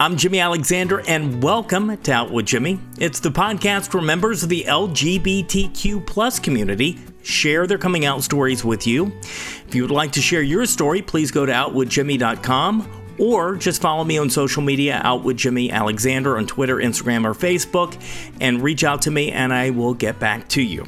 I'm 0.00 0.16
Jimmy 0.16 0.40
Alexander, 0.40 1.02
and 1.06 1.42
welcome 1.42 1.94
to 1.94 2.10
Out 2.10 2.30
with 2.30 2.46
Jimmy. 2.46 2.80
It's 2.98 3.20
the 3.20 3.28
podcast 3.28 3.92
where 3.92 4.02
members 4.02 4.42
of 4.42 4.48
the 4.48 4.64
LGBTQ 4.66 6.06
plus 6.06 6.38
community 6.38 6.98
share 7.22 7.66
their 7.66 7.76
coming 7.76 8.06
out 8.06 8.22
stories 8.22 8.64
with 8.64 8.86
you. 8.86 9.12
If 9.20 9.74
you 9.74 9.82
would 9.82 9.90
like 9.90 10.12
to 10.12 10.22
share 10.22 10.40
your 10.40 10.64
story, 10.64 11.02
please 11.02 11.30
go 11.30 11.44
to 11.44 11.52
outwithjimmy.com 11.52 13.16
or 13.18 13.56
just 13.56 13.82
follow 13.82 14.02
me 14.02 14.16
on 14.16 14.30
social 14.30 14.62
media, 14.62 15.02
out 15.04 15.22
with 15.22 15.36
Jimmy 15.36 15.70
Alexander 15.70 16.38
on 16.38 16.46
Twitter, 16.46 16.76
Instagram, 16.76 17.26
or 17.26 17.34
Facebook, 17.34 18.02
and 18.40 18.62
reach 18.62 18.84
out 18.84 19.02
to 19.02 19.10
me, 19.10 19.30
and 19.30 19.52
I 19.52 19.68
will 19.68 19.92
get 19.92 20.18
back 20.18 20.48
to 20.48 20.62
you. 20.62 20.86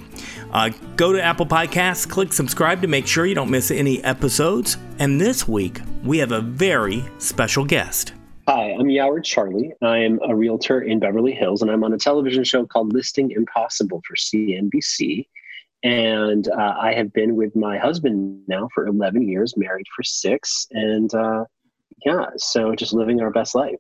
Uh, 0.52 0.71
go 0.97 1.13
to 1.13 1.23
Apple 1.23 1.45
Podcasts, 1.45 2.09
click 2.09 2.33
subscribe 2.33 2.80
to 2.80 2.88
make 2.88 3.07
sure 3.07 3.27
you 3.27 3.35
don't 3.35 3.51
miss 3.51 3.71
any 3.71 4.02
episodes. 4.05 4.79
And 4.99 5.21
this 5.21 5.47
week, 5.47 5.83
we 6.02 6.16
have 6.16 6.33
a 6.33 6.41
very 6.41 7.05
special 7.19 7.66
guest. 7.66 8.15
Hi, 8.48 8.73
I'm 8.73 8.87
Yawar 8.87 9.23
Charlie. 9.23 9.73
I'm 9.82 10.19
a 10.28 10.34
realtor 10.34 10.80
in 10.80 10.98
Beverly 10.98 11.30
Hills, 11.30 11.62
and 11.62 11.70
I'm 11.70 11.84
on 11.84 11.92
a 11.92 11.98
television 11.98 12.42
show 12.42 12.66
called 12.66 12.92
Listing 12.92 13.30
Impossible 13.30 14.02
for 14.05 14.16
CNBC. 14.16 15.28
And 15.84 16.48
uh, 16.48 16.74
I 16.80 16.92
have 16.92 17.12
been 17.12 17.37
with 17.37 17.55
my 17.55 17.78
husband 17.78 18.42
now 18.48 18.68
for 18.74 18.88
11 18.88 19.28
years, 19.28 19.56
married 19.56 19.87
for 19.95 20.02
six, 20.02 20.66
and 20.73 21.15
uh, 21.15 21.45
yeah, 22.05 22.27
so 22.37 22.74
just 22.74 22.92
living 22.92 23.20
our 23.20 23.30
best 23.30 23.55
life. 23.55 23.78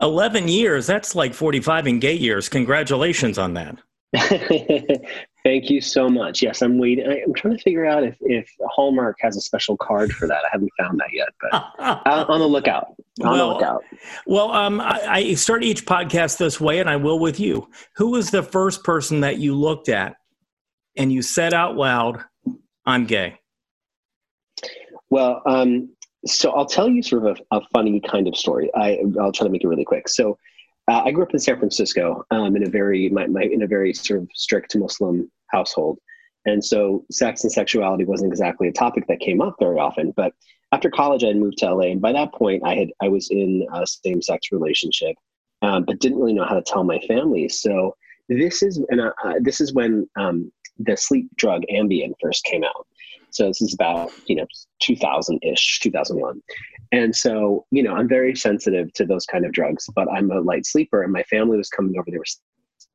11 0.00 0.46
years, 0.46 0.86
that's 0.86 1.16
like 1.16 1.34
45 1.34 1.88
in 1.88 1.98
gay 1.98 2.14
years. 2.14 2.48
Congratulations 2.48 3.36
on 3.36 3.54
that. 3.54 3.78
Thank 5.42 5.70
you 5.70 5.80
so 5.80 6.08
much. 6.08 6.40
Yes, 6.40 6.62
I'm 6.62 6.78
waiting. 6.78 7.06
I, 7.08 7.18
am 7.18 7.34
trying 7.34 7.56
to 7.56 7.62
figure 7.62 7.84
out 7.84 8.04
if, 8.04 8.16
if 8.20 8.48
Hallmark 8.70 9.16
has 9.20 9.36
a 9.36 9.40
special 9.40 9.76
card 9.76 10.12
for 10.12 10.28
that. 10.28 10.38
I 10.44 10.48
haven't 10.52 10.70
found 10.78 11.00
that 11.00 11.12
yet, 11.12 11.28
but 11.40 12.28
on 12.28 12.38
the 12.38 12.46
lookout. 12.46 12.94
On 13.20 13.30
well, 13.30 13.48
the 13.48 13.54
lookout. 13.54 13.84
Well, 14.26 14.52
um, 14.52 14.80
I, 14.80 15.00
I 15.08 15.34
start 15.34 15.64
each 15.64 15.86
podcast 15.86 16.38
this 16.38 16.60
way, 16.60 16.78
and 16.78 16.88
I 16.88 16.96
will 16.96 17.18
with 17.18 17.40
you. 17.40 17.68
Who 17.96 18.10
was 18.10 18.30
the 18.30 18.42
first 18.42 18.84
person 18.84 19.20
that 19.20 19.38
you 19.38 19.54
looked 19.54 19.88
at 19.88 20.16
and 20.96 21.12
you 21.12 21.22
said 21.22 21.54
out 21.54 21.76
loud, 21.76 22.22
"I'm 22.86 23.06
gay"? 23.06 23.38
Well, 25.10 25.42
um, 25.46 25.90
so 26.26 26.50
I'll 26.50 26.66
tell 26.66 26.88
you 26.88 27.02
sort 27.02 27.26
of 27.26 27.40
a, 27.50 27.56
a 27.56 27.60
funny 27.72 28.00
kind 28.00 28.28
of 28.28 28.36
story. 28.36 28.70
I, 28.74 29.00
I'll 29.20 29.32
try 29.32 29.46
to 29.46 29.52
make 29.52 29.64
it 29.64 29.68
really 29.68 29.84
quick. 29.84 30.08
So 30.08 30.38
uh, 30.90 31.02
I 31.04 31.10
grew 31.10 31.22
up 31.22 31.32
in 31.32 31.38
San 31.38 31.58
Francisco 31.58 32.24
um, 32.30 32.56
in 32.56 32.66
a 32.66 32.70
very 32.70 33.08
my, 33.08 33.26
my, 33.26 33.42
in 33.42 33.62
a 33.62 33.66
very 33.66 33.92
sort 33.92 34.20
of 34.20 34.28
strict 34.34 34.76
Muslim 34.76 35.30
household, 35.48 35.98
and 36.44 36.64
so 36.64 37.04
sex 37.10 37.44
and 37.44 37.52
sexuality 37.52 38.04
wasn't 38.04 38.32
exactly 38.32 38.68
a 38.68 38.72
topic 38.72 39.06
that 39.08 39.20
came 39.20 39.40
up 39.40 39.56
very 39.60 39.78
often. 39.78 40.12
But 40.16 40.32
after 40.72 40.90
college, 40.90 41.24
I 41.24 41.28
had 41.28 41.36
moved 41.36 41.58
to 41.58 41.74
LA, 41.74 41.86
and 41.86 42.00
by 42.00 42.12
that 42.12 42.32
point, 42.32 42.62
I 42.64 42.74
had 42.74 42.88
I 43.02 43.08
was 43.08 43.30
in 43.30 43.66
a 43.72 43.86
same 43.86 44.20
sex 44.20 44.48
relationship, 44.52 45.16
um, 45.62 45.84
but 45.84 45.98
didn't 46.00 46.18
really 46.18 46.34
know 46.34 46.44
how 46.44 46.54
to 46.54 46.62
tell 46.62 46.84
my 46.84 46.98
family. 47.00 47.48
So 47.48 47.94
this 48.28 48.62
is 48.62 48.78
and 48.90 49.00
uh, 49.00 49.12
uh 49.24 49.34
this 49.40 49.60
is 49.60 49.72
when 49.72 50.08
um, 50.16 50.52
the 50.78 50.96
sleep 50.96 51.28
drug 51.36 51.62
Ambien 51.72 52.12
first 52.20 52.44
came 52.44 52.64
out. 52.64 52.86
So 53.30 53.48
this 53.48 53.62
is 53.62 53.74
about 53.74 54.10
you 54.26 54.36
know 54.36 54.46
2000 54.82 55.38
ish, 55.42 55.80
2001, 55.80 56.42
and 56.92 57.14
so 57.14 57.64
you 57.70 57.82
know 57.82 57.94
I'm 57.94 58.08
very 58.08 58.36
sensitive 58.36 58.92
to 58.94 59.06
those 59.06 59.24
kind 59.24 59.46
of 59.46 59.52
drugs. 59.52 59.88
But 59.94 60.08
I'm 60.12 60.30
a 60.30 60.40
light 60.40 60.66
sleeper, 60.66 61.02
and 61.02 61.12
my 61.12 61.22
family 61.24 61.56
was 61.56 61.70
coming 61.70 61.98
over. 61.98 62.10
They 62.10 62.18
were 62.18 62.24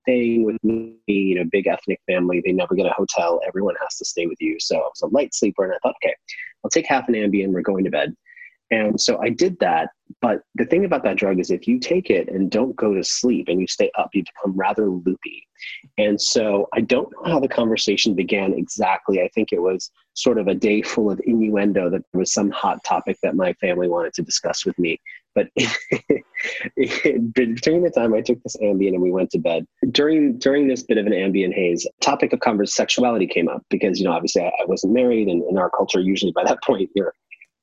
staying 0.03 0.45
with 0.45 0.57
me. 0.63 0.95
You 1.07 1.35
know, 1.35 1.45
big 1.51 1.67
ethnic 1.67 1.99
family. 2.07 2.41
They 2.45 2.51
never 2.51 2.75
get 2.75 2.85
a 2.85 2.93
hotel. 2.95 3.41
Everyone 3.47 3.75
has 3.81 3.97
to 3.97 4.05
stay 4.05 4.27
with 4.27 4.39
you. 4.39 4.57
So 4.59 4.77
I 4.77 4.79
was 4.79 5.01
a 5.01 5.07
light 5.07 5.33
sleeper, 5.33 5.63
and 5.63 5.73
I 5.73 5.77
thought, 5.81 5.95
okay, 6.03 6.15
I'll 6.63 6.69
take 6.69 6.87
half 6.87 7.07
an 7.09 7.15
Ambien. 7.15 7.51
We're 7.51 7.61
going 7.61 7.83
to 7.83 7.89
bed. 7.89 8.15
And 8.73 8.99
so 8.99 9.21
I 9.21 9.29
did 9.29 9.59
that. 9.59 9.89
But 10.19 10.41
the 10.55 10.65
thing 10.65 10.83
about 10.83 11.03
that 11.03 11.17
drug 11.17 11.39
is 11.39 11.51
if 11.51 11.67
you 11.67 11.79
take 11.79 12.09
it 12.09 12.27
and 12.27 12.49
don't 12.49 12.75
go 12.75 12.93
to 12.93 13.03
sleep 13.03 13.47
and 13.49 13.59
you 13.61 13.67
stay 13.67 13.91
up, 13.97 14.09
you 14.13 14.23
become 14.23 14.57
rather 14.57 14.89
loopy. 14.89 15.47
And 15.97 16.19
so 16.19 16.67
I 16.73 16.81
don't 16.81 17.11
know 17.11 17.31
how 17.31 17.39
the 17.39 17.47
conversation 17.47 18.15
began 18.15 18.53
exactly. 18.53 19.21
I 19.21 19.29
think 19.35 19.51
it 19.51 19.61
was 19.61 19.91
sort 20.15 20.39
of 20.39 20.47
a 20.47 20.55
day 20.55 20.81
full 20.81 21.11
of 21.11 21.21
innuendo 21.25 21.89
that 21.89 22.01
there 22.11 22.19
was 22.19 22.33
some 22.33 22.49
hot 22.51 22.83
topic 22.83 23.17
that 23.21 23.35
my 23.35 23.53
family 23.53 23.87
wanted 23.87 24.13
to 24.13 24.23
discuss 24.23 24.65
with 24.65 24.77
me. 24.79 24.99
But 25.35 25.49
between 26.75 27.83
the 27.83 27.91
time 27.93 28.13
I 28.13 28.21
took 28.21 28.41
this 28.43 28.55
Ambien 28.57 28.93
and 28.93 29.01
we 29.01 29.11
went 29.11 29.31
to 29.31 29.39
bed, 29.39 29.65
during 29.91 30.37
during 30.37 30.67
this 30.67 30.83
bit 30.83 30.97
of 30.97 31.07
an 31.07 31.13
Ambien 31.13 31.53
haze, 31.53 31.87
topic 32.01 32.33
of 32.33 32.39
conversation 32.39 32.73
sexuality 32.73 33.25
came 33.27 33.49
up 33.49 33.63
because 33.69 33.99
you 33.99 34.05
know 34.05 34.11
obviously 34.11 34.43
I, 34.43 34.47
I 34.47 34.65
wasn't 34.67 34.93
married, 34.93 35.27
and 35.27 35.43
in 35.49 35.57
our 35.57 35.71
culture 35.71 36.01
usually 36.01 36.31
by 36.33 36.43
that 36.43 36.61
point 36.63 36.91
you're 36.95 37.13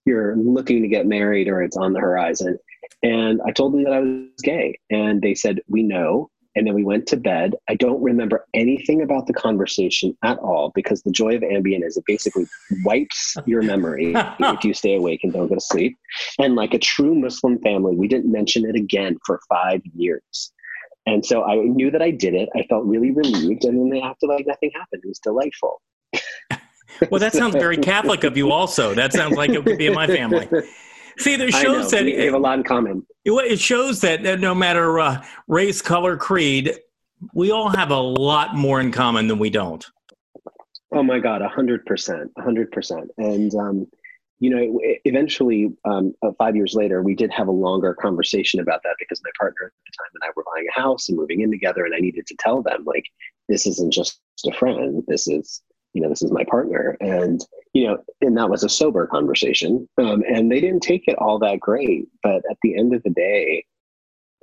you're 0.05 0.37
looking 0.37 0.83
to 0.83 0.89
get 0.89 1.07
married 1.07 1.49
or 1.49 1.63
it's 1.63 1.77
on 1.77 1.93
the 1.93 2.01
horizon. 2.01 2.59
And 3.03 3.41
I 3.47 3.53
told 3.53 3.73
them 3.73 3.85
that 3.85 3.93
I 3.93 4.01
was 4.01 4.43
gay. 4.43 4.79
And 4.91 5.23
they 5.23 5.35
said, 5.35 5.61
We 5.69 5.83
know. 5.83 6.31
And 6.57 6.67
then 6.67 6.75
we 6.75 6.83
went 6.83 7.07
to 7.07 7.17
bed. 7.17 7.55
I 7.69 7.77
don't 7.77 8.03
remember 8.03 8.45
anything 8.55 9.03
about 9.03 9.29
the 9.29 9.33
conversation 9.33 10.17
at 10.25 10.37
all 10.39 10.73
because 10.75 11.01
the 11.03 11.13
joy 11.13 11.37
of 11.37 11.43
Ambien 11.43 11.87
is 11.87 11.97
it 11.97 12.03
basically 12.09 12.45
wipes 12.85 13.37
your 13.47 13.63
memory 13.63 14.13
if 14.17 14.65
you 14.65 14.75
stay 14.75 14.97
awake 14.97 15.21
and 15.23 15.33
don't 15.33 15.47
go 15.47 15.55
to 15.55 15.61
sleep. 15.61 15.97
And 16.41 16.57
like 16.57 16.75
a 16.75 16.79
true 16.79 17.15
Muslim 17.15 17.61
family, 17.61 17.95
we 17.95 18.09
didn't 18.09 18.33
mention 18.33 18.65
it 18.65 18.75
again 18.75 19.17
for 19.25 19.41
five 19.49 19.81
years. 19.95 20.53
And 21.07 21.25
so 21.25 21.45
I 21.45 21.55
knew 21.57 21.91
that 21.93 22.03
I 22.03 22.11
did 22.11 22.35
it. 22.35 22.49
I 22.57 22.63
felt 22.65 22.85
really 22.85 23.13
relieved. 23.13 23.65
And 23.65 23.79
then 23.79 23.89
they 23.89 24.03
acted 24.03 24.29
like 24.29 24.47
nothing 24.47 24.73
happened. 24.75 25.03
It 25.05 25.09
was 25.09 25.21
delightful. 25.21 25.81
Well, 27.11 27.21
that 27.21 27.33
sounds 27.33 27.55
very 27.55 27.77
Catholic 27.77 28.25
of 28.25 28.37
you, 28.37 28.51
also. 28.53 28.95
That 28.95 29.13
sounds 29.13 29.37
like 29.37 29.51
it 29.51 29.65
would 29.65 29.79
be 29.79 29.87
in 29.87 29.95
my 29.95 30.07
family. 30.07 30.49
See, 31.19 31.37
there 31.37 31.51
shows 31.51 31.91
that 31.91 32.05
we 32.05 32.15
have 32.25 32.35
a 32.35 32.39
lot 32.39 32.59
in 32.59 32.65
common. 32.65 33.07
It 33.25 33.61
shows 33.61 34.01
that 34.01 34.23
no 34.41 34.55
matter 34.55 34.99
uh, 34.99 35.25
race, 35.49 35.83
color, 35.83 36.17
creed, 36.17 36.75
we 37.35 37.51
all 37.51 37.69
have 37.69 37.91
a 37.91 38.01
lot 38.01 38.55
more 38.55 38.81
in 38.81 38.93
common 38.93 39.29
than 39.29 39.39
we 39.39 39.51
don't. 39.51 39.85
Oh 40.93 41.03
my 41.03 41.21
God, 41.21 41.43
a 41.43 41.49
hundred 41.49 41.87
percent, 41.87 42.33
a 42.37 42.43
hundred 42.43 42.73
percent. 42.73 43.11
And 43.19 43.55
um, 43.55 43.87
you 44.41 44.49
know, 44.49 44.81
eventually, 45.05 45.71
um, 45.85 46.15
uh, 46.23 46.31
five 46.39 46.57
years 46.57 46.75
later, 46.75 47.03
we 47.03 47.15
did 47.15 47.31
have 47.31 47.49
a 47.49 47.53
longer 47.53 47.95
conversation 47.95 48.59
about 48.59 48.83
that 48.83 48.97
because 48.99 49.21
my 49.23 49.31
partner 49.39 49.67
at 49.67 49.73
the 49.87 49.93
time 49.99 50.11
and 50.15 50.25
I 50.25 50.33
were 50.35 50.45
buying 50.55 50.67
a 50.75 50.81
house 50.81 51.09
and 51.09 51.19
moving 51.19 51.43
in 51.43 51.51
together, 51.51 51.85
and 51.85 51.95
I 51.95 51.99
needed 51.99 52.27
to 52.27 52.37
tell 52.39 52.63
them 52.63 52.85
like, 52.87 53.05
this 53.49 53.67
isn't 53.67 53.93
just 53.93 54.19
a 54.47 54.53
friend. 54.53 55.05
This 55.07 55.29
is 55.29 55.61
you 55.93 56.03
know, 56.03 56.09
this 56.09 56.23
is 56.23 56.33
my 56.33 56.45
partner. 56.45 56.97
And, 57.01 57.45
you 57.73 57.87
know, 57.87 57.99
and 58.21 58.37
that 58.37 58.51
was 58.51 58.65
a 58.65 58.69
sober 58.69 59.07
conversation. 59.07 59.89
Um, 59.99 60.23
and 60.29 60.51
they 60.51 60.61
didn't 60.61 60.83
take 60.83 61.05
it 61.07 61.19
all 61.19 61.39
that 61.41 61.61
great. 61.61 62.09
But 62.23 62.43
at 62.51 62.59
the 62.63 62.77
end 62.77 62.95
of 62.95 63.03
the 63.03 63.11
day, 63.11 63.65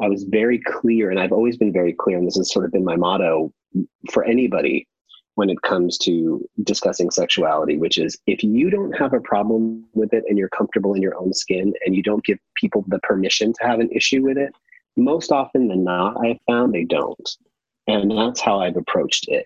I 0.01 0.07
was 0.07 0.23
very 0.23 0.59
clear, 0.59 1.09
and 1.09 1.19
I've 1.19 1.31
always 1.31 1.57
been 1.57 1.73
very 1.73 1.93
clear, 1.93 2.17
and 2.17 2.27
this 2.27 2.37
has 2.37 2.51
sort 2.51 2.65
of 2.65 2.71
been 2.71 2.85
my 2.85 2.95
motto 2.95 3.51
for 4.11 4.23
anybody 4.23 4.87
when 5.35 5.49
it 5.49 5.61
comes 5.61 5.97
to 5.99 6.47
discussing 6.63 7.11
sexuality, 7.11 7.77
which 7.77 7.97
is 7.97 8.17
if 8.25 8.43
you 8.43 8.69
don't 8.69 8.91
have 8.93 9.13
a 9.13 9.19
problem 9.19 9.85
with 9.93 10.13
it 10.13 10.23
and 10.27 10.37
you're 10.37 10.49
comfortable 10.49 10.95
in 10.95 11.01
your 11.01 11.15
own 11.15 11.31
skin 11.33 11.73
and 11.85 11.95
you 11.95 12.01
don't 12.01 12.25
give 12.25 12.39
people 12.55 12.83
the 12.87 12.99
permission 12.99 13.53
to 13.53 13.67
have 13.67 13.79
an 13.79 13.89
issue 13.91 14.23
with 14.23 14.37
it, 14.37 14.51
most 14.95 15.31
often 15.31 15.67
than 15.67 15.83
not, 15.83 16.17
I've 16.25 16.39
found 16.47 16.73
they 16.73 16.85
don't. 16.85 17.29
And 17.85 18.09
that's 18.11 18.41
how 18.41 18.59
I've 18.59 18.77
approached 18.77 19.27
it 19.27 19.45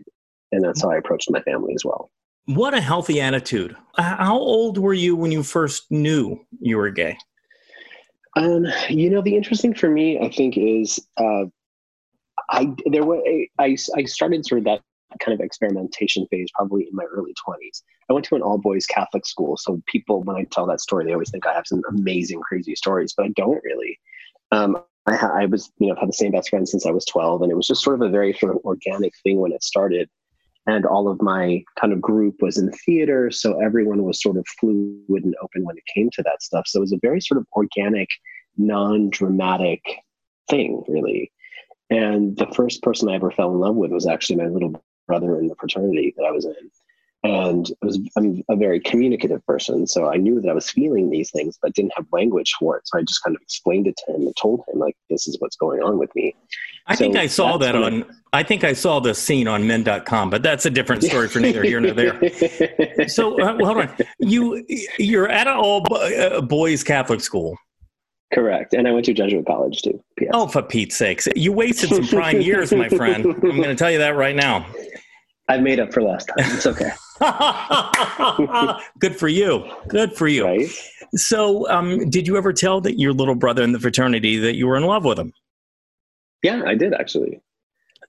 and 0.52 0.64
that's 0.64 0.82
how 0.82 0.92
I 0.92 0.98
approached 0.98 1.30
my 1.32 1.42
family 1.42 1.74
as 1.74 1.86
well. 1.86 2.10
What 2.46 2.74
a 2.74 2.82
healthy 2.82 3.22
attitude. 3.22 3.76
How 3.98 4.38
old 4.38 4.78
were 4.78 4.94
you 4.94 5.16
when 5.16 5.32
you 5.32 5.44
first 5.44 5.92
knew 5.92 6.44
you 6.60 6.78
were 6.78 6.90
gay? 6.90 7.18
Um, 8.36 8.66
you 8.90 9.10
know, 9.10 9.22
the 9.22 9.36
interesting 9.36 9.74
for 9.74 9.90
me, 9.90 10.20
I 10.20 10.30
think, 10.30 10.58
is 10.58 11.00
uh, 11.18 11.46
I 12.50 12.74
there 12.86 13.06
was 13.06 13.22
I 13.60 13.78
I 13.96 14.04
started 14.06 14.46
sort 14.46 14.60
of 14.60 14.66
that 14.66 14.82
kind 15.20 15.38
of 15.38 15.44
experimentation 15.44 16.26
phase 16.32 16.50
probably 16.56 16.84
in 16.84 16.96
my 16.96 17.04
early 17.04 17.34
20s. 17.48 17.84
I 18.10 18.14
went 18.14 18.26
to 18.28 18.36
an 18.36 18.42
all 18.42 18.58
boys 18.58 18.86
Catholic 18.86 19.26
school, 19.26 19.58
so 19.58 19.82
people 19.86 20.24
when 20.24 20.38
I 20.38 20.46
tell 20.52 20.66
that 20.68 20.82
story, 20.82 21.06
they 21.06 21.14
always 21.14 21.30
think 21.30 21.46
I 21.46 21.54
have 21.54 21.68
some 21.68 21.82
amazing, 21.90 22.42
crazy 22.42 22.76
stories, 22.76 23.14
but 23.16 23.26
I 23.26 23.30
don't 23.36 23.62
really. 23.64 24.00
Um, 24.52 24.82
I, 25.08 25.16
I 25.16 25.46
was, 25.46 25.72
you 25.80 25.88
know, 25.88 25.96
had 26.00 26.10
the 26.10 26.14
same 26.14 26.32
best 26.32 26.50
friend 26.50 26.68
since 26.68 26.86
I 26.86 26.92
was 26.92 27.06
12, 27.06 27.42
and 27.42 27.52
it 27.52 27.56
was 27.56 27.68
just 27.68 27.84
sort 27.84 27.96
of 27.96 28.08
a 28.08 28.10
very 28.10 28.34
sort 28.34 28.56
of 28.56 28.62
organic 28.64 29.14
thing 29.24 29.40
when 29.40 29.52
it 29.52 29.64
started 29.64 30.10
and 30.68 30.86
all 30.86 31.10
of 31.10 31.22
my 31.22 31.64
kind 31.80 31.92
of 31.92 32.02
group 32.02 32.36
was 32.40 32.58
in 32.58 32.72
theater 32.72 33.32
so 33.32 33.60
everyone 33.60 34.04
was 34.04 34.22
sort 34.22 34.38
of 34.38 34.46
fluid 34.60 35.24
and 35.24 35.36
open 35.42 35.66
when 35.66 35.78
it 35.78 35.84
came 35.94 36.10
to 36.14 36.24
that 36.24 36.42
stuff. 36.42 36.68
So 36.68 36.80
it 36.80 36.82
was 36.82 36.94
a 36.94 37.00
very 37.02 37.22
sort 37.22 37.40
of 37.40 37.48
organic 37.54 38.10
non-dramatic 38.58 39.82
thing 40.50 40.84
really. 40.88 41.32
And 41.90 42.38
the 42.38 42.48
first 42.54 42.82
person 42.84 43.10
i 43.10 43.16
ever 43.16 43.32
fell 43.32 43.52
in 43.52 43.60
love 43.60 43.76
with 43.76 43.92
was 43.92 44.08
actually 44.08 44.38
my 44.38 44.48
little 44.48 44.82
brother 45.08 45.40
in 45.40 45.48
the 45.48 45.56
fraternity 45.56 46.14
that 46.18 46.26
i 46.26 46.32
was 46.32 46.46
in 46.46 46.72
and 47.24 47.70
it 47.70 47.78
was 47.82 48.00
I'm 48.18 48.44
a 48.50 48.56
very 48.56 48.80
communicative 48.80 49.46
person, 49.46 49.86
so 49.86 50.10
I 50.10 50.18
knew 50.18 50.42
that 50.42 50.50
I 50.50 50.54
was 50.54 50.70
feeling 50.70 51.10
these 51.10 51.30
things, 51.30 51.58
but 51.62 51.74
didn't 51.74 51.94
have 51.96 52.06
language 52.12 52.54
for 52.60 52.78
it. 52.78 52.88
So 52.88 52.98
I 52.98 53.04
just 53.04 53.24
kind 53.24 53.36
of 53.36 53.42
explained 53.42 53.88
it 53.88 53.96
to 54.06 54.16
him 54.16 54.22
and 54.22 54.36
told 54.36 54.62
him 54.68 54.80
like, 54.80 54.96
"This 55.10 55.28
is 55.28 55.38
what's 55.40 55.56
going 55.56 55.82
on 55.82 56.00
with 56.00 56.14
me." 56.16 56.36
I 56.88 56.96
so 56.96 57.04
think 57.04 57.18
I 57.18 57.28
saw 57.28 57.58
that 57.58 57.76
on. 57.76 58.04
I, 58.34 58.40
I, 58.40 58.44
think 58.44 58.64
I 58.64 58.74
saw 58.74 59.00
the 59.00 59.14
scene 59.14 59.48
on 59.48 59.68
Men.com, 59.68 60.32
but 60.32 60.42
that's 60.42 60.66
a 60.66 60.72
different 60.72 61.04
story 61.04 61.28
for 61.28 61.40
neither 61.40 61.64
here 61.64 61.80
nor 61.80 61.94
there. 61.94 63.08
so 63.08 63.34
uh, 63.34 63.56
well, 63.56 63.74
hold 63.74 63.78
on, 63.78 63.96
you 64.20 64.66
you're 64.98 65.30
at 65.30 65.48
an 65.48 65.54
all 65.54 65.86
uh, 65.94 66.42
boys 66.42 66.84
Catholic 66.84 67.22
school, 67.22 67.56
Correct. 68.34 68.74
And 68.74 68.88
I 68.88 68.92
went 68.92 69.06
to 69.06 69.14
Jesuit 69.14 69.46
college 69.46 69.82
too. 69.82 70.02
P.S. 70.18 70.32
Oh, 70.34 70.48
for 70.48 70.62
Pete's 70.62 70.96
sakes. 70.96 71.28
You 71.36 71.52
wasted 71.52 71.90
some 71.90 72.08
prime 72.08 72.40
years, 72.40 72.72
my 72.72 72.88
friend. 72.88 73.26
I'm 73.26 73.40
going 73.40 73.64
to 73.64 73.76
tell 73.76 73.92
you 73.92 73.98
that 73.98 74.16
right 74.16 74.36
now. 74.36 74.66
I've 75.52 75.62
made 75.62 75.82
up 75.82 75.92
for 75.92 76.02
lost 76.02 76.30
time. 76.30 76.38
It's 76.40 76.66
okay. 76.66 76.92
Good 79.00 79.18
for 79.18 79.28
you. 79.28 79.70
Good 79.90 80.16
for 80.16 80.30
you. 80.30 80.46
Right? 80.46 80.70
So, 81.16 81.70
um, 81.70 82.10
did 82.10 82.26
you 82.26 82.38
ever 82.38 82.54
tell 82.54 82.80
that 82.80 82.98
your 82.98 83.12
little 83.12 83.36
brother 83.36 83.62
in 83.62 83.74
the 83.74 83.80
fraternity 83.80 84.38
that 84.38 84.56
you 84.56 84.66
were 84.66 84.78
in 84.78 84.84
love 84.84 85.04
with 85.04 85.20
him? 85.20 85.34
Yeah, 86.42 86.64
I 86.66 86.76
did 86.76 86.94
actually. 86.94 87.42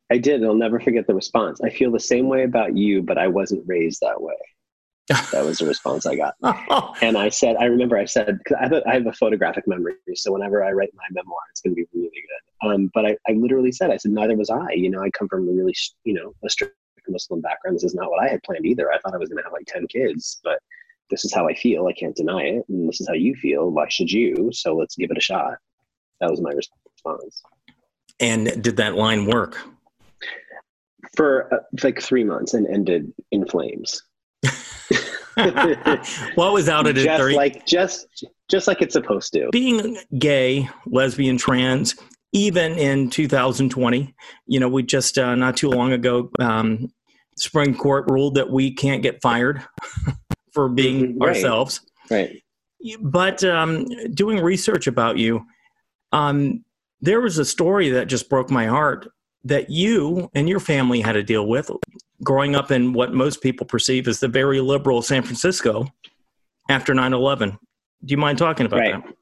I 0.09 0.19
did. 0.19 0.45
I'll 0.45 0.55
never 0.55 0.79
forget 0.79 1.09
the 1.09 1.15
response. 1.15 1.61
I 1.61 1.71
feel 1.71 1.91
the 1.91 1.99
same 1.99 2.29
way 2.29 2.45
about 2.45 2.77
you, 2.77 3.03
but 3.03 3.19
I 3.19 3.27
wasn't 3.27 3.65
raised 3.67 3.99
that 4.03 4.23
way. 4.23 4.35
that 5.09 5.45
was 5.45 5.59
the 5.59 5.67
response 5.67 6.07
I 6.07 6.15
got. 6.15 6.37
and 7.03 7.19
I 7.19 7.29
said, 7.29 7.57
I 7.57 7.65
remember 7.65 7.99
I 7.99 8.05
said, 8.05 8.39
because 8.39 8.57
I, 8.61 8.63
have 8.63 8.73
a, 8.73 8.89
I 8.89 8.95
have 8.95 9.07
a 9.09 9.13
photographic 9.15 9.67
memory, 9.67 9.95
so 10.15 10.33
whenever 10.33 10.63
I 10.63 10.71
write 10.71 10.91
my 10.95 11.05
memoir, 11.11 11.41
it's 11.51 11.61
going 11.61 11.75
to 11.75 11.83
be 11.83 11.89
really 11.93 12.11
good. 12.13 12.69
Um, 12.69 12.91
but 12.95 13.05
I, 13.05 13.17
I 13.29 13.33
literally 13.33 13.73
said, 13.73 13.91
I 13.91 13.97
said, 13.97 14.13
neither 14.13 14.37
was 14.37 14.49
I. 14.49 14.71
You 14.75 14.91
know, 14.91 15.03
I 15.03 15.11
come 15.11 15.29
from 15.29 15.49
a 15.49 15.53
really, 15.53 15.75
you 16.05 16.15
know, 16.15 16.35
a 16.45 16.49
strict 16.49 16.77
Muslim 17.13 17.41
background. 17.41 17.77
This 17.77 17.85
is 17.85 17.95
not 17.95 18.11
what 18.11 18.23
I 18.23 18.29
had 18.29 18.43
planned 18.43 18.67
either. 18.67 18.91
I 18.93 18.99
thought 18.99 19.15
I 19.15 19.19
was 19.19 19.29
going 19.29 19.39
to 19.39 19.45
have 19.45 19.53
like 19.53 19.67
10 19.67 19.87
kids, 19.89 20.41
but 20.43 20.59
this 21.11 21.25
is 21.25 21.33
how 21.33 21.49
I 21.49 21.55
feel. 21.55 21.87
I 21.87 21.93
can't 21.93 22.17
deny 22.17 22.43
it. 22.43 22.65
And 22.69 22.89
this 22.89 23.01
is 23.01 23.09
how 23.09 23.15
you 23.15 23.35
feel. 23.37 23.71
Why 23.71 23.87
should 23.89 24.11
you? 24.11 24.51
So 24.53 24.75
let's 24.75 24.97
give 24.97 25.11
it 25.11 25.19
a 25.19 25.21
shot. 25.21 25.59
That 26.21 26.31
was 26.31 26.41
my 26.41 26.51
response. 26.51 27.43
And 28.21 28.63
did 28.63 28.77
that 28.77 28.95
line 28.95 29.27
work? 29.27 29.59
For 31.17 31.53
uh, 31.53 31.59
like 31.83 32.01
three 32.01 32.25
months 32.25 32.55
and 32.55 32.67
ended 32.67 33.13
in 33.31 33.47
flames. 33.47 34.03
what 35.35 36.53
was 36.53 36.69
out 36.69 36.87
at 36.87 36.95
just 36.95 37.09
30? 37.09 37.35
like 37.35 37.67
just 37.67 38.25
just 38.51 38.67
like 38.69 38.83
it's 38.83 38.93
supposed 38.93 39.33
to. 39.33 39.49
Being 39.51 39.99
gay, 40.19 40.69
lesbian, 40.87 41.37
trans, 41.37 41.97
even 42.33 42.73
in 42.73 43.11
2020, 43.11 44.15
you 44.47 44.61
know, 44.61 44.69
we 44.69 44.83
just 44.83 45.19
uh, 45.19 45.35
not 45.35 45.57
too 45.57 45.71
long 45.71 45.93
ago, 45.93 46.31
um, 46.39 46.93
Supreme 47.43 47.75
Court 47.75 48.11
ruled 48.11 48.37
that 48.37 48.51
we 48.51 48.73
can't 48.73 49.03
get 49.03 49.21
fired 49.21 49.63
for 50.53 50.69
being 50.69 51.03
mm-hmm. 51.03 51.23
right. 51.23 51.37
ourselves. 51.37 51.81
Right. 52.11 52.43
But 53.01 53.43
um, 53.45 53.87
doing 54.13 54.41
research 54.41 54.87
about 54.87 55.17
you, 55.17 55.45
um, 56.13 56.65
there 57.01 57.21
was 57.21 57.39
a 57.39 57.45
story 57.45 57.91
that 57.91 58.07
just 58.07 58.29
broke 58.29 58.51
my 58.51 58.67
heart 58.67 59.09
that 59.45 59.71
you 59.71 60.31
and 60.35 60.49
your 60.49 60.61
family 60.61 61.01
had 61.01 61.13
to 61.13 61.23
deal 61.23 61.47
with 61.47 61.71
growing 62.23 62.55
up 62.55 62.71
in 62.71 62.93
what 62.93 63.13
most 63.13 63.43
people 63.43 63.67
perceive 63.67 64.07
as 64.07 64.21
the 64.21 64.29
very 64.29 64.61
liberal 64.61 65.03
San 65.03 65.23
Francisco 65.23 65.87
after 66.69 66.95
9 66.95 67.13
11. 67.13 67.51
Do 67.51 68.13
you 68.13 68.17
mind 68.17 68.39
talking 68.39 68.67
about 68.67 68.81
right. 68.81 69.05
that? 69.05 69.15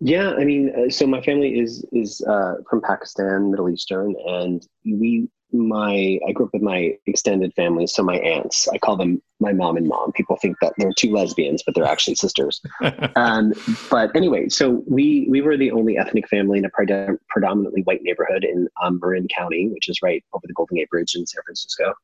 Yeah, 0.00 0.32
I 0.32 0.44
mean, 0.44 0.72
uh, 0.74 0.90
so 0.90 1.06
my 1.06 1.20
family 1.22 1.58
is 1.58 1.84
is 1.92 2.20
uh, 2.28 2.56
from 2.68 2.80
Pakistan, 2.82 3.50
Middle 3.50 3.70
Eastern, 3.70 4.14
and 4.26 4.66
we 4.84 5.28
my 5.52 6.18
I 6.26 6.32
grew 6.32 6.46
up 6.46 6.52
with 6.52 6.62
my 6.62 6.96
extended 7.06 7.54
family, 7.54 7.86
so 7.86 8.02
my 8.02 8.16
aunts. 8.18 8.68
I 8.68 8.78
call 8.78 8.96
them 8.96 9.22
my 9.40 9.52
mom 9.52 9.76
and 9.76 9.88
mom. 9.88 10.12
People 10.12 10.36
think 10.36 10.56
that 10.60 10.74
they're 10.76 10.92
two 10.92 11.12
lesbians, 11.12 11.62
but 11.64 11.74
they're 11.74 11.84
actually 11.84 12.16
sisters. 12.16 12.60
um, 13.16 13.52
but 13.90 14.14
anyway, 14.14 14.48
so 14.48 14.82
we 14.86 15.26
we 15.30 15.40
were 15.40 15.56
the 15.56 15.70
only 15.70 15.96
ethnic 15.96 16.28
family 16.28 16.58
in 16.58 16.64
a 16.64 16.70
pred- 16.70 17.18
predominantly 17.28 17.82
white 17.82 18.02
neighborhood 18.02 18.44
in 18.44 18.68
um, 18.82 19.00
Marin 19.02 19.28
County, 19.28 19.68
which 19.68 19.88
is 19.88 20.02
right 20.02 20.22
over 20.34 20.46
the 20.46 20.52
Golden 20.54 20.76
Gate 20.76 20.90
Bridge 20.90 21.14
in 21.14 21.26
San 21.26 21.42
Francisco. 21.44 21.94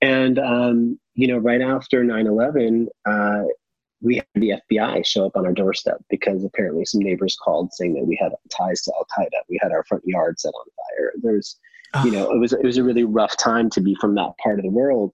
And 0.00 0.38
um, 0.38 1.00
you 1.14 1.26
know, 1.26 1.38
right 1.38 1.60
after 1.60 2.04
9-11, 2.04 2.86
uh, 3.04 3.44
we 4.00 4.16
had 4.16 4.26
the 4.36 4.54
FBI 4.70 5.04
show 5.04 5.26
up 5.26 5.36
on 5.36 5.44
our 5.44 5.52
doorstep 5.52 5.98
because 6.08 6.44
apparently 6.44 6.84
some 6.84 7.00
neighbors 7.00 7.36
called 7.42 7.72
saying 7.72 7.94
that 7.94 8.06
we 8.06 8.16
had 8.20 8.32
ties 8.56 8.82
to 8.82 8.92
Al 8.96 9.06
Qaeda. 9.18 9.40
We 9.48 9.58
had 9.60 9.72
our 9.72 9.82
front 9.84 10.04
yard 10.06 10.38
set 10.38 10.54
on 10.54 10.66
fire. 10.76 11.12
There's. 11.20 11.58
You 12.04 12.10
know, 12.10 12.30
it 12.30 12.38
was 12.38 12.52
it 12.52 12.64
was 12.64 12.78
a 12.78 12.84
really 12.84 13.04
rough 13.04 13.36
time 13.36 13.70
to 13.70 13.80
be 13.80 13.94
from 13.96 14.14
that 14.16 14.32
part 14.42 14.58
of 14.58 14.64
the 14.64 14.70
world, 14.70 15.12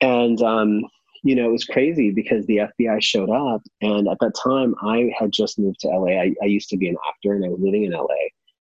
and 0.00 0.40
um, 0.42 0.82
you 1.22 1.34
know, 1.34 1.48
it 1.48 1.52
was 1.52 1.64
crazy 1.64 2.10
because 2.10 2.46
the 2.46 2.58
FBI 2.58 3.02
showed 3.02 3.30
up, 3.30 3.62
and 3.80 4.08
at 4.08 4.18
that 4.20 4.34
time 4.42 4.74
I 4.82 5.12
had 5.18 5.32
just 5.32 5.58
moved 5.58 5.80
to 5.80 5.88
LA. 5.88 6.20
I, 6.20 6.34
I 6.42 6.46
used 6.46 6.68
to 6.70 6.76
be 6.76 6.88
an 6.88 6.96
actor, 7.08 7.34
and 7.34 7.44
I 7.44 7.48
was 7.48 7.60
living 7.60 7.84
in 7.84 7.92
LA. 7.92 8.06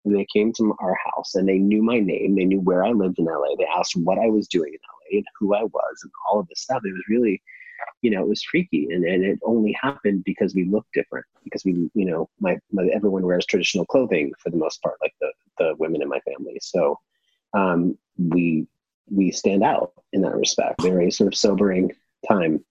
And 0.06 0.16
they 0.16 0.26
came 0.34 0.54
to 0.54 0.74
our 0.80 0.98
house, 1.06 1.36
and 1.36 1.48
they 1.48 1.58
knew 1.58 1.84
my 1.84 2.00
name. 2.00 2.36
They 2.36 2.46
knew 2.46 2.62
where 2.62 2.86
I 2.86 2.92
lived 2.92 3.20
in 3.20 3.26
LA. 3.26 3.56
They 3.58 3.68
asked 3.78 3.98
what 3.98 4.18
I 4.18 4.28
was 4.28 4.48
doing 4.48 4.74
in 4.74 4.80
LA 4.80 5.18
and 5.18 5.26
who 5.40 5.54
I 5.54 5.64
was, 5.64 6.00
and 6.04 6.12
all 6.32 6.40
of 6.40 6.48
this 6.48 6.62
stuff. 6.62 6.82
It 6.86 6.94
was 6.94 7.04
really 7.10 7.42
you 8.02 8.12
know, 8.12 8.22
it 8.22 8.30
was 8.30 8.44
freaky. 8.44 8.88
And, 8.92 9.04
and 9.06 9.24
it 9.24 9.40
only 9.44 9.76
happened 9.82 10.24
because 10.24 10.56
we 10.56 10.66
looked 10.66 10.94
different, 10.94 11.26
because 11.44 11.64
we, 11.66 11.90
you 11.94 12.06
know, 12.06 12.30
my, 12.40 12.58
my 12.72 12.88
everyone 12.94 13.24
wears 13.26 13.46
traditional 13.46 13.86
clothing 13.86 14.32
for 14.40 14.50
the 14.50 14.58
most 14.58 14.82
part, 14.82 14.96
like 15.02 15.14
the, 15.20 15.32
the 15.58 15.76
women 15.80 16.02
in 16.02 16.10
my 16.10 16.20
family. 16.22 16.58
So 16.62 16.98
um, 17.54 17.98
we, 18.18 18.68
we 19.10 19.32
stand 19.32 19.64
out 19.64 19.94
in 20.14 20.22
that 20.22 20.36
respect. 20.36 20.82
Very 20.82 21.12
sort 21.12 21.28
of 21.28 21.38
sobering 21.38 21.92
time 22.28 22.64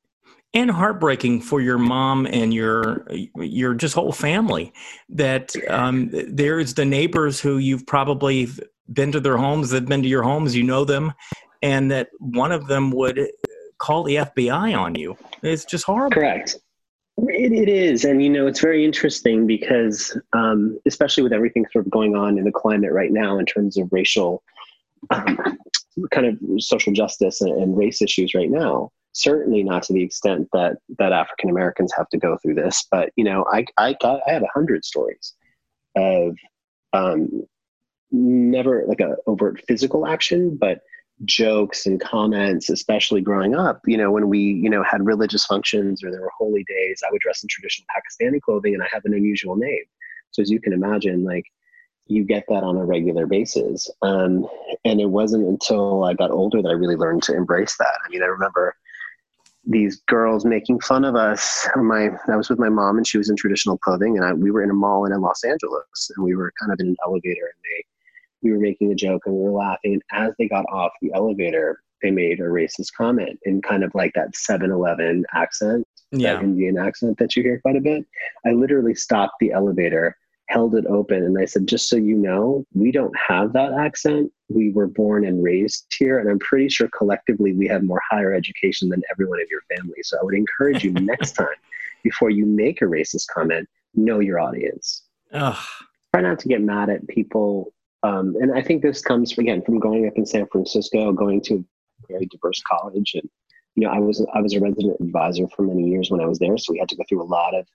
and 0.55 0.71
heartbreaking 0.71 1.43
for 1.43 1.61
your 1.61 1.77
mom 1.77 2.27
and 2.27 2.55
your 2.55 3.07
your 3.37 3.75
just 3.75 3.95
whole 3.95 4.13
family 4.13 4.73
that 5.11 5.55
um, 5.69 6.09
there's 6.11 6.73
the 6.73 6.87
neighbors 6.87 7.39
who 7.39 7.59
you've 7.59 7.87
probably 7.87 8.49
been 8.91 9.13
to 9.13 9.21
their 9.21 9.37
homes 9.37 9.69
they've 9.69 9.85
been 9.85 10.03
to 10.03 10.09
your 10.09 10.23
homes 10.23 10.57
you 10.57 10.63
know 10.63 10.87
them 10.87 11.13
and 11.63 11.91
that 11.91 12.09
one 12.19 12.53
of 12.53 12.67
them 12.67 12.91
would 12.91 13.29
call 13.79 14.03
the 14.03 14.17
FBI 14.17 14.79
on 14.79 14.95
you. 14.95 15.17
It's 15.43 15.65
just 15.65 15.85
horrible. 15.85 16.15
Correct. 16.15 16.57
It, 17.19 17.53
it 17.53 17.69
is. 17.69 18.05
And, 18.05 18.23
you 18.23 18.29
know, 18.29 18.47
it's 18.47 18.61
very 18.61 18.85
interesting 18.85 19.47
because, 19.47 20.17
um, 20.33 20.79
especially 20.87 21.23
with 21.23 21.33
everything 21.33 21.67
sort 21.73 21.87
of 21.87 21.91
going 21.91 22.15
on 22.15 22.39
in 22.39 22.45
the 22.45 22.53
climate 22.53 22.93
right 22.93 23.11
now 23.11 23.39
in 23.39 23.47
terms 23.47 23.77
of 23.77 23.89
racial, 23.93 24.43
kind 26.11 26.27
of 26.27 26.39
social 26.59 26.93
justice 26.93 27.41
and, 27.41 27.51
and, 27.61 27.77
race 27.77 28.03
issues 28.03 28.35
right 28.35 28.51
now, 28.51 28.91
certainly 29.13 29.63
not 29.63 29.83
to 29.85 29.93
the 29.93 30.03
extent 30.03 30.49
that, 30.53 30.77
that 30.99 31.13
African 31.13 31.51
Americans 31.51 31.93
have 31.97 32.09
to 32.11 32.19
go 32.19 32.39
through 32.43 32.55
this. 32.55 32.87
But, 32.91 33.11
you 33.17 33.25
know, 33.25 33.45
I, 33.53 33.65
I 33.77 33.97
got, 34.01 34.21
I 34.27 34.33
had 34.33 34.43
a 34.43 34.49
hundred 34.53 34.85
stories 34.85 35.35
of, 35.97 36.37
um, 36.93 37.45
never 38.11 38.85
like 38.87 39.01
a 39.01 39.17
overt 39.27 39.61
physical 39.67 40.07
action, 40.07 40.57
but 40.57 40.81
jokes 41.25 41.87
and 41.87 42.01
comments, 42.01 42.71
especially 42.71 43.21
growing 43.21 43.55
up, 43.55 43.81
you 43.87 43.97
know, 43.97 44.11
when 44.11 44.29
we, 44.29 44.39
you 44.39 44.71
know, 44.71 44.83
had 44.83 45.05
religious 45.05 45.45
functions 45.45 46.03
or 46.03 46.11
there 46.11 46.21
were 46.21 46.31
holy 46.39 46.65
days, 46.69 47.03
I 47.07 47.11
would 47.11 47.21
dress 47.21 47.43
in 47.43 47.49
traditional 47.49 47.87
Pakistani 47.95 48.41
clothing 48.41 48.75
and 48.75 48.83
I 48.83 48.87
have 48.93 49.05
an 49.05 49.15
unusual 49.15 49.57
name. 49.57 49.85
So 50.31 50.43
as 50.43 50.51
you 50.51 50.61
can 50.61 50.73
imagine, 50.73 51.25
like 51.25 51.45
you 52.09 52.25
get 52.25 52.45
that 52.49 52.65
on 52.65 52.77
a 52.77 52.85
regular 52.85 53.27
basis. 53.27 53.91
Um, 54.03 54.47
and 54.85 55.01
it 55.01 55.11
wasn't 55.11 55.47
until 55.47 56.05
I 56.05 56.15
got 56.15 56.31
older 56.31 56.63
that 56.63 56.69
I 56.69 56.73
really 56.73 56.97
learned 56.97 57.23
to 57.25 57.37
embrace 57.37 57.77
that. 57.79 57.99
I 58.05 58.09
mean, 58.09 58.23
I 58.23 58.27
remember 58.27 58.75
these 59.67 60.01
girls 60.09 60.45
making 60.45 60.81
fun 60.81 61.05
of 61.05 61.15
us. 61.15 61.69
My 61.77 62.11
I 62.29 62.37
was 62.37 62.49
with 62.49 62.59
my 62.59 62.71
mom 62.71 62.97
and 62.97 63.07
she 63.07 63.19
was 63.19 63.29
in 63.29 63.37
traditional 63.37 63.77
clothing 63.79 64.17
and 64.17 64.25
I, 64.25 64.33
we 64.33 64.51
were 64.51 64.63
in 64.63 64.71
a 64.71 64.75
mall 64.75 65.05
in 65.05 65.21
Los 65.21 65.45
Angeles 65.45 66.11
and 66.17 66.25
we 66.25 66.35
were 66.35 66.53
kind 66.59 66.73
of 66.73 66.81
in 66.81 66.89
an 66.89 66.97
elevator 67.05 67.53
and 67.53 67.63
they 67.63 67.85
we 68.43 68.53
were 68.53 68.61
making 68.61 68.93
a 68.93 68.95
joke 68.95 69.23
and 69.27 69.35
we 69.35 69.43
were 69.43 69.51
laughing. 69.51 69.95
And 69.95 70.03
as 70.13 70.33
they 70.39 70.49
got 70.49 70.65
off 70.71 70.93
the 71.03 71.13
elevator, 71.13 71.83
they 72.03 72.11
made 72.11 72.41
a 72.41 72.45
racist 72.45 72.93
comment 72.97 73.39
in 73.45 73.61
kind 73.61 73.83
of 73.83 73.95
like 73.95 74.13
that 74.15 74.35
7 74.37 74.71
Eleven 74.71 75.25
accent, 75.35 75.87
yeah. 76.13 76.35
that 76.35 76.43
Indian 76.45 76.79
accent 76.79 77.19
that 77.19 77.35
you 77.37 77.43
hear 77.43 77.61
quite 77.61 77.77
a 77.77 77.81
bit. 77.81 78.07
I 78.47 78.53
literally 78.53 78.95
stopped 78.95 79.35
the 79.41 79.53
elevator, 79.53 80.17
held 80.49 80.75
it 80.75 80.87
open, 80.87 81.23
and 81.23 81.39
I 81.39 81.45
said, 81.45 81.67
Just 81.67 81.89
so 81.89 81.97
you 81.97 82.17
know, 82.17 82.65
we 82.75 82.93
don't 82.93 83.15
have 83.17 83.53
that 83.53 83.73
accent. 83.73 84.33
We 84.49 84.71
were 84.73 84.87
born 84.87 85.27
and 85.27 85.43
raised 85.43 85.87
here. 85.99 86.19
And 86.19 86.31
I'm 86.31 86.39
pretty 86.39 86.69
sure 86.69 86.89
collectively 86.97 87.53
we 87.53 87.67
have 87.69 87.83
more 87.83 88.01
higher 88.11 88.33
education 88.33 88.89
than 88.89 89.03
everyone 89.11 89.41
of 89.41 89.49
your 89.51 89.63
family. 89.77 90.03
So 90.03 90.19
I 90.19 90.25
would 90.25 90.35
encourage 90.35 90.85
you 90.85 90.93
next 90.93 91.33
time, 91.33 91.47
before 92.03 92.31
you 92.31 92.47
make 92.47 92.81
a 92.83 92.87
racist 92.87 93.27
comment, 93.33 93.69
know 93.95 94.21
your 94.21 94.41
audience. 94.41 95.05
Ugh. 95.33 95.57
Try 96.15 96.23
not 96.23 96.39
to 96.41 96.49
get 96.49 96.63
mad 96.63 96.89
at 96.89 97.07
people 97.09 97.73
um, 98.03 98.37
and 98.41 98.57
I 98.57 98.63
think 98.63 98.83
this 98.83 99.01
comes 99.01 99.37
again 99.37 99.63
from 99.63 99.79
growing 99.79 100.07
up 100.07 100.15
in 100.17 100.25
San 100.25 100.47
Francisco, 100.47 101.13
going 101.13 101.41
to 101.43 101.55
a 101.55 101.65
very 102.09 102.27
diverse 102.27 102.63
college, 102.63 103.15
and 103.15 103.29
you 103.75 103.87
know, 103.87 103.93
I 103.93 103.99
was 103.99 104.25
I 104.35 104.41
was 104.41 104.55
a 104.55 104.61
resident 104.61 104.97
advisor 105.01 105.49
for 105.49 105.63
many 105.63 105.89
years 105.89 106.11
when 106.11 106.21
I 106.21 106.27
was 106.27 106.39
there, 106.39 106.57
so 106.59 106.73
we 106.73 106.79
had 106.79 106.89
to 106.91 106.97
go 106.97 107.05
through 107.09 107.23
a 107.23 107.25
lot 107.25 107.55
of 107.55 107.67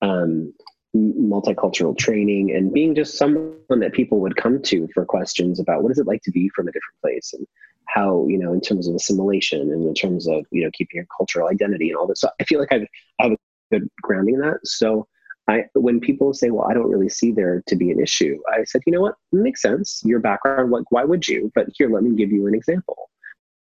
um, 0.00 0.54
multicultural 0.96 1.96
training 1.96 2.54
and 2.54 2.72
being 2.72 2.94
just 2.94 3.16
someone 3.16 3.80
that 3.80 3.92
people 3.92 4.20
would 4.20 4.36
come 4.36 4.60
to 4.62 4.88
for 4.94 5.04
questions 5.04 5.60
about 5.60 5.82
what 5.82 5.92
is 5.92 5.98
it 5.98 6.06
like 6.06 6.22
to 6.22 6.30
be 6.30 6.48
from 6.50 6.66
a 6.66 6.72
different 6.72 7.00
place 7.02 7.32
and 7.34 7.46
how 7.86 8.26
you 8.26 8.38
know 8.38 8.52
in 8.52 8.60
terms 8.60 8.88
of 8.88 8.94
assimilation 8.94 9.60
and 9.60 9.86
in 9.86 9.94
terms 9.94 10.26
of 10.26 10.44
you 10.50 10.64
know 10.64 10.70
keeping 10.72 10.96
your 10.96 11.06
cultural 11.16 11.48
identity 11.48 11.90
and 11.90 11.98
all 11.98 12.06
this. 12.06 12.20
So 12.20 12.30
I 12.40 12.44
feel 12.44 12.58
like 12.58 12.72
I've 12.72 12.86
I 13.20 13.24
have 13.24 13.32
a 13.32 13.36
good 13.70 13.88
grounding 14.02 14.34
in 14.34 14.40
that. 14.40 14.58
So 14.64 15.06
I, 15.48 15.64
when 15.72 15.98
people 15.98 16.34
say, 16.34 16.50
well, 16.50 16.68
I 16.70 16.74
don't 16.74 16.90
really 16.90 17.08
see 17.08 17.32
there 17.32 17.62
to 17.66 17.76
be 17.76 17.90
an 17.90 18.00
issue, 18.00 18.38
I 18.52 18.64
said, 18.64 18.82
you 18.86 18.92
know 18.92 19.00
what, 19.00 19.14
it 19.32 19.36
makes 19.36 19.62
sense. 19.62 20.02
Your 20.04 20.20
background, 20.20 20.70
like, 20.70 20.84
why 20.90 21.04
would 21.04 21.26
you? 21.26 21.50
But 21.54 21.68
here, 21.74 21.88
let 21.88 22.02
me 22.02 22.14
give 22.14 22.30
you 22.30 22.46
an 22.46 22.54
example. 22.54 23.08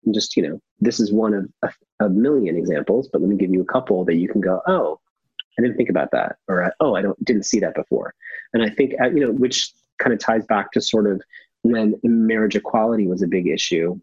And 0.05 0.13
just, 0.13 0.35
you 0.35 0.43
know, 0.43 0.59
this 0.81 0.99
is 0.99 1.13
one 1.13 1.33
of 1.33 1.49
a, 1.63 2.05
a 2.05 2.09
million 2.09 2.57
examples, 2.57 3.07
but 3.07 3.21
let 3.21 3.29
me 3.29 3.37
give 3.37 3.51
you 3.51 3.61
a 3.61 3.65
couple 3.65 4.03
that 4.05 4.15
you 4.15 4.27
can 4.27 4.41
go, 4.41 4.61
oh, 4.67 4.99
I 5.59 5.61
didn't 5.61 5.75
think 5.75 5.89
about 5.89 6.11
that, 6.11 6.37
or 6.47 6.73
oh, 6.79 6.95
I 6.95 7.01
don't 7.01 7.23
didn't 7.25 7.45
see 7.45 7.59
that 7.59 7.75
before. 7.75 8.13
And 8.53 8.63
I 8.63 8.69
think 8.69 8.93
uh, 9.01 9.09
you 9.09 9.19
know, 9.19 9.31
which 9.31 9.71
kind 9.99 10.13
of 10.13 10.19
ties 10.19 10.45
back 10.45 10.71
to 10.71 10.81
sort 10.81 11.05
of 11.05 11.21
when 11.63 11.99
marriage 12.03 12.55
equality 12.55 13.07
was 13.07 13.21
a 13.21 13.27
big 13.27 13.47
issue. 13.47 13.99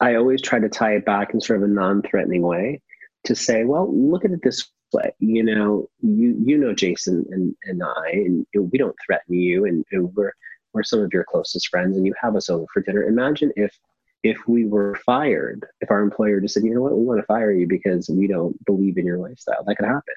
I 0.00 0.16
always 0.16 0.42
try 0.42 0.58
to 0.58 0.68
tie 0.68 0.96
it 0.96 1.06
back 1.06 1.32
in 1.32 1.40
sort 1.40 1.62
of 1.62 1.70
a 1.70 1.72
non-threatening 1.72 2.42
way 2.42 2.82
to 3.24 3.34
say, 3.34 3.64
well, 3.64 3.90
look 3.94 4.24
at 4.24 4.32
it 4.32 4.42
this 4.42 4.68
way. 4.92 5.12
You 5.20 5.42
know, 5.42 5.88
you 6.02 6.36
you 6.44 6.58
know 6.58 6.74
Jason 6.74 7.24
and, 7.30 7.54
and 7.64 7.82
I, 7.82 8.10
and 8.10 8.46
we 8.54 8.76
don't 8.76 8.96
threaten 9.06 9.34
you, 9.34 9.64
and, 9.64 9.86
and 9.90 10.14
we're 10.14 10.34
we're 10.74 10.82
some 10.82 11.00
of 11.00 11.14
your 11.14 11.24
closest 11.24 11.68
friends, 11.68 11.96
and 11.96 12.04
you 12.04 12.12
have 12.20 12.36
us 12.36 12.50
over 12.50 12.66
for 12.74 12.82
dinner. 12.82 13.04
Imagine 13.04 13.52
if 13.56 13.74
if 14.22 14.46
we 14.46 14.66
were 14.66 14.94
fired, 15.06 15.66
if 15.80 15.90
our 15.90 16.00
employer 16.00 16.40
just 16.40 16.54
said, 16.54 16.62
you 16.62 16.74
know 16.74 16.82
what, 16.82 16.96
we 16.96 17.04
want 17.04 17.20
to 17.20 17.26
fire 17.26 17.52
you 17.52 17.66
because 17.66 18.08
we 18.08 18.26
don't 18.26 18.62
believe 18.64 18.98
in 18.98 19.06
your 19.06 19.18
lifestyle, 19.18 19.64
that 19.64 19.76
could 19.76 19.86
happen. 19.86 20.14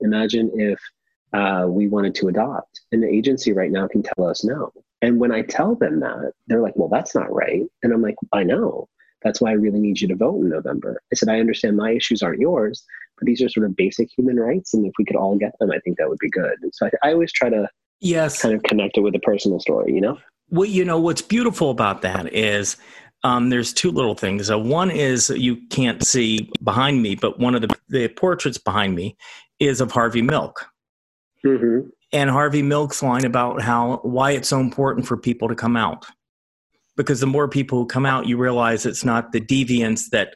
Imagine 0.00 0.50
if 0.54 0.80
uh, 1.32 1.66
we 1.68 1.88
wanted 1.88 2.14
to 2.16 2.28
adopt, 2.28 2.80
and 2.92 3.02
the 3.02 3.08
agency 3.08 3.52
right 3.52 3.70
now 3.70 3.86
can 3.86 4.02
tell 4.02 4.26
us 4.26 4.44
no. 4.44 4.72
And 5.02 5.20
when 5.20 5.32
I 5.32 5.42
tell 5.42 5.74
them 5.74 6.00
that, 6.00 6.32
they're 6.46 6.62
like, 6.62 6.76
well, 6.76 6.88
that's 6.88 7.14
not 7.14 7.32
right. 7.32 7.62
And 7.82 7.92
I'm 7.92 8.02
like, 8.02 8.16
I 8.32 8.42
know. 8.42 8.88
That's 9.22 9.40
why 9.40 9.50
I 9.50 9.54
really 9.54 9.80
need 9.80 10.00
you 10.00 10.08
to 10.08 10.16
vote 10.16 10.40
in 10.40 10.48
November. 10.48 11.00
I 11.12 11.16
said, 11.16 11.28
I 11.28 11.40
understand 11.40 11.76
my 11.76 11.92
issues 11.92 12.22
aren't 12.22 12.40
yours, 12.40 12.84
but 13.18 13.26
these 13.26 13.42
are 13.42 13.48
sort 13.48 13.66
of 13.66 13.76
basic 13.76 14.08
human 14.16 14.38
rights. 14.38 14.74
And 14.74 14.86
if 14.86 14.92
we 14.98 15.04
could 15.04 15.16
all 15.16 15.36
get 15.36 15.58
them, 15.58 15.70
I 15.70 15.78
think 15.80 15.98
that 15.98 16.08
would 16.08 16.18
be 16.18 16.30
good. 16.30 16.54
And 16.62 16.72
so 16.74 16.86
I, 16.86 17.08
I 17.08 17.12
always 17.12 17.32
try 17.32 17.50
to 17.50 17.68
yes 18.00 18.40
kind 18.40 18.54
of 18.54 18.62
connect 18.62 18.96
it 18.96 19.00
with 19.00 19.14
a 19.14 19.20
personal 19.20 19.58
story, 19.58 19.92
you 19.92 20.00
know? 20.00 20.18
Well, 20.50 20.68
you 20.68 20.84
know, 20.84 21.00
what's 21.00 21.20
beautiful 21.20 21.70
about 21.70 22.02
that 22.02 22.32
is 22.32 22.76
um, 23.24 23.50
there's 23.50 23.72
two 23.72 23.90
little 23.90 24.14
things. 24.14 24.50
Uh, 24.50 24.58
one 24.58 24.90
is 24.90 25.30
you 25.30 25.56
can't 25.68 26.04
see 26.06 26.50
behind 26.62 27.02
me, 27.02 27.16
but 27.16 27.38
one 27.40 27.54
of 27.54 27.62
the, 27.62 27.76
the 27.88 28.08
portraits 28.08 28.58
behind 28.58 28.94
me 28.94 29.16
is 29.60 29.80
of 29.80 29.92
Harvey 29.92 30.22
Milk. 30.22 30.66
Mm-hmm. 31.44 31.88
And 32.12 32.30
Harvey 32.30 32.62
Milk's 32.62 33.02
line 33.02 33.24
about 33.24 33.60
how 33.60 34.00
why 34.02 34.32
it's 34.32 34.48
so 34.48 34.60
important 34.60 35.06
for 35.06 35.16
people 35.16 35.48
to 35.48 35.54
come 35.54 35.76
out. 35.76 36.06
Because 36.96 37.20
the 37.20 37.26
more 37.26 37.48
people 37.48 37.78
who 37.78 37.86
come 37.86 38.06
out, 38.06 38.26
you 38.26 38.36
realize 38.36 38.86
it's 38.86 39.04
not 39.04 39.32
the 39.32 39.40
deviance 39.40 40.10
that 40.10 40.34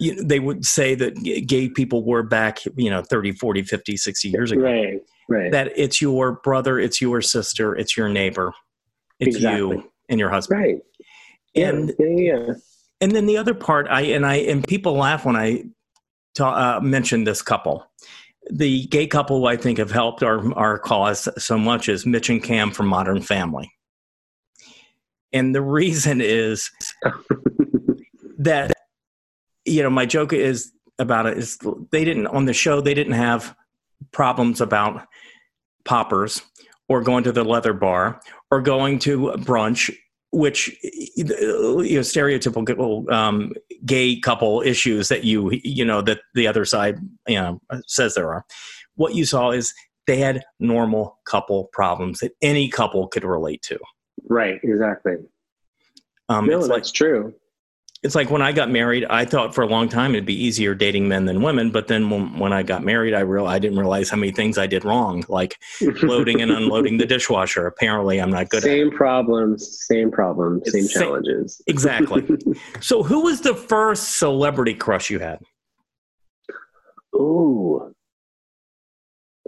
you 0.00 0.22
they 0.22 0.40
would 0.40 0.64
say 0.64 0.94
that 0.94 1.14
gay 1.46 1.68
people 1.68 2.04
were 2.04 2.22
back, 2.22 2.58
you 2.76 2.90
know, 2.90 3.02
30, 3.02 3.32
40, 3.32 3.62
50, 3.62 3.96
60 3.96 4.28
years 4.28 4.50
ago. 4.50 4.62
Right, 4.62 5.00
right. 5.28 5.52
That 5.52 5.72
it's 5.76 6.02
your 6.02 6.40
brother, 6.42 6.78
it's 6.78 7.00
your 7.00 7.22
sister, 7.22 7.74
it's 7.76 7.96
your 7.96 8.08
neighbor, 8.08 8.52
it's 9.20 9.36
exactly. 9.36 9.76
you 9.76 9.92
and 10.08 10.18
your 10.18 10.30
husband. 10.30 10.60
Right 10.60 10.78
and 11.54 11.92
yeah, 11.98 12.06
yeah. 12.06 12.52
and 13.00 13.12
then 13.12 13.26
the 13.26 13.36
other 13.36 13.54
part 13.54 13.86
i 13.88 14.02
and 14.02 14.24
i 14.24 14.36
and 14.36 14.66
people 14.66 14.94
laugh 14.94 15.24
when 15.24 15.36
i 15.36 15.62
ta- 16.34 16.76
uh, 16.76 16.80
mention 16.80 17.24
this 17.24 17.42
couple 17.42 17.86
the 18.50 18.86
gay 18.86 19.06
couple 19.06 19.46
i 19.46 19.56
think 19.56 19.78
have 19.78 19.90
helped 19.90 20.22
our 20.22 20.52
our 20.54 20.78
cause 20.78 21.28
so 21.38 21.56
much 21.56 21.88
is 21.88 22.06
mitch 22.06 22.28
and 22.28 22.42
cam 22.42 22.70
from 22.70 22.86
modern 22.86 23.22
family. 23.22 23.72
And 25.32 25.54
the 25.54 25.62
reason 25.62 26.20
is 26.20 26.70
that 28.38 28.72
you 29.64 29.82
know 29.82 29.90
my 29.90 30.06
joke 30.06 30.32
is 30.32 30.72
about 30.98 31.26
it 31.26 31.38
is 31.38 31.58
they 31.90 32.04
didn't 32.04 32.26
on 32.26 32.44
the 32.44 32.52
show 32.52 32.80
they 32.80 32.94
didn't 32.94 33.14
have 33.14 33.54
problems 34.10 34.60
about 34.60 35.06
poppers 35.84 36.42
or 36.88 37.02
going 37.02 37.24
to 37.24 37.32
the 37.32 37.44
leather 37.44 37.72
bar 37.72 38.20
or 38.50 38.60
going 38.60 38.98
to 39.00 39.32
brunch 39.38 39.94
which 40.32 40.74
you 40.82 41.24
know 41.24 42.00
stereotypical 42.00 43.10
um, 43.12 43.52
gay 43.84 44.18
couple 44.18 44.62
issues 44.62 45.08
that 45.08 45.24
you 45.24 45.50
you 45.62 45.84
know 45.84 46.00
that 46.00 46.20
the 46.34 46.46
other 46.46 46.64
side 46.64 46.98
you 47.28 47.36
know 47.36 47.60
says 47.86 48.14
there 48.14 48.32
are. 48.32 48.44
What 48.94 49.14
you 49.14 49.24
saw 49.24 49.50
is 49.50 49.72
they 50.06 50.16
had 50.16 50.42
normal 50.58 51.18
couple 51.26 51.68
problems 51.72 52.20
that 52.20 52.32
any 52.42 52.68
couple 52.68 53.06
could 53.08 53.24
relate 53.24 53.62
to. 53.62 53.78
Right 54.28 54.58
exactly. 54.62 55.16
Um, 56.28 56.46
no, 56.46 56.58
that's 56.58 56.68
like, 56.68 56.84
true 56.94 57.34
it's 58.02 58.16
like 58.16 58.30
when 58.30 58.42
I 58.42 58.50
got 58.50 58.68
married, 58.68 59.04
I 59.08 59.24
thought 59.24 59.54
for 59.54 59.62
a 59.62 59.66
long 59.66 59.88
time 59.88 60.12
it'd 60.14 60.26
be 60.26 60.34
easier 60.34 60.74
dating 60.74 61.06
men 61.06 61.24
than 61.24 61.40
women. 61.40 61.70
But 61.70 61.86
then 61.86 62.10
when, 62.10 62.36
when 62.36 62.52
I 62.52 62.64
got 62.64 62.82
married, 62.82 63.14
I 63.14 63.20
real 63.20 63.46
I 63.46 63.60
didn't 63.60 63.78
realize 63.78 64.10
how 64.10 64.16
many 64.16 64.32
things 64.32 64.58
I 64.58 64.66
did 64.66 64.84
wrong, 64.84 65.24
like 65.28 65.58
loading 66.02 66.42
and 66.42 66.50
unloading 66.50 66.98
the 66.98 67.06
dishwasher. 67.06 67.66
Apparently, 67.66 68.20
I'm 68.20 68.30
not 68.30 68.48
good. 68.48 68.58
At 68.58 68.64
Same 68.64 68.90
problems, 68.90 69.86
same 69.86 70.10
problems, 70.10 70.72
same 70.72 70.88
challenges. 70.88 71.62
exactly. 71.68 72.26
so, 72.80 73.04
who 73.04 73.20
was 73.22 73.40
the 73.40 73.54
first 73.54 74.18
celebrity 74.18 74.74
crush 74.74 75.08
you 75.08 75.20
had? 75.20 75.38
Ooh, 77.14 77.94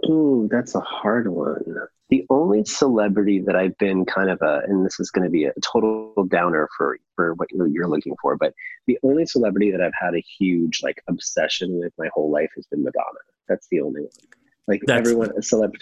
ooh, 0.09 0.47
that's 0.49 0.75
a 0.75 0.79
hard 0.79 1.27
one 1.27 1.87
the 2.09 2.25
only 2.29 2.63
celebrity 2.65 3.41
that 3.45 3.55
I've 3.55 3.77
been 3.77 4.05
kind 4.05 4.29
of 4.29 4.39
a, 4.41 4.61
and 4.67 4.85
this 4.85 4.99
is 4.99 5.09
going 5.09 5.23
to 5.25 5.29
be 5.29 5.45
a 5.45 5.53
total 5.61 6.13
downer 6.29 6.69
for 6.77 6.97
for 7.15 7.33
what 7.35 7.49
you're 7.51 7.87
looking 7.87 8.15
for, 8.21 8.37
but 8.37 8.53
the 8.87 8.99
only 9.03 9.25
celebrity 9.25 9.71
that 9.71 9.81
I've 9.81 9.93
had 9.99 10.15
a 10.15 10.23
huge 10.37 10.81
like 10.83 11.01
obsession 11.07 11.79
with 11.79 11.93
my 11.97 12.09
whole 12.13 12.31
life 12.31 12.49
has 12.55 12.65
been 12.67 12.83
Madonna. 12.83 13.19
That's 13.47 13.67
the 13.71 13.81
only 13.81 14.01
one. 14.01 14.09
Like 14.67 14.81
That's... 14.85 14.99
everyone, 14.99 15.29
celeb, 15.41 15.73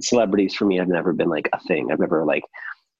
celebrities 0.00 0.54
for 0.54 0.64
me 0.64 0.76
have 0.78 0.88
never 0.88 1.12
been 1.12 1.28
like 1.28 1.48
a 1.52 1.60
thing. 1.60 1.88
I've 1.92 2.00
never 2.00 2.24
like, 2.24 2.44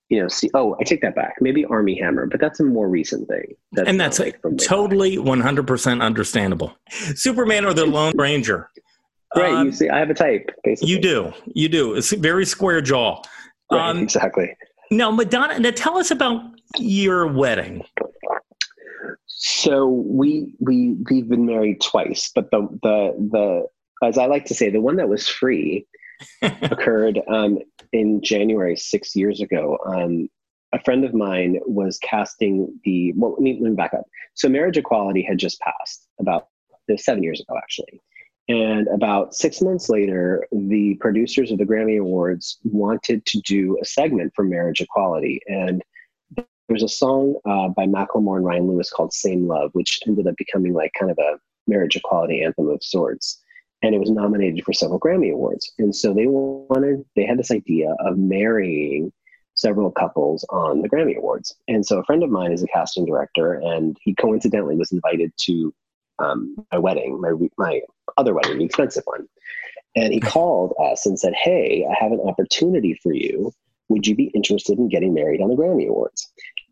you 0.08 0.20
know, 0.20 0.28
see. 0.28 0.50
Oh, 0.54 0.76
I 0.80 0.84
take 0.84 1.00
that 1.02 1.14
back. 1.14 1.37
Maybe 1.40 1.64
Armie 1.64 1.98
Hammer, 1.98 2.26
but 2.26 2.40
that's 2.40 2.60
a 2.60 2.64
more 2.64 2.88
recent 2.88 3.28
thing. 3.28 3.54
That's 3.72 3.88
and 3.88 4.00
that's 4.00 4.18
like 4.18 4.40
totally 4.58 5.16
100% 5.16 6.02
understandable. 6.02 6.76
Superman 6.90 7.64
or 7.64 7.75
the 7.75 7.87
Lone 7.87 8.12
Ranger. 8.16 8.70
Right. 9.37 9.52
Um, 9.52 9.66
you 9.66 9.73
see, 9.73 9.88
I 9.88 9.99
have 9.99 10.11
a 10.11 10.14
type. 10.14 10.50
Basically. 10.64 10.92
You 10.92 11.00
do. 11.00 11.32
You 11.47 11.68
do. 11.68 11.94
It's 11.94 12.12
very 12.12 12.47
square 12.47 12.80
jaw. 12.80 13.23
Right, 13.70 13.90
um, 13.90 13.99
exactly. 13.99 14.56
Now, 14.90 15.11
Madonna. 15.11 15.58
Now, 15.58 15.70
tell 15.70 15.99
us 15.99 16.11
about 16.11 16.42
your 16.78 17.26
wedding. 17.26 17.85
So 19.26 19.87
we 19.87 20.54
we 20.61 20.97
we've 21.11 21.28
been 21.28 21.47
married 21.47 21.80
twice, 21.80 22.30
but 22.35 22.50
the 22.50 22.68
the 22.82 23.28
the 23.30 24.06
as 24.06 24.18
I 24.18 24.26
like 24.26 24.47
to 24.47 24.54
say, 24.54 24.70
the 24.70 24.80
one 24.80 24.97
that 24.97 25.08
was 25.08 25.28
free 25.28 25.87
occurred 26.42 27.20
um, 27.28 27.58
in 27.92 28.23
January 28.23 28.76
six 28.76 29.14
years 29.14 29.40
ago. 29.40 29.78
Um, 29.87 30.28
a 30.73 30.82
friend 30.82 31.04
of 31.04 31.14
mine 31.14 31.61
was 31.66 31.99
casting 31.99 32.78
the 32.85 33.12
well. 33.16 33.32
Let 33.32 33.40
me, 33.40 33.58
let 33.61 33.70
me 33.70 33.76
back 33.76 33.94
up. 33.94 34.04
So 34.35 34.49
marriage 34.49 34.76
equality 34.76 35.23
had 35.23 35.38
just 35.38 35.61
passed 35.61 36.06
about 36.18 36.49
seven 36.97 37.23
years 37.23 37.40
ago, 37.40 37.56
actually. 37.56 38.00
And 38.48 38.88
about 38.88 39.34
six 39.34 39.60
months 39.60 39.90
later, 39.90 40.46
the 40.50 40.94
producers 41.00 41.50
of 41.50 41.58
the 41.58 41.66
Grammy 41.66 42.00
Awards 42.00 42.58
wanted 42.64 43.26
to 43.26 43.40
do 43.42 43.78
a 43.82 43.84
segment 43.84 44.32
for 44.34 44.42
marriage 44.42 44.80
equality. 44.80 45.40
And 45.46 45.82
there's 46.68 46.82
a 46.82 46.88
song 46.88 47.36
uh, 47.44 47.68
by 47.68 47.86
Macklemore 47.86 48.36
and 48.38 48.46
Ryan 48.46 48.68
Lewis 48.68 48.90
called 48.90 49.12
Same 49.12 49.46
Love, 49.46 49.70
which 49.74 50.00
ended 50.06 50.26
up 50.26 50.36
becoming 50.36 50.72
like 50.72 50.92
kind 50.98 51.10
of 51.10 51.18
a 51.18 51.38
marriage 51.66 51.96
equality 51.96 52.42
anthem 52.42 52.68
of 52.68 52.82
sorts. 52.82 53.42
And 53.82 53.94
it 53.94 53.98
was 53.98 54.10
nominated 54.10 54.64
for 54.64 54.72
several 54.72 54.98
Grammy 54.98 55.32
Awards. 55.32 55.70
And 55.78 55.94
so 55.94 56.14
they 56.14 56.26
wanted, 56.26 57.04
they 57.16 57.26
had 57.26 57.38
this 57.38 57.50
idea 57.50 57.94
of 58.00 58.16
marrying 58.16 59.12
several 59.54 59.90
couples 59.90 60.44
on 60.50 60.80
the 60.80 60.88
Grammy 60.88 61.16
Awards. 61.16 61.54
And 61.68 61.84
so 61.84 61.98
a 61.98 62.04
friend 62.04 62.22
of 62.22 62.30
mine 62.30 62.52
is 62.52 62.62
a 62.62 62.68
casting 62.68 63.04
director, 63.04 63.54
and 63.54 63.96
he 64.00 64.14
coincidentally 64.14 64.76
was 64.76 64.92
invited 64.92 65.32
to 65.44 65.74
um, 66.18 66.56
my 66.72 66.78
wedding, 66.78 67.20
my 67.20 67.32
my 67.56 67.80
other 68.16 68.34
wedding, 68.34 68.58
the 68.58 68.64
expensive 68.64 69.04
one. 69.04 69.26
And 69.96 70.12
he 70.12 70.20
called 70.20 70.74
us 70.82 71.06
and 71.06 71.18
said, 71.18 71.34
"Hey, 71.34 71.86
I 71.88 71.94
have 72.02 72.12
an 72.12 72.20
opportunity 72.20 72.98
for 73.02 73.12
you. 73.12 73.52
Would 73.88 74.06
you 74.06 74.14
be 74.14 74.30
interested 74.34 74.78
in 74.78 74.88
getting 74.88 75.14
married 75.14 75.40
on 75.40 75.48
the 75.48 75.56
Grammy 75.56 75.88
Awards?" 75.88 76.30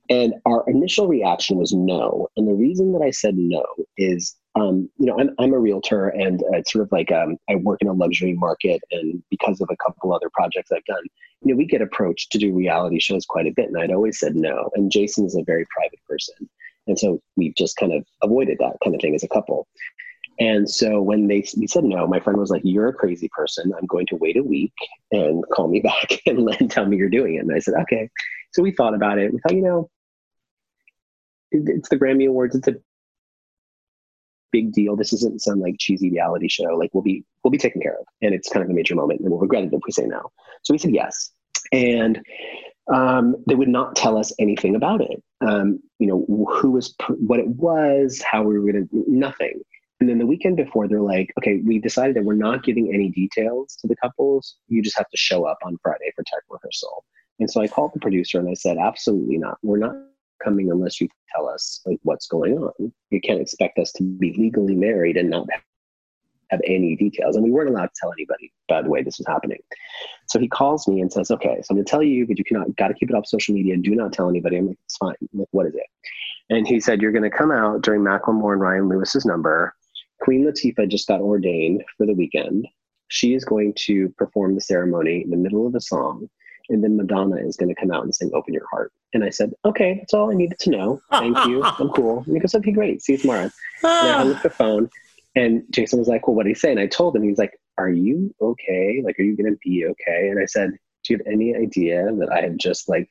And 0.08 0.34
our 0.46 0.64
initial 0.68 1.08
reaction 1.08 1.58
was 1.58 1.72
no. 1.72 2.28
And 2.36 2.46
the 2.46 2.54
reason 2.54 2.92
that 2.92 3.02
I 3.02 3.10
said 3.10 3.36
no 3.36 3.64
is, 3.96 4.36
um, 4.54 4.88
you 4.98 5.06
know, 5.06 5.18
I'm, 5.18 5.30
I'm 5.38 5.52
a 5.52 5.58
realtor 5.58 6.08
and 6.08 6.42
it's 6.52 6.72
sort 6.72 6.84
of 6.84 6.92
like 6.92 7.10
um, 7.10 7.36
I 7.50 7.56
work 7.56 7.82
in 7.82 7.88
a 7.88 7.92
luxury 7.92 8.34
market. 8.34 8.80
And 8.92 9.22
because 9.30 9.60
of 9.60 9.68
a 9.70 9.76
couple 9.76 10.14
other 10.14 10.30
projects 10.32 10.70
I've 10.70 10.84
done, 10.84 11.02
you 11.42 11.52
know, 11.52 11.56
we 11.56 11.66
get 11.66 11.82
approached 11.82 12.30
to 12.32 12.38
do 12.38 12.54
reality 12.54 13.00
shows 13.00 13.26
quite 13.26 13.46
a 13.46 13.52
bit. 13.54 13.66
And 13.66 13.78
I'd 13.78 13.90
always 13.90 14.18
said 14.18 14.36
no. 14.36 14.70
And 14.74 14.92
Jason 14.92 15.26
is 15.26 15.34
a 15.34 15.42
very 15.44 15.66
private 15.76 16.00
person. 16.08 16.48
And 16.86 16.98
so 16.98 17.20
we've 17.36 17.56
just 17.56 17.76
kind 17.76 17.92
of 17.92 18.04
avoided 18.22 18.58
that 18.60 18.76
kind 18.84 18.94
of 18.94 19.00
thing 19.00 19.14
as 19.14 19.24
a 19.24 19.28
couple. 19.28 19.66
And 20.38 20.68
so 20.68 21.00
when 21.00 21.28
they 21.28 21.44
we 21.56 21.66
said 21.66 21.84
no, 21.84 22.06
my 22.06 22.20
friend 22.20 22.38
was 22.38 22.50
like, 22.50 22.62
"You're 22.64 22.88
a 22.88 22.94
crazy 22.94 23.28
person. 23.34 23.72
I'm 23.76 23.86
going 23.86 24.06
to 24.06 24.16
wait 24.16 24.36
a 24.36 24.42
week 24.42 24.74
and 25.10 25.44
call 25.52 25.68
me 25.68 25.80
back 25.90 26.20
and, 26.26 26.48
and 26.60 26.70
tell 26.70 26.86
me 26.86 26.96
you're 26.96 27.08
doing 27.08 27.34
it." 27.34 27.38
And 27.38 27.52
I 27.54 27.58
said, 27.58 27.74
"Okay." 27.82 28.10
So 28.52 28.62
we 28.62 28.72
thought 28.72 28.94
about 28.94 29.18
it. 29.18 29.32
We 29.32 29.40
thought, 29.40 29.54
you 29.54 29.62
know, 29.62 29.90
it's 31.50 31.88
the 31.88 31.96
Grammy 31.96 32.28
Awards. 32.28 32.54
It's 32.54 32.68
a 32.68 32.76
big 34.52 34.72
deal. 34.72 34.96
This 34.96 35.12
isn't 35.12 35.42
some 35.42 35.60
like 35.60 35.76
cheesy 35.78 36.10
reality 36.10 36.48
show. 36.48 36.74
Like 36.74 36.90
we'll 36.92 37.02
be 37.02 37.24
we'll 37.42 37.50
be 37.50 37.58
taken 37.58 37.80
care 37.80 37.98
of, 37.98 38.06
and 38.22 38.34
it's 38.34 38.48
kind 38.48 38.64
of 38.64 38.70
a 38.70 38.74
major 38.74 38.94
moment, 38.94 39.20
and 39.20 39.30
we'll 39.30 39.40
regret 39.40 39.64
it 39.64 39.72
if 39.72 39.80
we 39.86 39.92
say 39.92 40.06
no. 40.06 40.30
So 40.62 40.72
we 40.74 40.78
said 40.78 40.94
yes, 40.94 41.30
and 41.72 42.20
um, 42.92 43.36
they 43.46 43.54
would 43.54 43.68
not 43.68 43.96
tell 43.96 44.16
us 44.16 44.32
anything 44.38 44.76
about 44.76 45.00
it. 45.00 45.22
Um, 45.40 45.80
you 45.98 46.06
know, 46.06 46.46
who 46.48 46.70
was, 46.70 46.94
what 47.08 47.40
it 47.40 47.48
was, 47.48 48.22
how 48.22 48.42
we 48.42 48.58
were 48.58 48.72
going 48.72 48.88
to, 48.88 49.04
nothing. 49.08 49.60
And 50.00 50.08
then 50.08 50.18
the 50.18 50.26
weekend 50.26 50.56
before, 50.56 50.88
they're 50.88 51.00
like, 51.00 51.32
okay, 51.38 51.62
we 51.64 51.78
decided 51.78 52.16
that 52.16 52.24
we're 52.24 52.34
not 52.34 52.62
giving 52.62 52.92
any 52.92 53.08
details 53.08 53.76
to 53.80 53.86
the 53.86 53.96
couples. 53.96 54.56
You 54.68 54.82
just 54.82 54.96
have 54.98 55.08
to 55.08 55.16
show 55.16 55.44
up 55.44 55.58
on 55.64 55.78
Friday 55.82 56.12
for 56.14 56.22
tech 56.24 56.42
rehearsal. 56.50 57.04
And 57.38 57.50
so 57.50 57.60
I 57.62 57.68
called 57.68 57.92
the 57.94 58.00
producer 58.00 58.38
and 58.38 58.48
I 58.48 58.54
said, 58.54 58.76
absolutely 58.78 59.38
not. 59.38 59.58
We're 59.62 59.78
not 59.78 59.96
coming 60.44 60.70
unless 60.70 61.00
you 61.00 61.08
tell 61.34 61.48
us 61.48 61.80
like 61.86 61.98
what's 62.02 62.26
going 62.26 62.58
on. 62.58 62.92
You 63.10 63.20
can't 63.20 63.40
expect 63.40 63.78
us 63.78 63.92
to 63.92 64.02
be 64.02 64.34
legally 64.34 64.74
married 64.74 65.16
and 65.16 65.30
not 65.30 65.46
have 66.50 66.60
any 66.66 66.94
details. 66.96 67.34
And 67.34 67.44
we 67.44 67.50
weren't 67.50 67.70
allowed 67.70 67.86
to 67.86 67.92
tell 68.00 68.12
anybody, 68.12 68.52
by 68.68 68.82
the 68.82 68.90
way, 68.90 69.02
this 69.02 69.18
was 69.18 69.26
happening. 69.26 69.58
So 70.28 70.38
he 70.38 70.46
calls 70.46 70.86
me 70.86 71.00
and 71.00 71.12
says, 71.12 71.30
okay, 71.30 71.56
so 71.62 71.66
I'm 71.70 71.76
going 71.76 71.84
to 71.84 71.90
tell 71.90 72.02
you, 72.02 72.26
but 72.26 72.38
you 72.38 72.44
cannot, 72.44 72.74
got 72.76 72.88
to 72.88 72.94
keep 72.94 73.10
it 73.10 73.16
off 73.16 73.26
social 73.26 73.54
media. 73.54 73.74
And 73.74 73.82
do 73.82 73.94
not 73.94 74.12
tell 74.12 74.28
anybody. 74.28 74.58
I'm 74.58 74.68
like, 74.68 74.78
it's 74.84 74.96
fine. 74.96 75.14
Like, 75.32 75.48
what 75.50 75.66
is 75.66 75.74
it? 75.74 75.86
And 76.48 76.66
he 76.66 76.78
said, 76.80 77.02
you're 77.02 77.12
going 77.12 77.28
to 77.28 77.36
come 77.36 77.50
out 77.50 77.82
during 77.82 78.02
Macklemore 78.02 78.52
and 78.52 78.60
Ryan 78.60 78.88
Lewis's 78.88 79.24
number. 79.24 79.74
Queen 80.26 80.44
Latifah 80.44 80.88
just 80.88 81.06
got 81.06 81.20
ordained 81.20 81.84
for 81.96 82.04
the 82.04 82.12
weekend. 82.12 82.66
She 83.06 83.34
is 83.34 83.44
going 83.44 83.74
to 83.86 84.08
perform 84.18 84.56
the 84.56 84.60
ceremony 84.60 85.22
in 85.22 85.30
the 85.30 85.36
middle 85.36 85.68
of 85.68 85.72
the 85.72 85.80
song. 85.80 86.28
And 86.68 86.82
then 86.82 86.96
Madonna 86.96 87.36
is 87.36 87.56
going 87.56 87.72
to 87.72 87.80
come 87.80 87.92
out 87.92 88.02
and 88.02 88.12
sing 88.12 88.32
Open 88.34 88.52
Your 88.52 88.66
Heart. 88.68 88.92
And 89.14 89.22
I 89.22 89.30
said, 89.30 89.52
okay, 89.64 89.98
that's 90.00 90.14
all 90.14 90.32
I 90.32 90.34
needed 90.34 90.58
to 90.58 90.70
know. 90.70 91.00
Thank 91.12 91.36
you. 91.46 91.62
I'm 91.64 91.90
cool. 91.90 92.24
And 92.26 92.34
he 92.34 92.40
goes, 92.40 92.56
okay, 92.56 92.72
great. 92.72 93.02
See 93.02 93.12
you 93.12 93.18
tomorrow. 93.18 93.42
and 93.44 93.52
I 93.84 94.12
hung 94.14 94.34
up 94.34 94.42
the 94.42 94.50
phone. 94.50 94.90
And 95.36 95.62
Jason 95.70 96.00
was 96.00 96.08
like, 96.08 96.26
well, 96.26 96.34
what 96.34 96.42
did 96.42 96.50
he 96.50 96.54
say? 96.54 96.72
And 96.72 96.80
I 96.80 96.88
told 96.88 97.14
him, 97.14 97.22
he's 97.22 97.38
like, 97.38 97.56
are 97.78 97.88
you 97.90 98.34
okay? 98.40 99.02
Like, 99.04 99.20
are 99.20 99.22
you 99.22 99.36
going 99.36 99.52
to 99.52 99.58
be 99.62 99.86
okay? 99.86 100.30
And 100.30 100.40
I 100.40 100.46
said, 100.46 100.70
do 101.04 101.12
you 101.12 101.18
have 101.18 101.26
any 101.32 101.54
idea 101.54 102.04
that 102.18 102.32
I 102.32 102.40
had 102.40 102.58
just 102.58 102.88
like, 102.88 103.08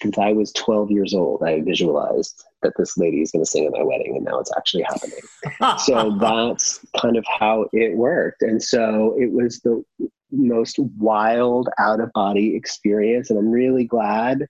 since 0.00 0.16
I 0.16 0.32
was 0.32 0.50
12 0.54 0.90
years 0.92 1.12
old, 1.12 1.42
I 1.42 1.60
visualized 1.60 2.42
that 2.62 2.72
this 2.76 2.96
lady 2.98 3.20
is 3.22 3.30
going 3.30 3.44
to 3.44 3.50
sing 3.50 3.66
at 3.66 3.72
my 3.72 3.82
wedding, 3.82 4.16
and 4.16 4.24
now 4.24 4.38
it's 4.38 4.52
actually 4.56 4.84
happening. 4.84 5.78
so 5.78 6.16
that's 6.20 6.84
kind 7.00 7.16
of 7.16 7.24
how 7.38 7.66
it 7.72 7.96
worked. 7.96 8.42
And 8.42 8.62
so 8.62 9.14
it 9.18 9.32
was 9.32 9.60
the 9.60 9.82
most 10.30 10.78
wild 10.98 11.68
out 11.78 12.00
of 12.00 12.12
body 12.12 12.54
experience. 12.56 13.30
And 13.30 13.38
I'm 13.38 13.50
really 13.50 13.84
glad. 13.84 14.46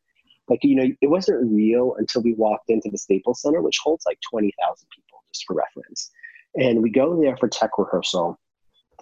Like, 0.49 0.61
you 0.63 0.75
know, 0.75 0.89
it 1.01 1.09
wasn't 1.09 1.53
real 1.53 1.95
until 1.99 2.23
we 2.23 2.35
walked 2.35 2.71
into 2.71 2.91
the 2.91 2.99
Staples 2.99 3.43
Center, 3.43 3.61
which 3.61 3.79
holds 3.83 4.07
like 4.07 4.19
20,000 4.31 4.89
people, 4.95 5.23
just 5.33 5.45
for 5.47 5.55
reference. 5.55 6.11
And 6.57 6.83
we 6.83 6.91
go 6.91 7.21
there 7.21 7.37
for 7.37 7.49
tech 7.49 7.73
rehearsal. 7.77 8.39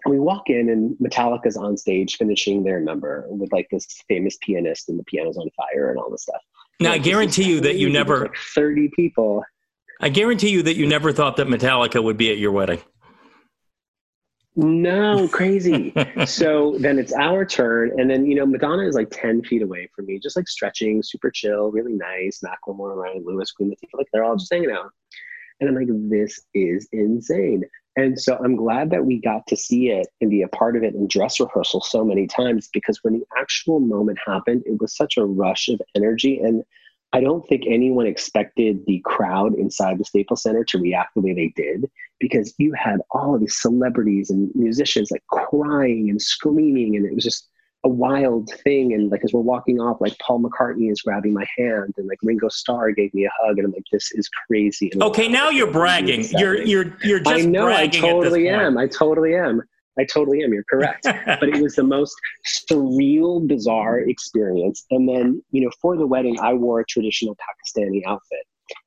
And 0.04 0.12
we 0.12 0.20
walk 0.20 0.50
in, 0.50 0.68
and 0.68 0.96
Metallica's 0.98 1.56
on 1.56 1.76
stage 1.76 2.16
finishing 2.16 2.62
their 2.62 2.80
number 2.80 3.26
with 3.28 3.52
like 3.52 3.68
this 3.70 3.86
famous 4.08 4.36
pianist, 4.42 4.88
and 4.88 4.98
the 4.98 5.04
piano's 5.04 5.38
on 5.38 5.48
fire 5.56 5.90
and 5.90 5.98
all 5.98 6.10
this 6.10 6.22
stuff. 6.22 6.42
Now, 6.78 6.92
I 6.92 6.98
guarantee 6.98 7.44
you 7.44 7.60
that 7.60 7.76
you 7.76 7.88
never. 7.88 8.22
Like 8.22 8.36
30 8.36 8.90
people. 8.94 9.42
I 10.00 10.10
guarantee 10.10 10.50
you 10.50 10.62
that 10.62 10.76
you 10.76 10.86
never 10.86 11.12
thought 11.12 11.36
that 11.36 11.46
Metallica 11.46 12.02
would 12.02 12.18
be 12.18 12.30
at 12.30 12.38
your 12.38 12.52
wedding. 12.52 12.80
No, 14.56 15.28
crazy. 15.28 15.92
so 16.26 16.76
then 16.78 16.98
it's 16.98 17.12
our 17.12 17.44
turn. 17.44 17.98
And 18.00 18.10
then, 18.10 18.26
you 18.26 18.34
know, 18.34 18.46
Madonna 18.46 18.86
is 18.86 18.94
like 18.94 19.10
10 19.10 19.44
feet 19.44 19.62
away 19.62 19.88
from 19.94 20.06
me, 20.06 20.18
just 20.18 20.36
like 20.36 20.48
stretching, 20.48 21.02
super 21.02 21.30
chill, 21.30 21.70
really 21.70 21.92
nice. 21.92 22.40
Macklemore, 22.44 22.96
Ryan 22.96 23.22
Lewis, 23.24 23.52
Queen 23.52 23.70
Latifah, 23.70 23.98
like 23.98 24.06
they're 24.12 24.24
all 24.24 24.36
just 24.36 24.52
hanging 24.52 24.70
out. 24.70 24.90
And 25.60 25.68
I'm 25.68 25.74
like, 25.74 25.88
this 26.10 26.40
is 26.54 26.88
insane. 26.92 27.64
And 27.96 28.20
so 28.20 28.36
I'm 28.36 28.56
glad 28.56 28.90
that 28.90 29.06
we 29.06 29.18
got 29.18 29.46
to 29.46 29.56
see 29.56 29.88
it 29.88 30.08
and 30.20 30.30
be 30.30 30.42
a 30.42 30.48
part 30.48 30.76
of 30.76 30.82
it 30.82 30.94
in 30.94 31.08
dress 31.08 31.40
rehearsal 31.40 31.80
so 31.80 32.04
many 32.04 32.26
times 32.26 32.68
because 32.72 33.02
when 33.02 33.14
the 33.14 33.26
actual 33.38 33.80
moment 33.80 34.18
happened, 34.24 34.64
it 34.66 34.78
was 34.80 34.94
such 34.94 35.16
a 35.16 35.24
rush 35.24 35.68
of 35.68 35.80
energy. 35.94 36.38
And 36.38 36.62
I 37.14 37.20
don't 37.20 37.46
think 37.48 37.62
anyone 37.66 38.06
expected 38.06 38.84
the 38.86 39.00
crowd 39.06 39.54
inside 39.54 39.98
the 39.98 40.04
Staples 40.04 40.42
Center 40.42 40.62
to 40.64 40.78
react 40.78 41.14
the 41.14 41.22
way 41.22 41.32
they 41.32 41.52
did 41.56 41.90
because 42.20 42.54
you 42.58 42.74
had 42.74 43.00
all 43.12 43.34
of 43.34 43.40
these 43.40 43.60
celebrities 43.60 44.28
and 44.28 44.50
musicians 44.54 45.10
like 45.10 45.24
crying 45.28 46.10
and 46.10 46.20
screaming. 46.20 46.96
And 46.96 47.06
it 47.06 47.14
was 47.14 47.24
just, 47.24 47.48
a 47.86 47.88
wild 47.88 48.50
thing. 48.64 48.92
And 48.92 49.10
like 49.10 49.22
as 49.24 49.32
we're 49.32 49.40
walking 49.40 49.80
off, 49.80 50.00
like 50.00 50.18
Paul 50.18 50.42
McCartney 50.42 50.90
is 50.90 51.00
grabbing 51.00 51.32
my 51.32 51.46
hand, 51.56 51.94
and 51.96 52.06
like 52.06 52.18
Ringo 52.22 52.48
Starr 52.48 52.90
gave 52.92 53.14
me 53.14 53.24
a 53.24 53.30
hug, 53.40 53.58
and 53.58 53.66
I'm 53.66 53.72
like, 53.72 53.84
this 53.92 54.10
is 54.12 54.28
crazy. 54.46 54.90
And 54.92 55.02
okay, 55.02 55.28
now 55.28 55.48
you're 55.48 55.70
bragging. 55.70 56.26
You're 56.32 56.62
you're 56.62 56.96
you're 57.02 57.20
just 57.20 57.44
I 57.44 57.48
know. 57.48 57.68
I 57.68 57.86
totally 57.86 58.48
am. 58.48 58.76
I 58.76 58.86
totally 58.88 59.34
am. 59.34 59.62
I 59.98 60.04
totally 60.04 60.42
am. 60.42 60.52
You're 60.52 60.64
correct. 60.64 61.04
but 61.26 61.48
it 61.48 61.62
was 61.62 61.76
the 61.76 61.84
most 61.84 62.14
surreal, 62.70 63.46
bizarre 63.46 64.00
experience. 64.00 64.84
And 64.90 65.08
then, 65.08 65.42
you 65.52 65.62
know, 65.62 65.70
for 65.80 65.96
the 65.96 66.06
wedding, 66.06 66.38
I 66.40 66.52
wore 66.52 66.80
a 66.80 66.84
traditional 66.84 67.36
Pakistani 67.36 68.02
outfit, 68.06 68.44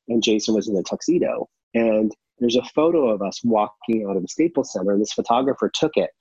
and 0.07 0.21
Jason 0.21 0.53
was 0.53 0.67
in 0.67 0.75
a 0.75 0.83
tuxedo. 0.83 1.47
And 1.73 2.11
there's 2.39 2.55
a 2.55 2.63
photo 2.75 3.09
of 3.09 3.21
us 3.21 3.41
walking 3.43 4.05
out 4.09 4.15
of 4.15 4.21
the 4.21 4.27
Staples 4.27 4.71
Center, 4.73 4.91
and 4.91 5.01
this 5.01 5.13
photographer 5.13 5.71
took 5.73 5.93
it. 5.95 6.11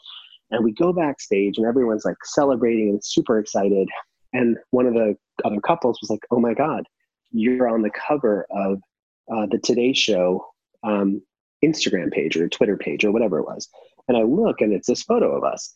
And 0.51 0.65
we 0.65 0.73
go 0.73 0.93
backstage 0.93 1.59
and 1.59 1.67
everyone's 1.67 2.05
like 2.05 2.17
celebrating 2.25 2.89
and 2.91 3.05
super 3.05 3.39
excited. 3.39 3.89
And 4.33 4.57
one 4.71 4.87
of 4.87 4.95
the 4.95 5.17
other 5.45 5.61
couples 5.61 5.99
was 6.01 6.11
like, 6.11 6.25
oh 6.31 6.41
my 6.41 6.55
God, 6.55 6.85
you're 7.31 7.69
on 7.69 7.83
the 7.83 7.91
cover 7.91 8.47
of 8.51 8.81
uh, 9.33 9.47
the 9.51 9.59
Today 9.59 9.93
Show 9.93 10.47
um, 10.83 11.23
Instagram 11.65 12.11
page 12.11 12.37
or 12.37 12.49
Twitter 12.49 12.77
page 12.77 13.05
or 13.05 13.13
whatever 13.13 13.39
it 13.39 13.45
was. 13.45 13.69
And 14.07 14.17
I 14.17 14.23
look 14.23 14.61
and 14.61 14.73
it's 14.73 14.89
this 14.89 15.03
photo 15.03 15.37
of 15.37 15.45
us. 15.45 15.73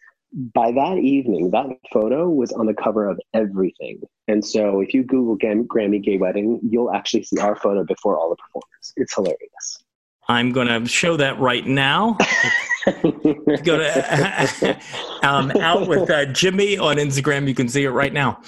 By 0.55 0.73
that 0.73 0.97
evening, 0.97 1.51
that 1.51 1.67
photo 1.93 2.29
was 2.31 2.53
on 2.53 2.65
the 2.65 2.73
cover 2.73 3.07
of 3.07 3.21
everything. 3.35 4.01
And 4.29 4.43
so 4.43 4.81
if 4.81 4.95
you 4.95 5.05
Google 5.05 5.37
Grammy 5.37 6.03
Gay 6.03 6.17
Wedding, 6.17 6.59
you'll 6.63 6.91
actually 6.91 7.25
see 7.25 7.39
our 7.39 7.55
photo 7.55 7.85
before 7.85 8.17
all 8.17 8.31
the 8.31 8.37
performers. 8.37 8.95
It's 8.97 9.15
hilarious. 9.15 9.85
I'm 10.29 10.53
going 10.53 10.69
to 10.69 10.89
show 10.89 11.17
that 11.17 11.39
right 11.39 11.67
now. 11.67 12.17
Go 12.87 13.79
to 13.79 14.79
um, 15.23 15.51
out 15.53 15.89
with 15.89 16.11
uh, 16.11 16.27
Jimmy 16.27 16.79
on 16.79 16.97
Instagram. 16.97 17.49
You 17.49 17.55
can 17.55 17.69
see 17.69 17.85
it 17.85 17.91
right 17.91 18.13
now. 18.13 18.41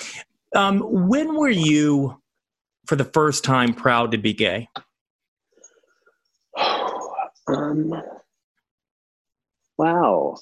Um, 0.54 0.80
when 1.08 1.34
were 1.34 1.50
you, 1.50 2.20
for 2.86 2.96
the 2.96 3.04
first 3.04 3.44
time, 3.44 3.74
proud 3.74 4.12
to 4.12 4.18
be 4.18 4.32
gay? 4.32 4.68
Um, 7.46 7.92
wow, 9.76 10.38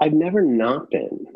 I've 0.00 0.14
never 0.14 0.40
not 0.40 0.90
been. 0.90 1.26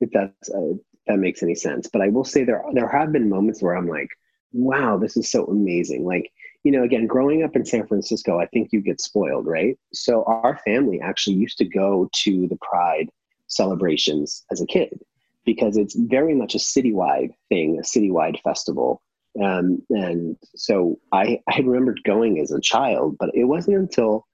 If 0.00 0.10
that's 0.12 0.50
uh, 0.50 0.72
that 1.06 1.18
makes 1.18 1.44
any 1.44 1.54
sense, 1.54 1.88
but 1.88 2.02
I 2.02 2.08
will 2.08 2.24
say 2.24 2.42
there 2.42 2.64
there 2.72 2.88
have 2.88 3.12
been 3.12 3.28
moments 3.28 3.62
where 3.62 3.76
I'm 3.76 3.86
like, 3.86 4.08
wow, 4.52 4.98
this 4.98 5.16
is 5.16 5.30
so 5.30 5.44
amazing. 5.46 6.04
Like 6.04 6.32
you 6.64 6.72
know, 6.72 6.82
again, 6.82 7.06
growing 7.06 7.42
up 7.42 7.56
in 7.56 7.64
San 7.64 7.86
Francisco, 7.86 8.38
I 8.38 8.46
think 8.46 8.68
you 8.72 8.80
get 8.80 9.00
spoiled, 9.00 9.46
right? 9.46 9.78
So 9.92 10.24
our 10.24 10.58
family 10.64 11.00
actually 11.00 11.36
used 11.36 11.58
to 11.58 11.64
go 11.64 12.08
to 12.12 12.48
the 12.48 12.58
Pride 12.60 13.08
celebrations 13.46 14.44
as 14.50 14.60
a 14.60 14.66
kid 14.66 15.00
because 15.44 15.76
it's 15.76 15.94
very 15.94 16.34
much 16.34 16.54
a 16.54 16.58
citywide 16.58 17.30
thing, 17.48 17.78
a 17.78 17.82
citywide 17.82 18.40
festival. 18.42 19.00
Um, 19.42 19.82
and 19.90 20.36
so 20.54 20.98
I, 21.12 21.40
I 21.48 21.60
remembered 21.60 22.00
going 22.04 22.38
as 22.40 22.50
a 22.50 22.60
child, 22.60 23.16
but 23.18 23.30
it 23.34 23.44
wasn't 23.44 23.78
until 23.78 24.26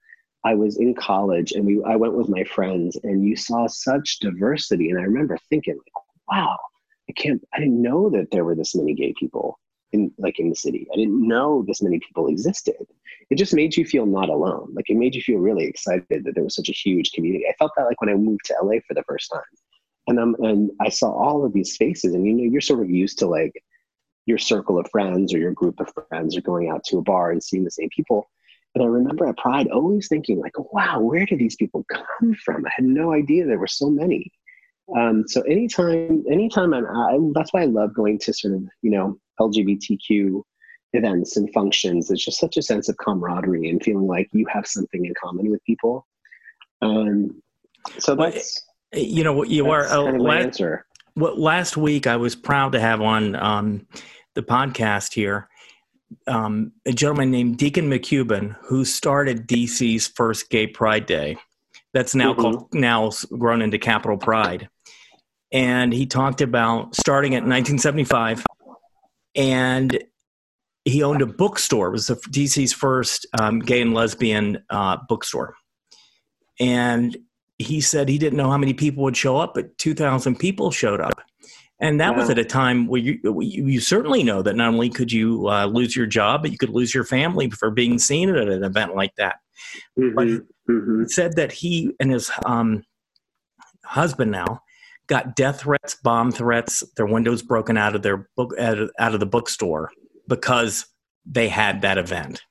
I 0.43 0.53
was 0.53 0.77
in 0.77 0.93
college 0.95 1.53
and 1.53 1.65
we 1.65 1.81
I 1.85 1.95
went 1.95 2.13
with 2.13 2.29
my 2.29 2.43
friends 2.43 2.97
and 3.03 3.23
you 3.23 3.35
saw 3.35 3.67
such 3.67 4.19
diversity. 4.19 4.89
And 4.89 4.99
I 4.99 5.03
remember 5.03 5.37
thinking, 5.49 5.75
like, 5.75 6.03
wow, 6.29 6.57
I 7.09 7.13
can't 7.13 7.43
I 7.53 7.59
didn't 7.59 7.81
know 7.81 8.09
that 8.09 8.31
there 8.31 8.45
were 8.45 8.55
this 8.55 8.75
many 8.75 8.93
gay 8.93 9.13
people 9.17 9.59
in 9.93 10.11
like 10.17 10.39
in 10.39 10.49
the 10.49 10.55
city. 10.55 10.87
I 10.93 10.97
didn't 10.97 11.25
know 11.27 11.63
this 11.67 11.81
many 11.81 11.99
people 11.99 12.27
existed. 12.27 12.75
It 13.29 13.37
just 13.37 13.53
made 13.53 13.75
you 13.75 13.85
feel 13.85 14.05
not 14.05 14.29
alone. 14.29 14.73
Like 14.73 14.89
it 14.89 14.97
made 14.97 15.15
you 15.15 15.21
feel 15.21 15.39
really 15.39 15.65
excited 15.65 16.05
that 16.09 16.33
there 16.33 16.43
was 16.43 16.55
such 16.55 16.69
a 16.69 16.73
huge 16.73 17.11
community. 17.11 17.45
I 17.47 17.53
felt 17.59 17.71
that 17.77 17.85
like 17.85 17.99
when 18.01 18.09
I 18.09 18.15
moved 18.15 18.45
to 18.45 18.55
LA 18.61 18.79
for 18.87 18.93
the 18.93 19.03
first 19.03 19.31
time. 19.31 19.41
And 20.07 20.19
um 20.19 20.35
and 20.39 20.71
I 20.81 20.89
saw 20.89 21.11
all 21.11 21.45
of 21.45 21.53
these 21.53 21.75
faces 21.75 22.13
and 22.13 22.25
you 22.25 22.33
know 22.33 22.43
you're 22.43 22.61
sort 22.61 22.81
of 22.81 22.89
used 22.89 23.19
to 23.19 23.27
like 23.27 23.53
your 24.25 24.37
circle 24.37 24.77
of 24.77 24.89
friends 24.91 25.33
or 25.33 25.39
your 25.39 25.53
group 25.53 25.79
of 25.79 25.91
friends 26.09 26.37
are 26.37 26.41
going 26.41 26.69
out 26.69 26.83
to 26.83 26.97
a 26.97 27.01
bar 27.01 27.31
and 27.31 27.43
seeing 27.43 27.63
the 27.63 27.71
same 27.71 27.89
people. 27.95 28.29
And 28.75 28.83
I 28.83 28.87
remember 28.87 29.25
at 29.25 29.37
Pride 29.37 29.69
always 29.69 30.07
thinking 30.07 30.39
like, 30.39 30.53
wow, 30.73 30.99
where 30.99 31.25
did 31.25 31.39
these 31.39 31.55
people 31.55 31.85
come 31.89 32.35
from? 32.43 32.65
I 32.65 32.69
had 32.75 32.85
no 32.85 33.13
idea 33.13 33.45
there 33.45 33.57
were 33.57 33.67
so 33.67 33.89
many. 33.89 34.31
Um, 34.95 35.23
so 35.27 35.41
anytime, 35.41 36.23
anytime 36.31 36.73
I'm, 36.73 36.85
I, 36.85 37.17
that's 37.33 37.51
why 37.53 37.63
I 37.63 37.65
love 37.65 37.93
going 37.93 38.19
to 38.19 38.33
sort 38.33 38.53
of, 38.53 38.63
you 38.81 38.91
know, 38.91 39.17
LGBTQ 39.39 40.41
events 40.93 41.37
and 41.37 41.51
functions. 41.53 42.09
It's 42.09 42.23
just 42.23 42.39
such 42.39 42.57
a 42.57 42.61
sense 42.61 42.89
of 42.89 42.97
camaraderie 42.97 43.69
and 43.69 43.81
feeling 43.81 44.07
like 44.07 44.29
you 44.31 44.45
have 44.51 44.67
something 44.67 45.05
in 45.05 45.13
common 45.21 45.51
with 45.51 45.63
people. 45.63 46.07
Um, 46.81 47.41
so 47.99 48.15
that's, 48.15 48.63
well, 48.93 49.03
you 49.03 49.23
know, 49.23 49.33
what 49.33 49.49
you 49.49 49.69
are, 49.69 49.85
uh, 49.85 50.03
kind 50.03 50.15
of 50.15 50.21
last, 50.21 50.43
answer. 50.43 50.85
What, 51.15 51.39
last 51.39 51.77
week 51.77 52.07
I 52.07 52.17
was 52.17 52.35
proud 52.35 52.71
to 52.73 52.79
have 52.79 53.01
on 53.01 53.35
um, 53.35 53.87
the 54.35 54.43
podcast 54.43 55.13
here 55.13 55.49
um, 56.25 56.71
a 56.85 56.93
gentleman 56.93 57.31
named 57.31 57.57
Deacon 57.57 57.89
Maccubbin 57.89 58.55
who 58.61 58.85
started 58.85 59.47
DC's 59.47 60.07
first 60.07 60.49
Gay 60.49 60.67
Pride 60.67 61.05
Day. 61.05 61.37
That's 61.93 62.15
now 62.15 62.33
mm-hmm. 62.33 62.41
called 62.41 62.73
now 62.73 63.11
grown 63.37 63.61
into 63.61 63.77
Capital 63.77 64.17
Pride 64.17 64.69
and 65.51 65.93
he 65.93 66.05
talked 66.05 66.41
about 66.41 66.95
starting 66.95 67.33
at 67.33 67.43
1975 67.43 68.45
and 69.37 70.03
he 70.83 71.03
owned 71.03 71.21
a 71.21 71.25
bookstore 71.25 71.87
it 71.87 71.91
was 71.91 72.07
the 72.07 72.15
DC's 72.15 72.73
first 72.73 73.25
um, 73.39 73.59
gay 73.59 73.81
and 73.81 73.93
lesbian 73.93 74.63
uh, 74.69 74.97
bookstore 75.07 75.55
and 76.59 77.15
he 77.57 77.81
said 77.81 78.07
he 78.07 78.17
didn't 78.17 78.37
know 78.37 78.51
how 78.51 78.57
many 78.57 78.73
people 78.73 79.03
would 79.03 79.17
show 79.17 79.37
up, 79.37 79.53
but 79.55 79.77
2,000 79.77 80.37
people 80.37 80.71
showed 80.71 81.01
up. 81.01 81.21
And 81.79 81.99
that 81.99 82.13
wow. 82.13 82.21
was 82.21 82.29
at 82.29 82.39
a 82.39 82.45
time 82.45 82.87
where 82.87 83.01
you, 83.01 83.19
you 83.41 83.79
certainly 83.79 84.23
know 84.23 84.41
that 84.41 84.55
not 84.55 84.69
only 84.69 84.89
could 84.89 85.11
you 85.11 85.47
uh, 85.47 85.65
lose 85.65 85.95
your 85.95 86.07
job, 86.07 86.41
but 86.41 86.51
you 86.51 86.57
could 86.57 86.71
lose 86.71 86.93
your 86.93 87.03
family 87.03 87.49
for 87.51 87.69
being 87.69 87.99
seen 87.99 88.29
at 88.29 88.49
an 88.49 88.63
event 88.63 88.95
like 88.95 89.13
that. 89.17 89.37
Mm-hmm. 89.97 90.15
But 90.15 90.27
mm-hmm. 90.27 91.03
he 91.03 91.09
said 91.09 91.35
that 91.35 91.51
he 91.51 91.91
and 91.99 92.11
his 92.11 92.31
um, 92.45 92.83
husband 93.83 94.31
now 94.31 94.61
got 95.07 95.35
death 95.35 95.61
threats, 95.61 95.95
bomb 95.95 96.31
threats, 96.31 96.83
their 96.95 97.05
windows 97.05 97.41
broken 97.41 97.77
out 97.77 97.95
of 97.95 98.01
their 98.01 98.29
book 98.35 98.53
out 98.59 98.77
of, 98.77 98.91
out 98.99 99.13
of 99.13 99.19
the 99.19 99.25
bookstore 99.25 99.91
because 100.27 100.85
they 101.25 101.47
had 101.47 101.81
that 101.81 101.97
event. 101.97 102.43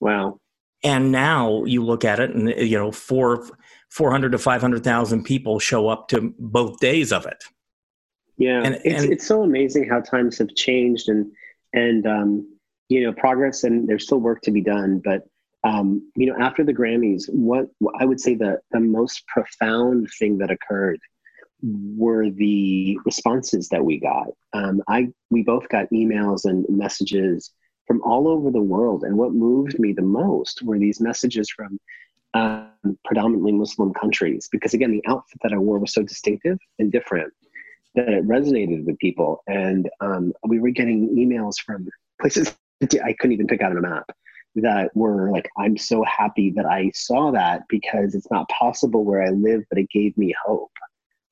Wow. 0.00 0.38
And 0.82 1.12
now 1.12 1.64
you 1.64 1.84
look 1.84 2.04
at 2.04 2.20
it, 2.20 2.30
and 2.30 2.48
you 2.48 2.78
know, 2.78 2.90
four 2.90 3.46
four 3.90 4.10
hundred 4.10 4.32
to 4.32 4.38
five 4.38 4.60
hundred 4.60 4.82
thousand 4.82 5.24
people 5.24 5.58
show 5.58 5.88
up 5.88 6.08
to 6.08 6.34
both 6.38 6.78
days 6.80 7.12
of 7.12 7.26
it. 7.26 7.42
Yeah, 8.38 8.62
and, 8.64 8.76
it's 8.84 9.02
and, 9.02 9.12
it's 9.12 9.26
so 9.26 9.42
amazing 9.42 9.86
how 9.88 10.00
times 10.00 10.38
have 10.38 10.54
changed, 10.54 11.10
and 11.10 11.30
and 11.74 12.06
um, 12.06 12.58
you 12.88 13.02
know, 13.02 13.12
progress, 13.12 13.64
and 13.64 13.86
there's 13.86 14.04
still 14.04 14.20
work 14.20 14.40
to 14.42 14.50
be 14.50 14.62
done. 14.62 15.02
But 15.04 15.24
um, 15.64 16.10
you 16.16 16.26
know, 16.26 16.36
after 16.40 16.64
the 16.64 16.72
Grammys, 16.72 17.24
what 17.28 17.66
I 17.98 18.06
would 18.06 18.20
say 18.20 18.34
the 18.34 18.58
the 18.70 18.80
most 18.80 19.26
profound 19.26 20.08
thing 20.18 20.38
that 20.38 20.50
occurred 20.50 20.98
were 21.62 22.30
the 22.30 22.98
responses 23.04 23.68
that 23.68 23.84
we 23.84 23.98
got. 23.98 24.28
Um, 24.52 24.82
I 24.88 25.08
we 25.30 25.42
both 25.42 25.68
got 25.68 25.90
emails 25.90 26.44
and 26.44 26.66
messages 26.68 27.52
from 27.86 28.02
all 28.02 28.28
over 28.28 28.50
the 28.50 28.62
world, 28.62 29.04
and 29.04 29.16
what 29.16 29.32
moved 29.32 29.78
me 29.78 29.92
the 29.92 30.02
most 30.02 30.62
were 30.62 30.78
these 30.78 31.00
messages 31.00 31.50
from 31.50 31.78
um, 32.34 32.70
predominantly 33.04 33.52
Muslim 33.52 33.92
countries, 33.92 34.48
because 34.50 34.74
again, 34.74 34.92
the 34.92 35.04
outfit 35.06 35.38
that 35.42 35.52
I 35.52 35.58
wore 35.58 35.78
was 35.78 35.92
so 35.92 36.02
distinctive 36.02 36.58
and 36.78 36.92
different 36.92 37.32
that 37.96 38.08
it 38.08 38.26
resonated 38.26 38.84
with 38.84 38.98
people, 38.98 39.42
and 39.48 39.88
um, 40.00 40.32
we 40.46 40.60
were 40.60 40.70
getting 40.70 41.08
emails 41.16 41.56
from 41.64 41.88
places 42.20 42.54
I 43.04 43.12
couldn't 43.18 43.32
even 43.32 43.46
pick 43.46 43.60
out 43.60 43.72
on 43.72 43.78
a 43.78 43.82
map 43.82 44.10
that 44.56 44.90
were 44.96 45.30
like, 45.30 45.48
I'm 45.58 45.76
so 45.76 46.02
happy 46.04 46.50
that 46.56 46.66
I 46.66 46.90
saw 46.94 47.30
that 47.30 47.62
because 47.68 48.14
it's 48.14 48.30
not 48.30 48.48
possible 48.48 49.04
where 49.04 49.22
I 49.22 49.30
live, 49.30 49.62
but 49.68 49.78
it 49.78 49.88
gave 49.90 50.16
me 50.16 50.34
hope 50.44 50.72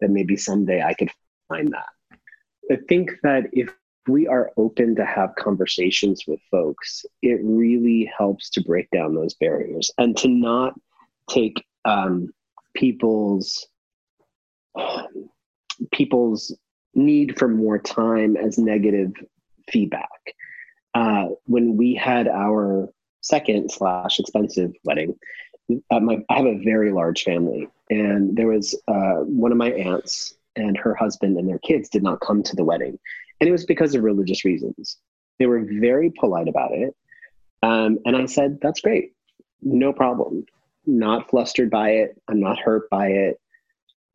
that 0.01 0.11
maybe 0.11 0.37
someday 0.37 0.83
I 0.83 0.95
could 0.95 1.11
find 1.49 1.73
that. 1.73 2.19
I 2.71 2.77
think 2.89 3.13
that 3.23 3.45
if 3.53 3.75
we 4.07 4.27
are 4.27 4.53
open 4.57 4.97
to 4.97 5.05
have 5.05 5.35
conversations 5.37 6.25
with 6.27 6.41
folks, 6.51 7.05
it 7.23 7.41
really 7.43 8.11
helps 8.17 8.51
to 8.51 8.63
break 8.63 8.91
down 8.91 9.15
those 9.15 9.35
barriers 9.35 9.91
and 9.99 10.17
to 10.19 10.29
not 10.29 10.75
take 11.29 11.65
um, 11.85 12.31
people's 12.75 13.67
people's 15.93 16.57
need 16.95 17.39
for 17.39 17.49
more 17.49 17.79
time 17.79 18.37
as 18.37 18.59
negative 18.59 19.13
feedback. 19.71 20.09
Uh, 20.95 21.27
when 21.45 21.77
we 21.77 21.95
had 21.95 22.27
our 22.29 22.89
second 23.21 23.71
slash 23.71 24.19
expensive 24.19 24.73
wedding, 24.85 25.15
my, 25.69 26.19
I 26.29 26.37
have 26.37 26.47
a 26.47 26.63
very 26.65 26.93
large 26.93 27.25
family, 27.25 27.69
and 27.91 28.37
there 28.37 28.49
was 28.49 28.75
uh, 28.89 29.23
one 29.25 29.53
of 29.53 29.59
my 29.59 29.71
aunts 29.73 30.35
and 30.57 30.77
her 30.77 30.95
husband 30.95 31.37
and 31.37 31.49
their 31.49 31.59
kids 31.59 31.89
did 31.89 32.03
not 32.03 32.21
come 32.21 32.43
to 32.43 32.57
the 32.57 32.65
wedding, 32.65 32.99
and 33.41 33.49
it 33.49 33.53
was 33.53 33.65
because 33.65 33.95
of 33.95 34.03
religious 34.03 34.45
reasons. 34.45 34.99
They 35.39 35.47
were 35.47 35.65
very 35.65 36.11
polite 36.11 36.49
about 36.49 36.73
it, 36.73 36.95
um, 37.63 37.99
and 38.05 38.17
I 38.17 38.27
said, 38.27 38.59
"That's 38.61 38.81
great, 38.81 39.13
no 39.63 39.93
problem. 39.93 40.47
Not 40.87 41.29
flustered 41.29 41.71
by 41.71 41.91
it. 41.91 42.21
I'm 42.29 42.41
not 42.41 42.59
hurt 42.59 42.89
by 42.91 43.09
it. 43.09 43.41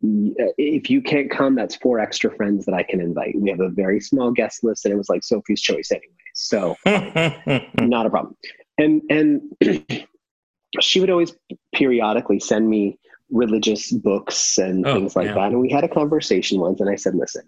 If 0.01 0.89
you 0.89 1.01
can't 1.01 1.31
come, 1.31 1.55
that's 1.55 1.75
four 1.77 1.99
extra 1.99 2.35
friends 2.35 2.65
that 2.65 2.73
I 2.73 2.83
can 2.83 2.99
invite. 2.99 3.39
We 3.39 3.49
have 3.51 3.61
a 3.61 3.69
very 3.69 4.01
small 4.01 4.31
guest 4.31 4.63
list, 4.63 4.85
and 4.85 4.93
it 4.93 4.97
was 4.97 5.09
like 5.09 5.23
Sophie's 5.23 5.61
choice 5.61 5.91
anyway, 5.91 6.07
so 6.33 6.75
not 6.85 8.05
a 8.05 8.09
problem." 8.09 8.35
And 8.79 9.01
and 9.09 9.41
she 10.81 10.99
would 10.99 11.09
always 11.09 11.35
periodically 11.73 12.39
send 12.39 12.69
me 12.69 12.99
religious 13.29 13.91
books 13.91 14.57
and 14.57 14.85
oh, 14.85 14.95
things 14.95 15.15
like 15.15 15.27
yeah. 15.27 15.33
that. 15.33 15.51
And 15.51 15.59
we 15.59 15.69
had 15.69 15.83
a 15.83 15.89
conversation 15.89 16.59
once, 16.59 16.79
and 16.79 16.89
I 16.89 16.95
said, 16.95 17.15
listen, 17.15 17.43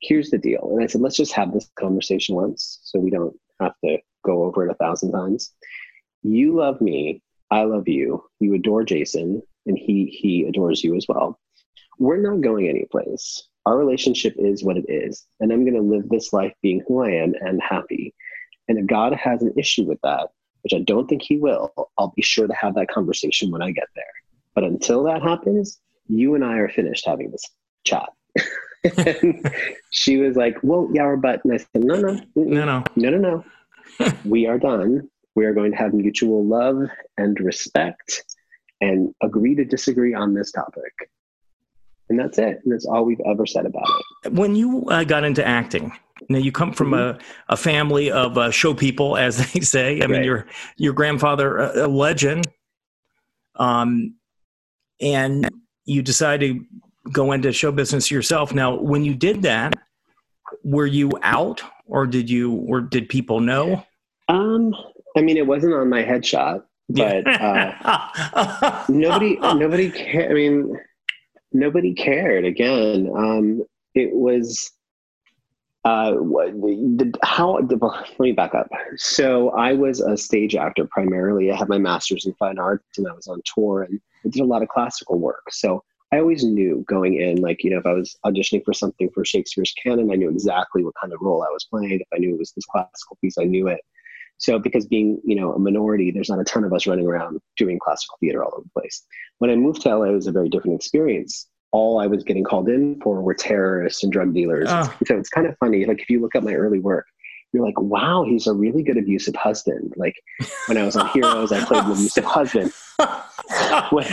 here's 0.00 0.30
the 0.30 0.38
deal. 0.38 0.70
And 0.72 0.82
I 0.82 0.86
said, 0.86 1.00
let's 1.00 1.16
just 1.16 1.32
have 1.32 1.52
this 1.52 1.68
conversation 1.78 2.34
once 2.34 2.80
so 2.82 2.98
we 2.98 3.10
don't 3.10 3.36
have 3.60 3.74
to 3.84 3.98
go 4.24 4.44
over 4.44 4.66
it 4.66 4.70
a 4.70 4.74
thousand 4.74 5.12
times. 5.12 5.52
You 6.22 6.54
love 6.54 6.80
me. 6.80 7.22
I 7.50 7.64
love 7.64 7.88
you. 7.88 8.24
You 8.40 8.54
adore 8.54 8.84
Jason, 8.84 9.42
and 9.66 9.78
he 9.78 10.06
he 10.06 10.44
adores 10.44 10.84
you 10.84 10.96
as 10.96 11.06
well. 11.08 11.38
We're 11.98 12.18
not 12.18 12.42
going 12.42 12.68
anyplace. 12.68 13.48
Our 13.66 13.76
relationship 13.76 14.34
is 14.38 14.64
what 14.64 14.76
it 14.76 14.86
is, 14.88 15.26
and 15.40 15.52
I'm 15.52 15.64
going 15.64 15.74
to 15.74 15.80
live 15.80 16.08
this 16.08 16.32
life 16.32 16.52
being 16.62 16.82
who 16.86 17.02
I 17.02 17.10
am 17.10 17.34
and 17.40 17.60
happy. 17.62 18.14
And 18.68 18.78
if 18.78 18.86
God 18.86 19.14
has 19.14 19.42
an 19.42 19.54
issue 19.56 19.84
with 19.84 19.98
that, 20.02 20.28
which 20.68 20.78
I 20.78 20.84
don't 20.84 21.08
think 21.08 21.22
he 21.22 21.38
will, 21.38 21.72
I'll 21.96 22.12
be 22.14 22.22
sure 22.22 22.46
to 22.46 22.54
have 22.54 22.74
that 22.74 22.88
conversation 22.88 23.50
when 23.50 23.62
I 23.62 23.70
get 23.70 23.88
there. 23.94 24.04
But 24.54 24.64
until 24.64 25.02
that 25.04 25.22
happens, 25.22 25.80
you 26.08 26.34
and 26.34 26.44
I 26.44 26.58
are 26.58 26.68
finished 26.68 27.06
having 27.06 27.30
this 27.30 27.44
chat. 27.84 28.10
she 29.90 30.18
was 30.18 30.36
like, 30.36 30.58
Well, 30.62 30.90
yeah, 30.92 31.16
but 31.18 31.42
and 31.44 31.54
I 31.54 31.56
said, 31.56 31.68
No, 31.76 31.94
no, 31.96 32.20
no, 32.36 32.64
no, 32.64 32.84
no, 32.96 33.10
no, 33.10 33.44
no. 33.98 34.12
we 34.24 34.46
are 34.46 34.58
done. 34.58 35.08
We 35.34 35.46
are 35.46 35.54
going 35.54 35.70
to 35.70 35.78
have 35.78 35.94
mutual 35.94 36.44
love 36.46 36.88
and 37.16 37.38
respect 37.40 38.24
and 38.82 39.14
agree 39.22 39.54
to 39.54 39.64
disagree 39.64 40.12
on 40.12 40.34
this 40.34 40.52
topic. 40.52 40.92
And 42.08 42.18
that's 42.18 42.38
it. 42.38 42.60
And 42.64 42.72
that's 42.72 42.86
all 42.86 43.04
we've 43.04 43.20
ever 43.26 43.44
said 43.46 43.66
about 43.66 43.86
it. 44.24 44.32
When 44.32 44.56
you 44.56 44.84
uh, 44.88 45.04
got 45.04 45.24
into 45.24 45.46
acting, 45.46 45.92
now 46.28 46.38
you 46.38 46.52
come 46.52 46.72
from 46.72 46.90
mm-hmm. 46.90 47.20
a, 47.20 47.52
a 47.52 47.56
family 47.56 48.10
of 48.10 48.38
uh, 48.38 48.50
show 48.50 48.74
people, 48.74 49.16
as 49.16 49.36
they 49.52 49.60
say. 49.60 49.96
I 49.96 50.00
right. 50.00 50.10
mean, 50.10 50.24
your 50.24 50.46
your 50.76 50.92
grandfather 50.92 51.58
a, 51.58 51.86
a 51.86 51.88
legend, 51.88 52.46
um, 53.56 54.14
and 55.00 55.48
you 55.84 56.02
decided 56.02 56.58
to 56.58 57.10
go 57.10 57.32
into 57.32 57.52
show 57.52 57.72
business 57.72 58.10
yourself. 58.10 58.52
Now, 58.52 58.74
when 58.74 59.04
you 59.04 59.14
did 59.14 59.42
that, 59.42 59.74
were 60.64 60.86
you 60.86 61.10
out, 61.22 61.62
or 61.86 62.06
did 62.06 62.28
you, 62.28 62.52
or 62.52 62.80
did 62.80 63.08
people 63.08 63.40
know? 63.40 63.84
Um, 64.28 64.74
I 65.16 65.22
mean, 65.22 65.36
it 65.36 65.46
wasn't 65.46 65.74
on 65.74 65.88
my 65.88 66.02
headshot, 66.02 66.62
but 66.88 67.26
uh, 67.26 68.84
nobody 68.88 69.36
nobody 69.40 69.90
cared. 69.90 70.30
I 70.30 70.34
mean, 70.34 70.78
nobody 71.52 71.94
cared. 71.94 72.44
Again, 72.44 73.10
um, 73.16 73.64
it 73.94 74.14
was 74.14 74.70
uh, 75.84 76.12
the, 76.12 77.14
how 77.22 77.60
the, 77.60 77.76
let 77.76 78.20
me 78.20 78.32
back 78.32 78.54
up. 78.54 78.68
So 78.96 79.50
i 79.50 79.72
was 79.72 80.00
a 80.00 80.16
stage 80.16 80.54
actor 80.54 80.86
primarily. 80.86 81.50
I 81.50 81.56
had 81.56 81.68
my 81.68 81.78
master's 81.78 82.26
in 82.26 82.34
fine 82.34 82.58
arts 82.58 82.98
and 82.98 83.06
i 83.08 83.12
was 83.12 83.28
on 83.28 83.40
tour 83.54 83.82
and 83.82 84.00
i 84.24 84.28
did 84.28 84.42
a 84.42 84.44
lot 84.44 84.62
of 84.62 84.68
classical 84.68 85.18
work. 85.18 85.44
So 85.50 85.82
i 86.12 86.18
always 86.18 86.44
knew 86.44 86.84
going 86.88 87.20
in 87.20 87.40
like 87.40 87.62
you 87.62 87.70
know 87.70 87.78
if 87.78 87.86
i 87.86 87.92
was 87.92 88.16
auditioning 88.24 88.64
for 88.64 88.72
something 88.72 89.10
for 89.10 89.24
shakespeare's 89.24 89.74
canon 89.82 90.10
i 90.10 90.14
knew 90.14 90.30
exactly 90.30 90.82
what 90.82 90.94
kind 91.00 91.12
of 91.12 91.20
role 91.22 91.42
i 91.42 91.52
was 91.52 91.64
playing. 91.64 92.00
If 92.00 92.08
i 92.14 92.18
knew 92.18 92.34
it 92.34 92.38
was 92.38 92.52
this 92.52 92.66
classical 92.66 93.16
piece 93.20 93.38
i 93.38 93.44
knew 93.44 93.68
it 93.68 93.80
so 94.38 94.58
because 94.58 94.86
being 94.86 95.20
you 95.24 95.36
know 95.36 95.52
a 95.52 95.58
minority 95.58 96.10
there's 96.10 96.30
not 96.30 96.40
a 96.40 96.44
ton 96.44 96.64
of 96.64 96.72
us 96.72 96.86
running 96.86 97.06
around 97.06 97.38
doing 97.56 97.78
classical 97.78 98.16
theater 98.20 98.42
all 98.42 98.52
over 98.54 98.62
the 98.62 98.80
place 98.80 99.04
when 99.38 99.50
i 99.50 99.56
moved 99.56 99.82
to 99.82 99.94
la 99.94 100.04
it 100.04 100.12
was 100.12 100.26
a 100.26 100.32
very 100.32 100.48
different 100.48 100.76
experience 100.76 101.48
all 101.70 102.00
I 102.00 102.06
was 102.06 102.24
getting 102.24 102.44
called 102.44 102.68
in 102.68 103.00
for 103.02 103.20
were 103.20 103.34
terrorists 103.34 104.02
and 104.02 104.12
drug 104.12 104.32
dealers. 104.32 104.68
Oh. 104.70 104.94
So 105.06 105.18
it's 105.18 105.28
kind 105.28 105.46
of 105.46 105.56
funny. 105.58 105.84
Like 105.84 106.00
if 106.00 106.08
you 106.08 106.20
look 106.20 106.34
at 106.34 106.42
my 106.42 106.54
early 106.54 106.78
work, 106.78 107.06
you're 107.52 107.64
like, 107.64 107.80
wow, 107.80 108.24
he's 108.24 108.46
a 108.46 108.52
really 108.52 108.82
good 108.82 108.98
abusive 108.98 109.34
husband. 109.34 109.94
Like 109.96 110.14
when 110.66 110.76
I 110.76 110.84
was 110.84 110.96
on 110.96 111.08
Heroes, 111.08 111.52
I 111.52 111.64
played 111.64 111.84
an 111.84 111.92
abusive 111.92 112.24
husband. 112.24 112.72
when, 113.90 114.06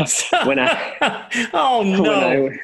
when 0.45 0.59
I, 0.59 1.49
oh 1.53 1.83
no, 1.83 2.47
I, 2.47 2.57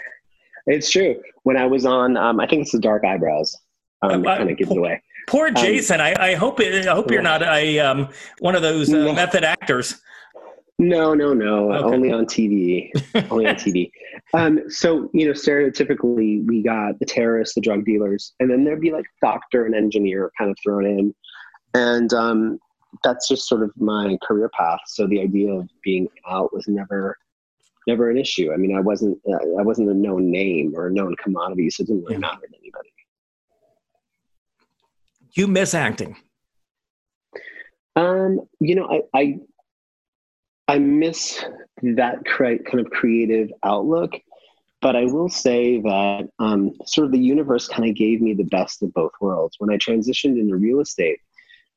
it's 0.67 0.89
true. 0.89 1.21
When 1.43 1.57
I 1.57 1.65
was 1.65 1.85
on, 1.85 2.15
um, 2.15 2.39
I 2.39 2.47
think 2.47 2.63
it's 2.63 2.71
the 2.71 2.79
Dark 2.79 3.03
Eyebrows. 3.03 3.55
Um, 4.03 4.25
uh, 4.25 4.37
kind 4.37 4.49
of 4.49 4.57
gives 4.57 4.71
it 4.71 4.77
away. 4.77 5.01
Poor 5.27 5.47
um, 5.47 5.55
Jason. 5.55 6.01
Um, 6.01 6.07
I, 6.07 6.31
I, 6.31 6.35
hope 6.35 6.59
it, 6.59 6.87
I 6.87 6.93
hope 6.93 7.11
you're 7.11 7.21
not 7.21 7.41
a 7.43 7.79
um, 7.79 8.09
one 8.39 8.55
of 8.55 8.61
those 8.61 8.93
uh, 8.93 9.13
method 9.13 9.43
actors. 9.43 10.01
No, 10.79 11.13
no, 11.13 11.33
no. 11.33 11.71
Okay. 11.71 11.95
Only 11.95 12.11
on 12.11 12.25
TV. 12.25 12.89
Only 13.31 13.45
on 13.45 13.55
TV. 13.55 13.91
Um, 14.33 14.61
so 14.67 15.09
you 15.13 15.27
know, 15.27 15.33
stereotypically, 15.33 16.45
we 16.45 16.63
got 16.63 16.97
the 16.99 17.05
terrorists, 17.05 17.55
the 17.55 17.61
drug 17.61 17.85
dealers, 17.85 18.33
and 18.39 18.49
then 18.49 18.63
there'd 18.63 18.81
be 18.81 18.91
like 18.91 19.05
doctor 19.21 19.65
and 19.65 19.75
engineer 19.75 20.31
kind 20.37 20.49
of 20.49 20.57
thrown 20.63 20.85
in, 20.85 21.13
and 21.73 22.13
um, 22.13 22.59
that's 23.03 23.27
just 23.27 23.47
sort 23.47 23.63
of 23.63 23.71
my 23.77 24.17
career 24.23 24.49
path. 24.49 24.79
So 24.87 25.07
the 25.07 25.21
idea 25.21 25.51
of 25.53 25.69
being 25.83 26.07
out 26.27 26.53
was 26.53 26.67
never, 26.67 27.17
never 27.87 28.09
an 28.09 28.17
issue. 28.17 28.51
I 28.53 28.57
mean, 28.57 28.75
I 28.75 28.81
wasn't, 28.81 29.19
uh, 29.27 29.59
I 29.59 29.63
wasn't 29.63 29.89
a 29.89 29.93
known 29.93 30.29
name 30.29 30.73
or 30.75 30.87
a 30.87 30.91
known 30.91 31.15
commodity, 31.21 31.69
so 31.69 31.83
it 31.83 31.87
didn't 31.87 32.03
really 32.03 32.17
matter 32.17 32.47
to 32.47 32.57
anybody. 32.57 32.90
You 35.33 35.47
miss 35.47 35.73
acting. 35.73 36.17
Um, 37.95 38.41
you 38.59 38.75
know, 38.75 38.87
I, 39.13 39.19
I 39.19 39.39
I 40.67 40.79
miss 40.79 41.43
that 41.81 42.23
kind 42.25 42.79
of 42.79 42.89
creative 42.91 43.51
outlook. 43.63 44.13
But 44.81 44.95
I 44.95 45.05
will 45.05 45.29
say 45.29 45.79
that 45.81 46.29
um, 46.39 46.73
sort 46.87 47.05
of 47.05 47.11
the 47.11 47.19
universe 47.19 47.67
kind 47.67 47.87
of 47.87 47.95
gave 47.95 48.19
me 48.19 48.33
the 48.33 48.45
best 48.45 48.81
of 48.81 48.91
both 48.93 49.11
worlds. 49.21 49.57
When 49.59 49.69
I 49.69 49.77
transitioned 49.77 50.39
into 50.39 50.55
real 50.55 50.79
estate, 50.79 51.19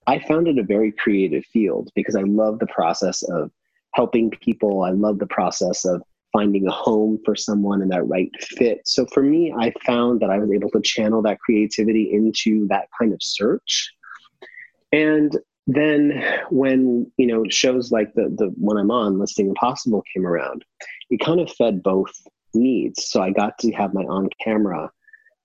I 0.06 0.18
found 0.20 0.48
it 0.48 0.58
a 0.58 0.62
very 0.62 0.90
creative 0.90 1.44
field 1.46 1.90
because 1.94 2.16
I 2.16 2.22
love 2.22 2.58
the 2.58 2.66
process 2.66 3.22
of 3.24 3.50
helping 3.92 4.30
people. 4.30 4.82
I 4.82 4.90
love 4.90 5.18
the 5.18 5.26
process 5.26 5.84
of 5.84 6.02
finding 6.34 6.66
a 6.66 6.70
home 6.70 7.18
for 7.24 7.36
someone 7.36 7.80
and 7.80 7.90
that 7.92 8.06
right 8.06 8.30
fit. 8.40 8.80
So 8.86 9.06
for 9.06 9.22
me, 9.22 9.54
I 9.56 9.72
found 9.86 10.20
that 10.20 10.30
I 10.30 10.38
was 10.38 10.50
able 10.52 10.68
to 10.72 10.80
channel 10.82 11.22
that 11.22 11.38
creativity 11.38 12.12
into 12.12 12.66
that 12.68 12.88
kind 12.98 13.14
of 13.14 13.22
search. 13.22 13.94
And 14.92 15.38
then 15.66 16.22
when 16.50 17.10
you 17.16 17.26
know 17.26 17.44
shows 17.48 17.90
like 17.90 18.12
the 18.14 18.34
the 18.36 18.48
one 18.56 18.76
I'm 18.76 18.90
on, 18.90 19.18
Listing 19.18 19.48
Impossible, 19.48 20.02
came 20.12 20.26
around, 20.26 20.64
it 21.08 21.20
kind 21.20 21.40
of 21.40 21.50
fed 21.52 21.82
both 21.82 22.12
needs. 22.52 23.08
So 23.08 23.22
I 23.22 23.30
got 23.30 23.58
to 23.60 23.72
have 23.72 23.94
my 23.94 24.02
on 24.02 24.28
camera 24.42 24.90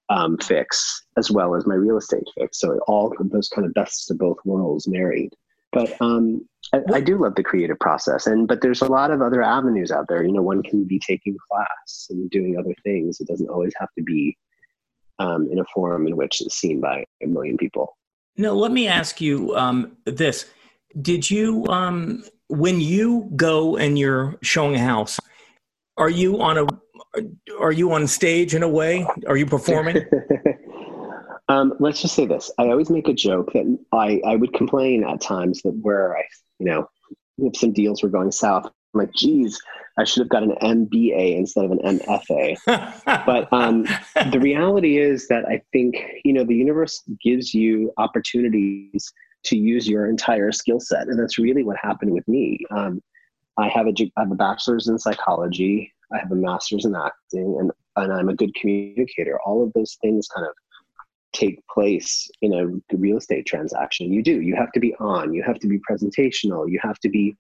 um, 0.09 0.37
fix 0.39 1.05
as 1.17 1.29
well 1.31 1.55
as 1.55 1.67
my 1.67 1.75
real 1.75 1.97
estate 1.97 2.27
fix. 2.37 2.59
So 2.59 2.79
all 2.87 3.13
those 3.19 3.47
kind 3.47 3.65
of 3.65 3.73
best 3.73 4.09
of 4.11 4.17
both 4.17 4.37
worlds 4.43 4.87
married. 4.87 5.33
But 5.71 5.99
um, 6.01 6.47
I, 6.73 6.79
I, 6.93 7.01
do 7.01 7.21
love 7.21 7.35
the 7.35 7.43
creative 7.43 7.79
process, 7.79 8.25
and 8.25 8.47
but 8.47 8.61
there's 8.61 8.81
a 8.81 8.87
lot 8.87 9.11
of 9.11 9.21
other 9.21 9.43
avenues 9.43 9.91
out 9.91 10.07
there. 10.07 10.23
You 10.23 10.31
know, 10.31 10.41
one 10.41 10.63
can 10.63 10.83
be 10.85 10.99
taking 10.99 11.37
class 11.49 12.07
and 12.09 12.29
doing 12.29 12.57
other 12.57 12.73
things. 12.83 13.19
It 13.19 13.27
doesn't 13.27 13.49
always 13.49 13.73
have 13.79 13.89
to 13.97 14.03
be 14.03 14.35
um, 15.19 15.47
in 15.51 15.59
a 15.59 15.65
forum 15.73 16.07
in 16.07 16.15
which 16.17 16.41
it's 16.41 16.57
seen 16.57 16.81
by 16.81 17.05
a 17.21 17.27
million 17.27 17.57
people. 17.57 17.97
No, 18.37 18.55
let 18.55 18.71
me 18.71 18.87
ask 18.87 19.21
you 19.21 19.55
um, 19.55 19.97
this: 20.05 20.45
Did 21.01 21.29
you, 21.29 21.65
um, 21.67 22.23
when 22.47 22.81
you 22.81 23.29
go 23.35 23.77
and 23.77 23.99
you're 23.99 24.37
showing 24.41 24.75
a 24.75 24.79
house, 24.79 25.19
are 25.97 26.09
you 26.09 26.41
on 26.41 26.57
a, 26.57 27.21
are 27.59 27.71
you 27.71 27.91
on 27.91 28.07
stage 28.07 28.55
in 28.55 28.63
a 28.63 28.69
way? 28.69 29.05
Are 29.27 29.37
you 29.37 29.45
performing? 29.45 29.97
Um, 31.49 31.73
let's 31.79 32.01
just 32.01 32.15
say 32.15 32.27
this. 32.27 32.51
I 32.59 32.67
always 32.67 32.91
make 32.91 33.07
a 33.07 33.13
joke 33.13 33.53
that 33.53 33.65
I, 33.91 34.21
I 34.25 34.35
would 34.35 34.53
complain 34.53 35.03
at 35.03 35.19
times 35.19 35.61
that 35.63 35.77
where 35.81 36.15
I, 36.15 36.23
you 36.59 36.67
know, 36.67 36.87
if 37.39 37.57
some 37.57 37.73
deals 37.73 38.03
were 38.03 38.09
going 38.09 38.31
south, 38.31 38.65
I'm 38.65 38.71
like, 38.93 39.13
geez, 39.13 39.59
I 39.97 40.03
should 40.03 40.21
have 40.21 40.29
got 40.29 40.43
an 40.43 40.55
MBA 40.61 41.37
instead 41.37 41.65
of 41.65 41.71
an 41.71 41.79
MFA. 41.79 42.57
but 43.25 43.51
um, 43.51 43.85
the 44.31 44.39
reality 44.39 44.99
is 44.99 45.27
that 45.27 45.45
I 45.45 45.61
think, 45.73 45.97
you 46.23 46.33
know, 46.33 46.43
the 46.43 46.55
universe 46.55 47.03
gives 47.21 47.53
you 47.53 47.91
opportunities 47.97 49.11
to 49.45 49.57
use 49.57 49.87
your 49.87 50.07
entire 50.07 50.51
skill 50.51 50.79
set. 50.79 51.07
And 51.07 51.19
that's 51.19 51.39
really 51.39 51.63
what 51.63 51.77
happened 51.77 52.11
with 52.11 52.27
me. 52.27 52.59
Um, 52.69 53.01
I 53.57 53.69
have 53.69 53.87
a, 53.87 53.93
I 54.17 54.21
have 54.21 54.31
a 54.31 54.35
bachelor's 54.35 54.87
in 54.87 54.99
psychology. 54.99 55.91
I 56.13 56.19
have 56.19 56.31
a 56.31 56.35
master's 56.35 56.85
in 56.85 56.95
acting 56.95 57.57
and, 57.59 57.71
and 57.95 58.13
I'm 58.13 58.29
a 58.29 58.35
good 58.35 58.53
communicator. 58.55 59.39
All 59.45 59.63
of 59.63 59.73
those 59.73 59.97
things 60.01 60.27
kind 60.27 60.45
of 60.45 60.53
take 61.33 61.61
place 61.67 62.29
in 62.41 62.53
a 62.53 62.95
real 62.97 63.17
estate 63.17 63.45
transaction. 63.45 64.11
You 64.11 64.23
do. 64.23 64.41
You 64.41 64.55
have 64.55 64.71
to 64.73 64.79
be 64.79 64.95
on. 64.99 65.33
You 65.33 65.43
have 65.43 65.59
to 65.59 65.67
be 65.67 65.79
presentational. 65.89 66.69
You 66.69 66.79
have 66.81 66.99
to 66.99 67.09
be 67.09 67.35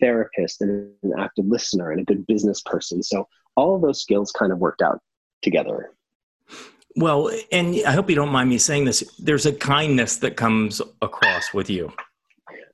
therapist 0.00 0.60
and 0.60 0.90
an 1.02 1.12
active 1.18 1.46
listener 1.46 1.90
and 1.90 2.00
a 2.00 2.04
good 2.04 2.26
business 2.26 2.60
person. 2.62 3.02
So 3.02 3.28
all 3.56 3.74
of 3.74 3.82
those 3.82 4.00
skills 4.00 4.32
kind 4.32 4.52
of 4.52 4.58
worked 4.58 4.82
out 4.82 5.00
together. 5.42 5.90
Well, 6.96 7.30
and 7.52 7.76
I 7.86 7.92
hope 7.92 8.10
you 8.10 8.16
don't 8.16 8.30
mind 8.30 8.48
me 8.50 8.58
saying 8.58 8.84
this. 8.84 9.02
There's 9.18 9.46
a 9.46 9.52
kindness 9.52 10.16
that 10.16 10.36
comes 10.36 10.80
across 11.02 11.54
with 11.54 11.70
you. 11.70 11.92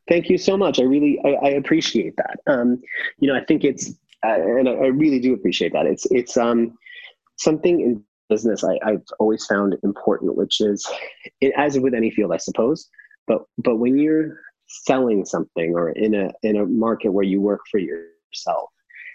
Thank 0.08 0.28
you 0.28 0.38
so 0.38 0.56
much. 0.56 0.80
I 0.80 0.84
really, 0.84 1.18
I, 1.24 1.30
I 1.30 1.48
appreciate 1.50 2.14
that. 2.16 2.40
Um, 2.46 2.82
you 3.18 3.28
know, 3.28 3.38
I 3.38 3.44
think 3.44 3.64
it's, 3.64 3.90
uh, 4.24 4.34
and 4.34 4.68
I, 4.68 4.72
I 4.72 4.86
really 4.86 5.18
do 5.18 5.34
appreciate 5.34 5.72
that. 5.72 5.86
It's, 5.86 6.06
it's 6.10 6.36
um, 6.36 6.78
something 7.36 7.80
in 7.80 8.04
business 8.34 8.64
I, 8.64 8.78
have 8.90 9.02
always 9.20 9.46
found 9.46 9.76
important, 9.84 10.36
which 10.36 10.60
is 10.60 10.86
it, 11.40 11.52
as 11.56 11.78
with 11.78 11.94
any 11.94 12.10
field, 12.10 12.32
I 12.32 12.38
suppose. 12.38 12.88
But 13.28 13.42
but 13.58 13.76
when 13.76 13.96
you're 13.96 14.40
selling 14.66 15.24
something 15.24 15.74
or 15.74 15.90
in 15.90 16.14
a 16.14 16.32
in 16.42 16.56
a 16.56 16.66
market 16.66 17.10
where 17.12 17.24
you 17.24 17.40
work 17.40 17.60
for 17.70 17.78
yourself, 17.78 18.70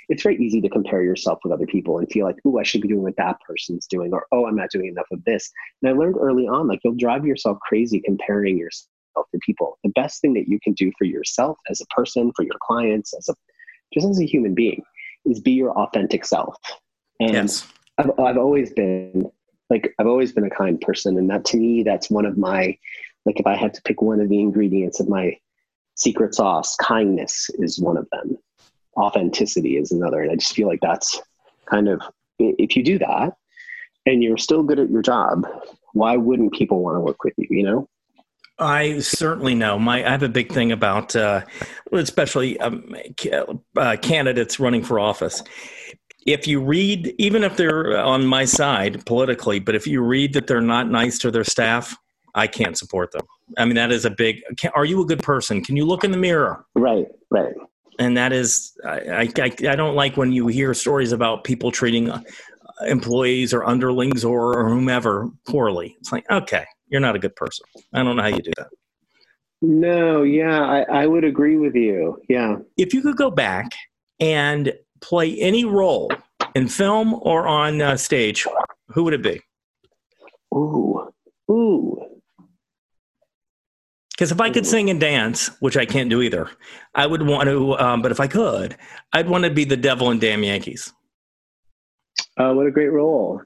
it's 0.08 0.24
very 0.24 0.38
easy 0.38 0.62
to 0.62 0.70
compare 0.70 1.04
yourself 1.04 1.40
with 1.44 1.54
other 1.54 1.68
people 1.68 2.00
and 2.00 2.10
feel 2.10 2.26
like, 2.26 2.38
oh, 2.46 2.60
I 2.60 2.64
should 2.64 2.82
be 2.82 2.88
doing 2.88 3.04
what 3.04 3.18
that 3.18 3.38
person's 3.48 3.88
doing, 3.88 4.14
or 4.14 4.26
oh, 4.32 4.46
I'm 4.48 4.56
not 4.56 4.72
doing 4.72 4.88
enough 4.88 5.12
of 5.12 5.24
this. 5.26 5.52
And 5.82 5.90
I 5.92 5.94
learned 5.94 6.16
early 6.18 6.48
on, 6.48 6.68
like 6.68 6.80
you'll 6.84 6.96
drive 6.96 7.26
yourself 7.26 7.58
crazy 7.68 8.00
comparing 8.00 8.58
yourself 8.58 9.26
to 9.34 9.40
people. 9.46 9.78
The 9.84 9.92
best 10.02 10.22
thing 10.22 10.34
that 10.36 10.48
you 10.48 10.60
can 10.64 10.74
do 10.74 10.92
for 10.98 11.06
yourself 11.06 11.58
as 11.70 11.82
a 11.82 11.94
person, 11.94 12.32
for 12.36 12.44
your 12.44 12.60
clients, 12.62 13.14
as 13.14 13.28
a 13.28 13.36
just 13.94 14.08
as 14.08 14.22
a 14.22 14.26
human 14.26 14.54
being, 14.56 14.82
is 15.26 15.42
be 15.42 15.52
your 15.52 15.72
authentic 15.72 16.24
self. 16.24 16.56
And 17.20 17.34
yes 17.34 17.68
I've, 18.00 18.12
I've 18.18 18.38
always 18.38 18.72
been 18.72 19.30
like 19.70 19.94
I've 20.00 20.08
always 20.08 20.32
been 20.32 20.46
a 20.46 20.50
kind 20.50 20.80
person, 20.80 21.18
and 21.18 21.30
that 21.30 21.46
to 21.46 21.58
me, 21.58 21.84
that's 21.84 22.10
one 22.10 22.26
of 22.26 22.38
my 22.38 22.78
like 23.26 23.40
if 23.40 23.46
I 23.46 23.56
had 23.56 23.74
to 23.76 23.82
pick 23.84 24.02
one 24.02 24.22
of 24.22 24.30
the 24.30 24.40
ingredients 24.40 25.00
of 25.00 25.10
my 25.10 25.38
secret 25.96 26.34
sauce, 26.34 26.76
kindness 26.78 27.50
is 27.56 27.80
one 27.80 27.98
of 27.98 28.08
them. 28.12 28.38
Authenticity 28.98 29.78
is 29.78 29.92
another, 29.92 30.22
and 30.22 30.32
I 30.32 30.36
just 30.36 30.56
feel 30.56 30.68
like 30.68 30.80
that's 30.82 31.22
kind 31.66 31.88
of 31.90 32.02
if 32.40 32.76
you 32.76 32.84
do 32.84 32.98
that 33.00 33.34
and 34.06 34.24
you're 34.24 34.38
still 34.38 34.64
good 34.64 34.80
at 34.80 34.90
your 34.90 35.02
job, 35.02 35.46
why 35.94 36.16
wouldn't 36.16 36.54
people 36.54 36.82
want 36.82 36.96
to 36.96 37.02
work 37.02 37.24
with 37.24 37.34
you? 37.38 37.48
You 37.50 37.64
know. 37.64 37.90
I 38.58 39.00
certainly 39.00 39.56
know. 39.56 39.78
My 39.78 40.06
I 40.06 40.10
have 40.10 40.24
a 40.24 40.30
big 40.30 40.52
thing 40.52 40.72
about, 40.72 41.16
uh, 41.16 41.46
especially 41.92 42.60
um, 42.60 42.94
uh, 43.78 43.98
candidates 44.02 44.60
running 44.60 44.84
for 44.84 45.00
office 45.00 45.44
if 46.26 46.48
you 46.48 46.62
read, 46.62 47.14
even 47.18 47.44
if 47.44 47.58
they're 47.58 47.98
on 47.98 48.26
my 48.26 48.46
side 48.46 49.06
politically, 49.06 49.60
but 49.60 49.76
if 49.76 49.88
you 49.88 50.02
read 50.02 50.34
that 50.34 50.48
they're 50.48 50.62
not 50.62 50.90
nice 50.90 51.18
to 51.20 51.32
their 51.32 51.44
staff, 51.44 51.96
I 52.36 52.48
can't 52.48 52.78
support 52.78 53.12
them. 53.12 53.22
I 53.58 53.66
mean, 53.66 53.76
that 53.76 53.92
is 53.92 54.06
a 54.06 54.12
big. 54.12 54.42
Can, 54.58 54.72
are 54.76 54.86
you 54.86 55.02
a 55.02 55.06
good 55.06 55.24
person? 55.24 55.64
Can 55.64 55.76
you 55.76 55.86
look 55.86 56.04
in 56.04 56.12
the 56.12 56.18
mirror? 56.18 56.66
Right, 56.76 57.08
right. 57.32 57.54
And 57.98 58.16
that 58.16 58.32
is, 58.32 58.78
I, 58.86 59.30
I, 59.38 59.52
I 59.68 59.76
don't 59.76 59.96
like 59.96 60.16
when 60.16 60.32
you 60.32 60.48
hear 60.48 60.74
stories 60.74 61.12
about 61.12 61.44
people 61.44 61.70
treating 61.70 62.10
uh, 62.10 62.22
employees 62.88 63.54
or 63.54 63.66
underlings 63.66 64.24
or, 64.24 64.58
or 64.58 64.70
whomever 64.70 65.30
poorly. 65.48 65.98
It's 66.00 66.12
like, 66.12 66.26
okay, 66.32 66.66
you're 66.88 67.02
not 67.02 67.18
a 67.18 67.20
good 67.20 67.36
person. 67.36 67.66
I 67.94 68.04
don't 68.04 68.16
know 68.16 68.22
how 68.22 68.30
you 68.30 68.42
do 68.42 68.52
that. 68.58 68.68
No, 69.62 70.24
yeah, 70.24 70.62
I, 70.62 71.02
I 71.02 71.08
would 71.08 71.26
agree 71.26 71.58
with 71.58 71.76
you. 71.76 72.22
Yeah. 72.30 72.58
If 72.78 72.94
you 72.94 73.02
could 73.02 73.18
go 73.18 73.30
back 73.30 73.74
and 74.22 74.72
play 75.02 75.38
any 75.40 75.66
role 75.66 76.12
in 76.56 76.68
film 76.68 77.14
or 77.14 77.48
on 77.48 77.82
uh, 77.82 77.98
stage, 77.98 78.46
who 78.90 79.04
would 79.04 79.14
it 79.14 79.24
be? 79.24 79.42
Ooh, 80.54 81.10
ooh. 81.50 82.06
Because 84.12 84.32
if 84.32 84.42
I 84.42 84.50
could 84.50 84.66
sing 84.66 84.90
and 84.90 85.00
dance, 85.00 85.48
which 85.62 85.78
I 85.78 85.86
can't 85.86 86.10
do 86.10 86.22
either, 86.22 86.50
I 86.94 87.06
would 87.06 87.22
want 87.22 87.48
to. 87.48 87.78
Um, 87.78 88.02
but 88.02 88.12
if 88.12 88.20
I 88.20 88.28
could, 88.28 88.76
I'd 89.14 89.30
want 89.30 89.46
to 89.46 89.50
be 89.50 89.64
the 89.64 89.78
devil 89.78 90.12
in 90.12 90.20
Damn 90.20 90.44
Yankees. 90.44 90.92
Uh, 92.38 92.54
what 92.54 92.68
a 92.68 92.72
great 92.72 92.92
role! 92.92 93.42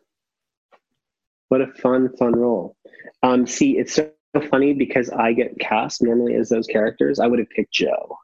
What 1.50 1.62
a 1.62 1.68
fun, 1.74 2.10
fun 2.18 2.36
role. 2.36 2.76
Um, 3.22 3.46
see, 3.46 3.78
it's 3.78 3.94
so 3.94 4.10
funny 4.50 4.74
because 4.74 5.12
I 5.12 5.34
get 5.34 5.60
cast 5.60 6.02
normally 6.02 6.34
as 6.34 6.50
those 6.50 6.66
characters. 6.66 7.20
I 7.20 7.28
would 7.28 7.38
have 7.38 7.50
picked 7.50 7.72
Joe 7.72 8.18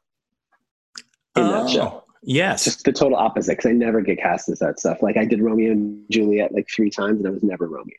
in 1.36 1.44
oh. 1.44 1.52
that 1.52 1.70
show. 1.70 1.99
Yes. 2.22 2.64
Just 2.64 2.84
the 2.84 2.92
total 2.92 3.16
opposite 3.16 3.56
because 3.56 3.70
I 3.70 3.72
never 3.72 4.00
get 4.02 4.18
cast 4.18 4.48
as 4.48 4.58
that 4.58 4.78
stuff. 4.78 5.02
Like 5.02 5.16
I 5.16 5.24
did 5.24 5.40
Romeo 5.40 5.72
and 5.72 6.04
Juliet 6.10 6.52
like 6.52 6.68
three 6.68 6.90
times 6.90 7.18
and 7.18 7.28
I 7.28 7.30
was 7.30 7.42
never 7.42 7.66
Romeo. 7.66 7.96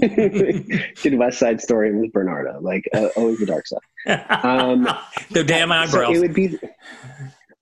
did 1.02 1.18
West 1.18 1.38
Side 1.38 1.60
Story 1.60 1.90
and 1.90 2.00
was 2.00 2.10
Bernardo. 2.10 2.60
Like 2.60 2.88
uh, 2.94 3.08
always 3.16 3.38
the 3.38 3.46
dark 3.46 3.66
stuff. 3.66 3.82
Um, 4.06 4.88
the 5.30 5.44
damn 5.44 5.70
eyebrows. 5.70 6.08
So 6.08 6.12
it 6.14 6.20
would 6.20 6.34
be. 6.34 6.58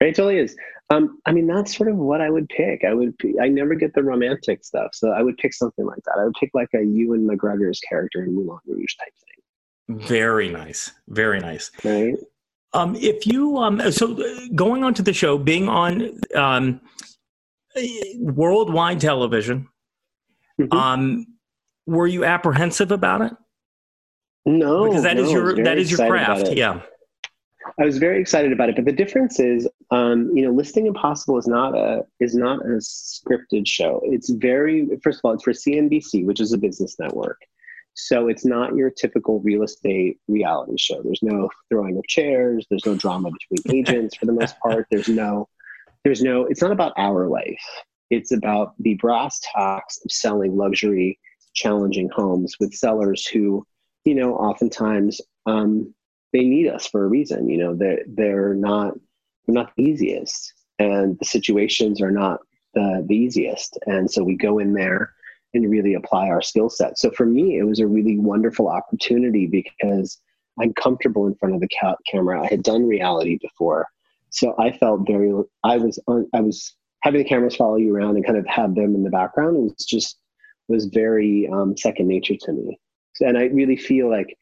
It 0.00 0.14
totally 0.14 0.38
is. 0.38 0.56
Um, 0.90 1.20
I 1.26 1.32
mean, 1.32 1.46
that's 1.46 1.76
sort 1.76 1.90
of 1.90 1.96
what 1.96 2.20
I 2.20 2.30
would 2.30 2.48
pick. 2.48 2.84
I 2.84 2.94
would. 2.94 3.14
I 3.42 3.48
never 3.48 3.74
get 3.74 3.94
the 3.94 4.02
romantic 4.02 4.64
stuff, 4.64 4.94
so 4.94 5.10
I 5.10 5.22
would 5.22 5.36
pick 5.38 5.52
something 5.52 5.84
like 5.84 6.02
that. 6.04 6.18
I 6.18 6.24
would 6.24 6.34
pick 6.38 6.50
like 6.54 6.70
a 6.74 6.82
Ewan 6.82 7.26
McGregor's 7.26 7.80
character 7.80 8.22
in 8.22 8.34
Moulin 8.34 8.58
Rouge 8.66 8.94
type 8.96 9.12
thing. 9.26 10.06
Very 10.06 10.48
nice. 10.48 10.92
Very 11.08 11.40
nice. 11.40 11.70
Right. 11.82 12.14
Um, 12.74 12.96
if 12.96 13.26
you 13.26 13.58
um, 13.58 13.90
so 13.92 14.18
going 14.54 14.84
on 14.84 14.94
to 14.94 15.02
the 15.02 15.12
show, 15.12 15.38
being 15.38 15.68
on 15.68 16.20
um, 16.34 16.80
worldwide 18.18 19.00
television, 19.00 19.68
mm-hmm. 20.60 20.76
um, 20.76 21.26
were 21.86 22.06
you 22.06 22.24
apprehensive 22.24 22.92
about 22.92 23.22
it? 23.22 23.32
No, 24.44 24.84
because 24.84 25.02
that 25.02 25.16
no, 25.16 25.24
is 25.24 25.32
your 25.32 25.64
that 25.64 25.78
is 25.78 25.90
your 25.90 26.06
craft. 26.06 26.52
Yeah, 26.52 26.82
I 27.78 27.84
was 27.84 27.98
very 27.98 28.20
excited 28.20 28.52
about 28.52 28.68
it. 28.68 28.76
But 28.76 28.84
the 28.84 28.92
difference 28.92 29.38
is, 29.40 29.68
um, 29.90 30.30
you 30.34 30.44
know, 30.44 30.52
Listing 30.52 30.86
Impossible 30.86 31.38
is 31.38 31.46
not 31.46 31.76
a 31.76 32.04
is 32.20 32.34
not 32.34 32.60
a 32.60 32.80
scripted 32.80 33.66
show. 33.66 34.00
It's 34.04 34.30
very 34.30 34.88
first 35.02 35.18
of 35.18 35.24
all, 35.24 35.32
it's 35.32 35.44
for 35.44 35.52
CNBC, 35.52 36.24
which 36.24 36.40
is 36.40 36.52
a 36.52 36.58
business 36.58 36.96
network. 36.98 37.40
So 38.00 38.28
it's 38.28 38.44
not 38.44 38.76
your 38.76 38.90
typical 38.90 39.40
real 39.40 39.64
estate 39.64 40.20
reality 40.28 40.76
show. 40.78 41.02
There's 41.02 41.22
no 41.22 41.50
throwing 41.68 41.98
of 41.98 42.06
chairs. 42.06 42.64
There's 42.70 42.86
no 42.86 42.94
drama 42.94 43.30
between 43.50 43.76
agents 43.76 44.16
for 44.16 44.26
the 44.26 44.32
most 44.32 44.58
part. 44.60 44.86
There's 44.88 45.08
no, 45.08 45.48
there's 46.04 46.22
no. 46.22 46.44
It's 46.46 46.62
not 46.62 46.70
about 46.70 46.92
our 46.96 47.26
life. 47.26 47.60
It's 48.08 48.30
about 48.30 48.74
the 48.78 48.94
brass 48.94 49.40
tacks 49.52 49.98
of 50.04 50.12
selling 50.12 50.56
luxury, 50.56 51.18
challenging 51.54 52.08
homes 52.14 52.54
with 52.60 52.72
sellers 52.72 53.26
who, 53.26 53.66
you 54.04 54.14
know, 54.14 54.36
oftentimes 54.36 55.20
um, 55.46 55.92
they 56.32 56.44
need 56.44 56.68
us 56.68 56.86
for 56.86 57.04
a 57.04 57.08
reason. 57.08 57.48
You 57.48 57.58
know, 57.58 57.74
they're 57.74 58.04
they're 58.06 58.54
not 58.54 58.94
they're 59.46 59.54
not 59.54 59.72
the 59.76 59.82
easiest, 59.82 60.54
and 60.78 61.18
the 61.18 61.24
situations 61.24 62.00
are 62.00 62.12
not 62.12 62.42
the, 62.74 63.04
the 63.08 63.16
easiest. 63.16 63.76
And 63.86 64.08
so 64.08 64.22
we 64.22 64.36
go 64.36 64.60
in 64.60 64.72
there 64.72 65.14
and 65.54 65.70
really 65.70 65.94
apply 65.94 66.28
our 66.28 66.42
skill 66.42 66.68
set. 66.68 66.98
So 66.98 67.10
for 67.10 67.26
me, 67.26 67.58
it 67.58 67.64
was 67.64 67.80
a 67.80 67.86
really 67.86 68.18
wonderful 68.18 68.68
opportunity 68.68 69.46
because 69.46 70.20
I'm 70.60 70.74
comfortable 70.74 71.26
in 71.26 71.34
front 71.36 71.54
of 71.54 71.60
the 71.60 71.68
ca- 71.80 71.96
camera. 72.10 72.42
I 72.42 72.46
had 72.46 72.62
done 72.62 72.86
reality 72.86 73.38
before, 73.40 73.86
so 74.30 74.54
I 74.58 74.72
felt 74.72 75.06
very. 75.06 75.32
I 75.64 75.76
was 75.78 75.98
on. 76.06 76.28
I 76.34 76.40
was 76.40 76.74
having 77.02 77.22
the 77.22 77.28
cameras 77.28 77.56
follow 77.56 77.76
you 77.76 77.94
around 77.94 78.16
and 78.16 78.26
kind 78.26 78.38
of 78.38 78.46
have 78.46 78.74
them 78.74 78.94
in 78.94 79.04
the 79.04 79.10
background. 79.10 79.56
It 79.56 79.60
was 79.60 79.86
just 79.86 80.18
was 80.68 80.86
very 80.86 81.48
um, 81.52 81.76
second 81.76 82.08
nature 82.08 82.34
to 82.40 82.52
me. 82.52 82.78
So, 83.14 83.26
and 83.26 83.38
I 83.38 83.44
really 83.44 83.76
feel 83.76 84.10
like. 84.10 84.36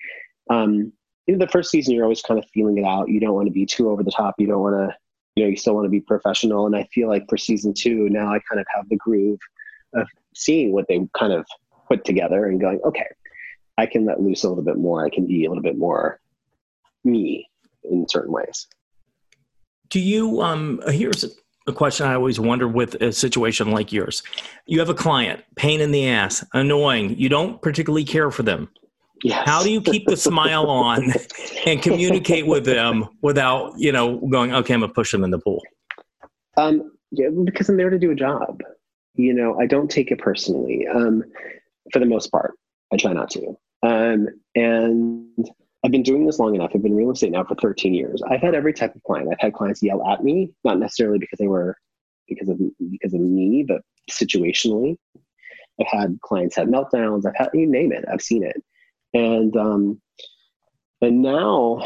Um, 0.48 0.92
know, 1.28 1.38
the 1.38 1.50
first 1.50 1.70
season, 1.70 1.94
you're 1.94 2.04
always 2.04 2.22
kind 2.22 2.38
of 2.38 2.48
feeling 2.50 2.78
it 2.78 2.84
out. 2.84 3.08
You 3.08 3.20
don't 3.20 3.34
want 3.34 3.46
to 3.46 3.52
be 3.52 3.66
too 3.66 3.90
over 3.90 4.02
the 4.02 4.10
top. 4.10 4.34
You 4.38 4.46
don't 4.46 4.62
want 4.62 4.76
to, 4.76 4.96
you 5.34 5.44
know, 5.44 5.50
you 5.50 5.56
still 5.56 5.74
want 5.74 5.86
to 5.86 5.90
be 5.90 6.00
professional. 6.00 6.66
And 6.66 6.76
I 6.76 6.84
feel 6.94 7.08
like 7.08 7.24
for 7.28 7.36
season 7.36 7.74
two, 7.74 8.08
now 8.08 8.28
I 8.28 8.38
kind 8.48 8.60
of 8.60 8.66
have 8.74 8.88
the 8.88 8.96
groove 8.96 9.38
of 9.96 10.08
seeing 10.34 10.72
what 10.72 10.86
they 10.88 11.00
kind 11.18 11.32
of 11.32 11.46
put 11.88 12.04
together 12.04 12.46
and 12.46 12.60
going, 12.60 12.80
okay, 12.84 13.06
I 13.78 13.86
can 13.86 14.04
let 14.04 14.20
loose 14.20 14.44
a 14.44 14.48
little 14.48 14.64
bit 14.64 14.78
more. 14.78 15.04
I 15.04 15.10
can 15.10 15.26
be 15.26 15.44
a 15.44 15.48
little 15.48 15.62
bit 15.62 15.78
more 15.78 16.20
me 17.04 17.48
in 17.84 18.06
certain 18.08 18.32
ways. 18.32 18.66
Do 19.88 20.00
you, 20.00 20.42
um, 20.42 20.82
here's 20.88 21.24
a 21.68 21.72
question 21.72 22.06
I 22.06 22.14
always 22.14 22.40
wonder 22.40 22.66
with 22.68 22.94
a 22.96 23.12
situation 23.12 23.70
like 23.70 23.92
yours. 23.92 24.22
You 24.66 24.78
have 24.80 24.88
a 24.88 24.94
client, 24.94 25.44
pain 25.56 25.80
in 25.80 25.92
the 25.92 26.08
ass, 26.08 26.44
annoying, 26.54 27.16
you 27.18 27.28
don't 27.28 27.60
particularly 27.62 28.04
care 28.04 28.30
for 28.30 28.42
them. 28.42 28.68
Yes. 29.22 29.48
How 29.48 29.62
do 29.62 29.70
you 29.70 29.80
keep 29.80 30.06
the 30.06 30.16
smile 30.16 30.68
on 30.68 31.12
and 31.66 31.80
communicate 31.80 32.46
with 32.46 32.64
them 32.64 33.08
without, 33.22 33.72
you 33.78 33.90
know, 33.90 34.18
going, 34.18 34.52
okay, 34.52 34.74
I'm 34.74 34.80
gonna 34.80 34.92
push 34.92 35.10
them 35.10 35.24
in 35.24 35.30
the 35.30 35.38
pool? 35.38 35.62
Um, 36.56 36.92
yeah, 37.10 37.28
because 37.44 37.68
I'm 37.68 37.76
there 37.76 37.90
to 37.90 37.98
do 37.98 38.10
a 38.10 38.14
job 38.14 38.62
you 39.16 39.32
know, 39.32 39.58
I 39.58 39.66
don't 39.66 39.90
take 39.90 40.10
it 40.10 40.18
personally 40.18 40.86
um, 40.86 41.24
for 41.92 41.98
the 41.98 42.06
most 42.06 42.30
part. 42.30 42.54
I 42.92 42.96
try 42.96 43.12
not 43.12 43.30
to. 43.30 43.56
Um, 43.82 44.28
and 44.54 45.50
I've 45.84 45.90
been 45.90 46.02
doing 46.02 46.26
this 46.26 46.38
long 46.38 46.54
enough. 46.54 46.72
I've 46.74 46.82
been 46.82 46.96
real 46.96 47.10
estate 47.10 47.32
now 47.32 47.44
for 47.44 47.54
13 47.56 47.94
years. 47.94 48.22
I've 48.28 48.40
had 48.40 48.54
every 48.54 48.72
type 48.72 48.94
of 48.94 49.02
client. 49.02 49.28
I've 49.30 49.40
had 49.40 49.52
clients 49.52 49.82
yell 49.82 50.06
at 50.06 50.24
me, 50.24 50.52
not 50.64 50.78
necessarily 50.78 51.18
because 51.18 51.38
they 51.38 51.46
were 51.46 51.76
because 52.28 52.48
of 52.48 52.58
because 52.90 53.14
of 53.14 53.20
me, 53.20 53.64
but 53.66 53.82
situationally. 54.10 54.96
I've 55.80 55.86
had 55.86 56.18
clients 56.22 56.56
have 56.56 56.68
meltdowns. 56.68 57.26
I've 57.26 57.36
had 57.36 57.50
you 57.52 57.66
name 57.66 57.92
it. 57.92 58.04
I've 58.10 58.22
seen 58.22 58.42
it, 58.42 58.62
and 59.14 59.56
um, 59.56 60.00
and 61.02 61.22
now 61.22 61.82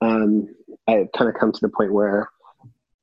um, 0.00 0.48
I've 0.86 1.10
kind 1.16 1.30
of 1.30 1.36
come 1.38 1.52
to 1.52 1.60
the 1.60 1.68
point 1.68 1.92
where 1.92 2.28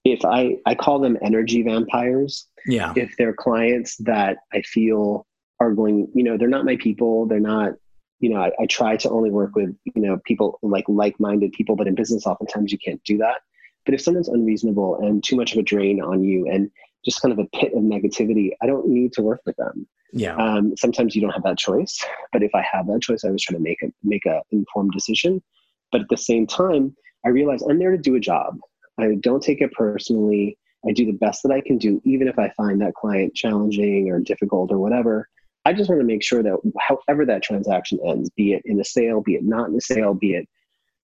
if 0.06 0.24
I 0.24 0.58
I 0.66 0.76
call 0.76 1.00
them 1.00 1.18
energy 1.22 1.64
vampires. 1.64 2.48
Yeah. 2.66 2.94
If 2.96 3.18
they're 3.18 3.34
clients 3.34 3.98
that 3.98 4.38
I 4.54 4.62
feel 4.62 5.26
are 5.60 5.74
going, 5.74 6.08
you 6.14 6.24
know, 6.24 6.38
they're 6.38 6.48
not 6.48 6.66
my 6.66 6.78
people. 6.78 7.26
They're 7.26 7.40
not, 7.40 7.74
you 8.20 8.30
know, 8.30 8.42
I, 8.42 8.52
I 8.60 8.66
try 8.68 8.98
to 8.98 9.10
only 9.10 9.32
work 9.32 9.56
with, 9.56 9.76
you 9.84 10.02
know, 10.02 10.20
people 10.26 10.60
like 10.62 10.86
like-minded 10.88 11.52
people, 11.52 11.76
but 11.76 11.88
in 11.88 11.96
business, 11.96 12.26
oftentimes 12.26 12.72
you 12.72 12.78
can't 12.78 13.04
do 13.04 13.18
that. 13.18 13.42
But 13.86 13.94
if 13.94 14.02
someone's 14.02 14.30
unreasonable 14.30 15.00
and 15.00 15.24
too 15.24 15.36
much 15.36 15.54
of 15.54 15.60
a 15.60 15.64
drain 15.64 16.02
on 16.02 16.24
you 16.24 16.50
and 16.50 16.72
just 17.04 17.22
kind 17.22 17.32
of 17.32 17.40
a 17.40 17.46
pit 17.58 17.72
of 17.74 17.84
negativity, 17.84 18.52
I 18.62 18.66
don't 18.66 18.88
need 18.88 19.14
to 19.14 19.22
work 19.22 19.42
with 19.46 19.56
them. 19.58 19.88
Yeah. 20.12 20.36
Um, 20.36 20.76
sometimes 20.76 21.16
you 21.16 21.22
don't 21.22 21.32
have 21.32 21.44
that 21.44 21.58
choice, 21.58 22.04
but 22.32 22.42
if 22.42 22.54
I 22.56 22.66
have 22.72 22.88
that 22.88 23.02
choice, 23.02 23.24
I 23.24 23.30
was 23.30 23.44
trying 23.44 23.58
to 23.58 23.64
make 23.64 23.82
a 23.84 23.88
make 24.04 24.26
a 24.26 24.42
informed 24.52 24.92
decision. 24.92 25.44
But 25.92 26.02
at 26.02 26.08
the 26.10 26.18
same 26.18 26.48
time, 26.48 26.96
I 27.26 27.30
realize 27.30 27.62
I'm 27.62 27.80
there 27.80 27.92
to 27.92 27.98
do 27.98 28.16
a 28.16 28.20
job. 28.20 28.58
I 28.98 29.16
don't 29.20 29.44
take 29.44 29.62
it 29.62 29.72
personally. 29.74 30.58
I 30.88 30.92
do 30.92 31.06
the 31.06 31.14
best 31.14 31.44
that 31.44 31.52
I 31.52 31.62
can 31.62 31.78
do, 31.78 32.02
even 32.06 32.28
if 32.28 32.38
I 32.38 32.50
find 32.50 32.82
that 32.82 32.94
client 32.94 33.34
challenging 33.34 34.10
or 34.10 34.20
difficult 34.20 34.72
or 34.72 34.78
whatever. 34.78 35.28
I 35.66 35.74
just 35.74 35.90
want 35.90 36.00
to 36.00 36.06
make 36.06 36.24
sure 36.24 36.44
that 36.44 36.58
however 36.80 37.26
that 37.26 37.42
transaction 37.42 38.00
ends, 38.06 38.30
be 38.38 38.54
it 38.54 38.62
in 38.66 38.80
a 38.80 38.84
sale, 38.84 39.22
be 39.22 39.34
it 39.34 39.44
not 39.44 39.70
in 39.70 39.76
a 39.76 39.82
sale, 39.82 40.14
be 40.14 40.36
it 40.36 40.48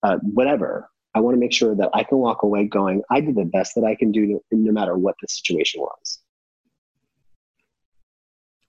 uh, 0.03 0.17
whatever, 0.21 0.87
I 1.13 1.19
want 1.19 1.35
to 1.35 1.39
make 1.39 1.51
sure 1.51 1.75
that 1.75 1.89
I 1.93 2.03
can 2.03 2.19
walk 2.19 2.43
away 2.43 2.65
going, 2.65 3.01
I 3.09 3.21
did 3.21 3.35
the 3.35 3.45
best 3.45 3.73
that 3.75 3.83
I 3.83 3.95
can 3.95 4.11
do 4.11 4.25
no, 4.27 4.41
no 4.51 4.71
matter 4.71 4.97
what 4.97 5.15
the 5.21 5.27
situation 5.27 5.81
was. 5.81 6.19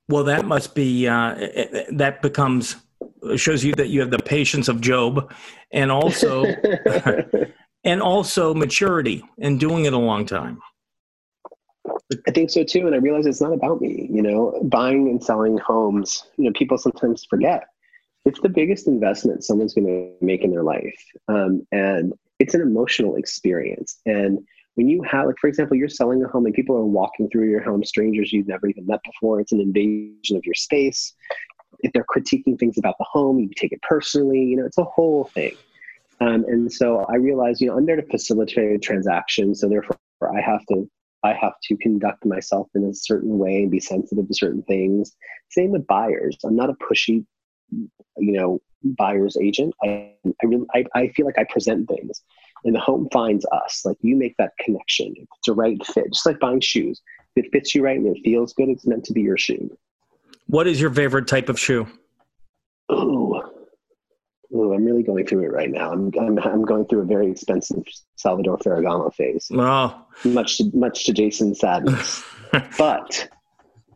Well, 0.09 0.25
that 0.25 0.47
must 0.47 0.75
be, 0.75 1.07
uh, 1.07 1.35
that 1.93 2.21
becomes, 2.23 2.77
shows 3.37 3.65
you 3.65 3.75
that 3.77 3.89
you 3.89 4.01
have 4.01 4.11
the 4.11 4.19
patience 4.19 4.69
of 4.69 4.81
Job 4.81 5.33
and 5.71 5.93
also 5.93 6.45
and 7.85 8.01
also 8.01 8.55
maturity 8.55 9.25
and 9.39 9.59
doing 9.59 9.85
it 9.85 9.93
a 9.93 9.99
long 9.99 10.27
time. 10.27 10.61
I 12.27 12.31
think 12.31 12.51
so 12.51 12.63
too. 12.63 12.87
And 12.87 12.95
I 12.95 12.99
realize 12.99 13.27
it's 13.27 13.41
not 13.41 13.53
about 13.53 13.81
me, 13.81 14.09
you 14.13 14.23
know, 14.23 14.61
buying 14.65 15.09
and 15.09 15.23
selling 15.23 15.59
homes, 15.59 16.25
you 16.37 16.45
know, 16.45 16.53
people 16.55 16.79
sometimes 16.79 17.25
forget 17.25 17.65
it's 18.25 18.41
the 18.41 18.49
biggest 18.49 18.87
investment 18.87 19.45
someone's 19.45 19.75
going 19.75 19.87
to 19.87 20.25
make 20.25 20.43
in 20.43 20.51
their 20.51 20.63
life. 20.63 21.05
Um, 21.29 21.67
and 21.73 22.13
it's 22.39 22.55
an 22.55 22.61
emotional 22.61 23.17
experience. 23.17 24.01
And 24.07 24.39
when 24.75 24.89
you 24.89 25.03
have, 25.03 25.27
like, 25.27 25.37
for 25.41 25.49
example, 25.49 25.77
you're 25.77 25.89
selling 25.89 26.23
a 26.25 26.29
home 26.29 26.47
and 26.47 26.55
people 26.55 26.77
are 26.77 26.85
walking 26.85 27.29
through 27.29 27.51
your 27.51 27.63
home, 27.63 27.85
strangers 27.85 28.33
you've 28.33 28.49
never 28.49 28.69
even 28.69 28.87
met 28.87 29.01
before, 29.05 29.41
it's 29.41 29.53
an 29.53 29.61
invasion 29.61 30.37
of 30.37 30.47
your 30.47 30.55
space. 30.55 31.15
If 31.81 31.93
they're 31.93 32.05
critiquing 32.05 32.59
things 32.59 32.79
about 32.79 32.97
the 32.99 33.07
home, 33.11 33.39
you 33.39 33.51
take 33.57 33.73
it 33.73 33.83
personally, 33.83 34.41
you 34.41 34.57
know, 34.57 34.65
it's 34.65 34.79
a 34.79 34.85
whole 34.85 35.25
thing. 35.25 35.57
Um, 36.23 36.45
and 36.47 36.73
so 36.73 37.05
I 37.09 37.17
realized, 37.17 37.61
you 37.61 37.69
know, 37.69 37.77
I'm 37.77 37.87
there 37.87 37.97
to 37.97 38.07
facilitate 38.07 38.73
a 38.73 38.79
transaction. 38.79 39.55
So 39.55 39.69
therefore, 39.69 39.99
I 40.23 40.41
have 40.41 40.65
to 40.67 40.89
I 41.25 41.35
have 41.35 41.55
to 41.65 41.77
conduct 41.77 42.25
myself 42.25 42.69
in 42.75 42.85
a 42.85 42.95
certain 42.95 43.39
way 43.39 43.63
and 43.63 43.71
be 43.71 43.81
sensitive 43.81 44.27
to 44.29 44.35
certain 44.35 44.63
things. 44.63 45.17
Same 45.51 45.71
with 45.71 45.87
buyers. 45.87 46.37
I'm 46.45 46.57
not 46.57 46.71
a 46.71 46.75
pushy, 46.75 47.25
you 47.71 48.33
know, 48.33 48.61
buyer's 48.85 49.37
agent. 49.37 49.75
I 49.83 50.13
I 50.25 50.47
really 50.47 50.67
I, 50.75 50.85
I 50.95 51.09
feel 51.09 51.27
like 51.27 51.39
I 51.39 51.45
present 51.45 51.89
things, 51.89 52.23
and 52.65 52.75
the 52.75 52.81
home 52.81 53.09
finds 53.13 53.45
us. 53.47 53.83
Like 53.85 53.97
you 54.01 54.15
make 54.15 54.37
that 54.39 54.53
connection. 54.61 55.15
It's 55.39 55.49
a 55.49 55.53
right 55.53 55.85
fit, 55.87 56.13
just 56.13 56.27
like 56.27 56.39
buying 56.39 56.61
shoes. 56.61 57.01
If 57.35 57.47
it 57.47 57.53
fits 57.53 57.75
you 57.75 57.83
right 57.83 57.97
and 57.99 58.17
it 58.17 58.21
feels 58.23 58.53
good, 58.53 58.69
it's 58.69 58.87
meant 58.87 59.05
to 59.05 59.13
be 59.13 59.23
your 59.23 59.39
shoe. 59.39 59.77
What 60.47 60.69
is 60.69 60.81
your 60.81 60.91
favorite 60.91 61.27
type 61.27 61.49
of 61.49 61.59
shoe? 61.59 61.87
Ooh, 62.93 63.32
Ooh, 64.55 64.75
I'm 64.75 64.85
really 64.85 65.03
going 65.03 65.27
through 65.27 65.45
it 65.45 65.53
right 65.53 65.71
now. 65.71 65.93
I'm, 65.93 66.13
I'm, 66.21 66.39
I'm 66.39 66.63
going 66.63 66.87
through 66.87 67.01
a 67.01 67.05
very 67.05 67.31
expensive 67.31 67.85
Salvatore 68.17 68.59
Ferragamo 68.59 69.13
phase. 69.15 69.49
Oh. 69.53 70.05
Much 70.25 70.59
to, 70.59 70.71
much 70.75 71.05
to 71.05 71.13
Jason's 71.13 71.61
sadness. 71.61 72.23
but 72.79 73.29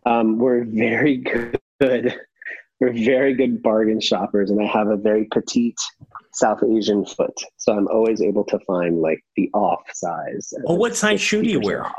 um, 0.07 0.39
we're 0.39 0.65
very 0.65 1.19
good. 1.19 2.15
We're 2.81 2.93
very 2.93 3.35
good 3.35 3.63
bargain 3.63 4.01
shoppers, 4.01 4.51
and 4.51 4.63
I 4.63 4.67
have 4.67 4.89
a 4.89 4.97
very 4.97 5.27
petite 5.33 5.79
South 6.33 6.63
Asian 6.63 7.07
foot, 7.07 7.35
so 7.57 7.73
I'm 7.73 7.89
always 7.89 8.21
able 8.21 8.45
to 8.45 8.59
find 8.67 9.01
like 9.01 9.25
the 9.35 9.51
off 9.55 9.83
size. 9.95 10.53
Well, 10.65 10.77
what 10.77 10.95
size 10.95 11.21
shoe 11.21 11.43
do 11.43 11.49
you 11.49 11.61
wear? 11.61 11.91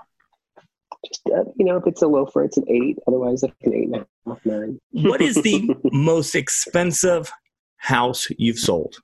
Just 1.05 1.21
uh, 1.35 1.43
you 1.55 1.65
know, 1.65 1.77
if 1.77 1.87
it's 1.87 2.01
a 2.03 2.07
loafer, 2.07 2.43
it's 2.43 2.57
an 2.57 2.65
eight. 2.67 2.97
Otherwise, 3.07 3.41
like 3.41 3.53
an 3.63 3.73
eight 3.73 3.85
and 3.85 3.95
a 3.95 4.07
half, 4.27 4.45
nine. 4.45 4.79
what 4.91 5.21
is 5.21 5.35
the 5.35 5.75
most 5.91 6.35
expensive 6.35 7.31
house 7.77 8.27
you've 8.37 8.59
sold? 8.59 8.97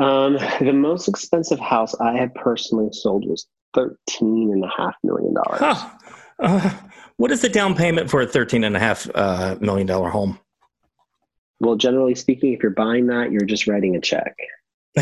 Um, 0.00 0.38
the 0.60 0.72
most 0.72 1.08
expensive 1.08 1.60
house 1.60 1.94
I 2.00 2.16
have 2.16 2.34
personally 2.34 2.88
sold 2.92 3.26
was 3.26 3.46
thirteen 3.74 4.52
and 4.52 4.64
a 4.64 4.70
half 4.76 4.94
million 5.02 5.34
dollars. 5.34 5.60
Huh. 5.60 5.90
Uh, 6.40 6.74
what 7.16 7.30
is 7.30 7.42
the 7.42 7.48
down 7.48 7.74
payment 7.74 8.10
for 8.10 8.20
a 8.20 8.26
thirteen 8.26 8.64
and 8.64 8.76
a 8.76 8.80
half 8.80 9.08
uh, 9.14 9.56
million 9.60 9.86
dollar 9.86 10.10
home? 10.10 10.38
Well, 11.60 11.76
generally 11.76 12.14
speaking, 12.14 12.52
if 12.52 12.62
you're 12.62 12.72
buying 12.72 13.06
that, 13.06 13.30
you're 13.30 13.46
just 13.46 13.66
writing 13.66 13.94
a 13.94 14.00
check. 14.00 14.34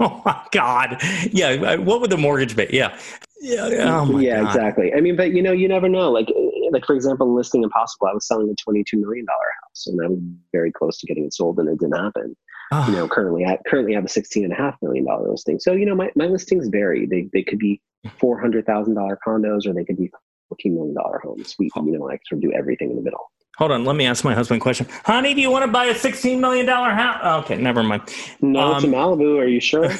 oh 0.00 0.22
my 0.24 0.40
God! 0.50 1.00
Yeah, 1.30 1.76
what 1.76 2.00
would 2.00 2.10
the 2.10 2.18
mortgage 2.18 2.56
be? 2.56 2.66
Yeah, 2.72 2.98
yeah, 3.40 4.00
oh 4.00 4.18
yeah, 4.18 4.40
God. 4.40 4.56
exactly. 4.56 4.94
I 4.94 5.00
mean, 5.00 5.16
but 5.16 5.32
you 5.32 5.42
know, 5.42 5.52
you 5.52 5.68
never 5.68 5.88
know. 5.88 6.10
Like, 6.10 6.28
like 6.74 6.84
for 6.84 6.94
example, 6.94 7.34
listing 7.34 7.62
impossible. 7.62 8.08
I 8.08 8.12
was 8.12 8.26
selling 8.26 8.50
a 8.50 8.54
twenty-two 8.62 8.98
million 8.98 9.24
dollar 9.24 9.48
house, 9.62 9.86
and 9.86 9.98
I 10.04 10.08
was 10.08 10.18
very 10.52 10.72
close 10.72 10.98
to 10.98 11.06
getting 11.06 11.24
it 11.24 11.32
sold, 11.32 11.58
and 11.58 11.68
it 11.68 11.78
didn't 11.78 11.96
happen. 11.96 12.36
Oh. 12.72 12.86
You 12.88 12.96
know, 12.96 13.04
ah. 13.04 13.08
currently 13.08 13.46
I 13.46 13.58
currently 13.66 13.94
have 13.94 14.04
a 14.04 14.08
sixteen 14.08 14.44
and 14.44 14.52
a 14.52 14.56
half 14.56 14.76
million 14.82 15.06
dollar 15.06 15.30
listing. 15.30 15.58
So 15.58 15.72
you 15.72 15.86
know, 15.86 15.94
my, 15.94 16.10
my 16.16 16.26
listings 16.26 16.68
vary. 16.68 17.06
They 17.06 17.28
they 17.32 17.42
could 17.42 17.58
be 17.58 17.80
four 18.18 18.38
hundred 18.38 18.66
thousand 18.66 18.94
dollar 18.94 19.18
condos, 19.26 19.66
or 19.66 19.72
they 19.72 19.84
could 19.84 19.96
be 19.96 20.10
fourteen 20.48 20.74
million 20.74 20.94
dollar 20.94 21.20
homes. 21.22 21.54
We 21.58 21.70
you 21.74 21.98
know, 21.98 22.10
I 22.10 22.18
sort 22.28 22.38
of 22.38 22.42
do 22.42 22.52
everything 22.52 22.90
in 22.90 22.96
the 22.96 23.02
middle. 23.02 23.30
Hold 23.58 23.70
on, 23.70 23.84
let 23.84 23.94
me 23.94 24.04
ask 24.04 24.24
my 24.24 24.34
husband 24.34 24.60
a 24.60 24.62
question. 24.62 24.86
Honey, 25.04 25.32
do 25.32 25.40
you 25.40 25.50
want 25.50 25.64
to 25.64 25.70
buy 25.70 25.84
a 25.84 25.94
$16 25.94 26.40
million 26.40 26.66
house? 26.66 27.44
Okay, 27.44 27.56
never 27.56 27.84
mind. 27.84 28.02
No, 28.40 28.60
um, 28.60 28.76
it's 28.76 28.84
Malibu. 28.84 29.38
Are 29.38 29.46
you 29.46 29.60
sure? 29.60 29.90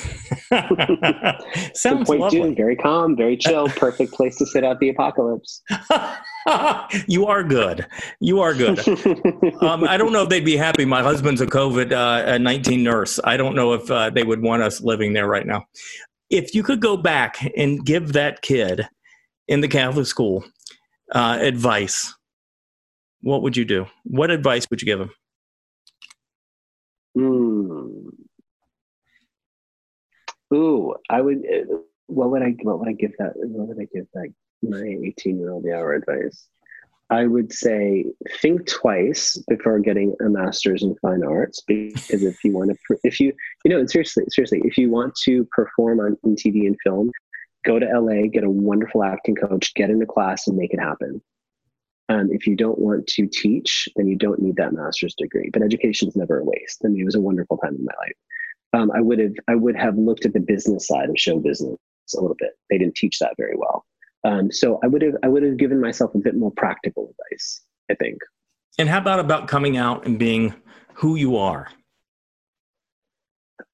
Sounds 1.74 2.08
point 2.08 2.20
lovely. 2.20 2.54
Very 2.54 2.74
calm, 2.74 3.16
very 3.16 3.36
chill, 3.36 3.68
perfect 3.76 4.12
place 4.12 4.36
to 4.38 4.46
sit 4.46 4.64
out 4.64 4.80
the 4.80 4.88
apocalypse. 4.88 5.62
you 7.06 7.26
are 7.26 7.44
good. 7.44 7.86
You 8.18 8.40
are 8.40 8.54
good. 8.54 8.78
um, 9.62 9.84
I 9.84 9.96
don't 9.96 10.12
know 10.12 10.24
if 10.24 10.30
they'd 10.30 10.44
be 10.44 10.56
happy. 10.56 10.84
My 10.84 11.02
husband's 11.02 11.40
a 11.40 11.46
COVID 11.46 11.92
uh, 11.92 12.38
19 12.38 12.82
nurse. 12.82 13.20
I 13.22 13.36
don't 13.36 13.54
know 13.54 13.72
if 13.72 13.88
uh, 13.88 14.10
they 14.10 14.24
would 14.24 14.42
want 14.42 14.62
us 14.62 14.80
living 14.80 15.12
there 15.12 15.28
right 15.28 15.46
now. 15.46 15.64
If 16.28 16.56
you 16.56 16.64
could 16.64 16.80
go 16.80 16.96
back 16.96 17.52
and 17.56 17.84
give 17.84 18.14
that 18.14 18.42
kid 18.42 18.88
in 19.46 19.60
the 19.60 19.68
Catholic 19.68 20.06
school 20.06 20.44
uh, 21.12 21.38
advice, 21.40 22.12
what 23.24 23.40
would 23.40 23.56
you 23.56 23.64
do? 23.64 23.86
What 24.04 24.30
advice 24.30 24.68
would 24.68 24.82
you 24.82 24.86
give 24.86 25.00
him? 25.00 25.10
Hmm. 27.14 28.08
Ooh, 30.54 30.94
I 31.08 31.22
would. 31.22 31.38
Uh, 31.38 31.76
what 32.06 32.30
would 32.30 32.42
I? 32.42 32.54
What 32.62 32.80
would 32.80 32.88
I 32.88 32.92
give 32.92 33.12
that? 33.18 33.32
What 33.36 33.68
would 33.68 33.78
I 33.80 33.88
give 33.94 34.06
that? 34.12 34.28
My 34.62 34.82
eighteen-year-old 34.82 35.64
Yawar 35.64 35.96
advice. 35.96 36.48
I 37.10 37.26
would 37.26 37.52
say 37.52 38.04
think 38.40 38.66
twice 38.66 39.38
before 39.48 39.78
getting 39.78 40.14
a 40.20 40.28
master's 40.28 40.82
in 40.82 40.94
fine 40.96 41.22
arts 41.24 41.62
because 41.66 42.22
if 42.22 42.42
you 42.44 42.52
want 42.52 42.70
to, 42.70 42.96
if 43.04 43.20
you, 43.20 43.32
you 43.64 43.70
know, 43.70 43.84
seriously, 43.86 44.24
seriously, 44.28 44.62
if 44.64 44.78
you 44.78 44.90
want 44.90 45.14
to 45.24 45.46
perform 45.52 46.00
on, 46.00 46.16
on 46.24 46.34
TV 46.34 46.66
and 46.66 46.76
film, 46.82 47.10
go 47.64 47.78
to 47.78 47.86
LA, 47.86 48.26
get 48.32 48.42
a 48.42 48.50
wonderful 48.50 49.04
acting 49.04 49.34
coach, 49.34 49.74
get 49.74 49.90
into 49.90 50.06
class, 50.06 50.46
and 50.46 50.56
make 50.56 50.72
it 50.72 50.80
happen. 50.80 51.20
Um, 52.08 52.28
if 52.30 52.46
you 52.46 52.54
don't 52.54 52.78
want 52.78 53.06
to 53.06 53.26
teach, 53.26 53.88
then 53.96 54.06
you 54.06 54.16
don't 54.16 54.40
need 54.40 54.56
that 54.56 54.72
master's 54.72 55.14
degree. 55.14 55.50
But 55.52 55.62
education 55.62 56.08
is 56.08 56.16
never 56.16 56.38
a 56.38 56.44
waste. 56.44 56.82
I 56.84 56.88
mean, 56.88 57.00
it 57.00 57.06
was 57.06 57.14
a 57.14 57.20
wonderful 57.20 57.56
time 57.58 57.76
in 57.76 57.84
my 57.84 57.92
life. 57.98 58.16
Um, 58.74 58.90
I 58.94 59.00
would 59.00 59.18
have 59.18 59.34
I 59.48 59.54
would 59.54 59.76
have 59.76 59.96
looked 59.96 60.26
at 60.26 60.32
the 60.32 60.40
business 60.40 60.88
side 60.88 61.08
of 61.08 61.16
show 61.16 61.38
business 61.38 61.78
a 62.16 62.20
little 62.20 62.36
bit. 62.38 62.50
They 62.70 62.78
didn't 62.78 62.96
teach 62.96 63.18
that 63.20 63.34
very 63.38 63.54
well. 63.56 63.86
Um, 64.24 64.50
so 64.50 64.80
I 64.82 64.88
would 64.88 65.02
have 65.02 65.14
I 65.22 65.28
would 65.28 65.42
have 65.42 65.56
given 65.56 65.80
myself 65.80 66.14
a 66.14 66.18
bit 66.18 66.36
more 66.36 66.50
practical 66.50 67.10
advice. 67.10 67.62
I 67.90 67.94
think. 67.94 68.18
And 68.78 68.88
how 68.88 68.98
about 68.98 69.20
about 69.20 69.48
coming 69.48 69.76
out 69.76 70.06
and 70.06 70.18
being 70.18 70.54
who 70.94 71.16
you 71.16 71.36
are? 71.36 71.68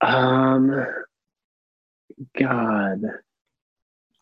Um, 0.02 0.86
God, 2.38 3.02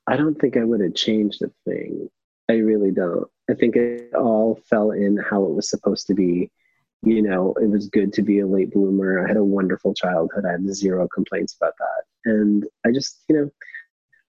I 0.07 0.17
don't 0.17 0.41
think 0.41 0.57
I 0.57 0.65
would 0.65 0.81
have 0.81 0.95
changed 0.95 1.43
a 1.43 1.51
thing. 1.69 2.09
I 2.49 2.55
really 2.55 2.93
don't. 2.93 3.29
I 3.51 3.55
think 3.55 3.77
it 3.77 4.15
all 4.15 4.61
fell 4.69 4.91
in 4.91 5.17
how 5.17 5.45
it 5.45 5.55
was 5.55 5.71
supposed 5.71 6.07
to 6.09 6.15
be. 6.15 6.51
You 7.03 7.23
know, 7.23 7.55
it 7.61 7.71
was 7.71 7.89
good 7.89 8.13
to 8.15 8.23
be 8.23 8.41
a 8.41 8.47
late 8.47 8.73
bloomer. 8.73 9.25
I 9.25 9.29
had 9.29 9.37
a 9.37 9.45
wonderful 9.45 9.95
childhood. 9.95 10.45
I 10.45 10.53
had 10.53 10.75
zero 10.75 11.07
complaints 11.15 11.57
about 11.59 11.75
that. 11.79 12.31
And 12.33 12.67
I 12.85 12.91
just, 12.91 13.23
you 13.29 13.37
know, 13.37 13.51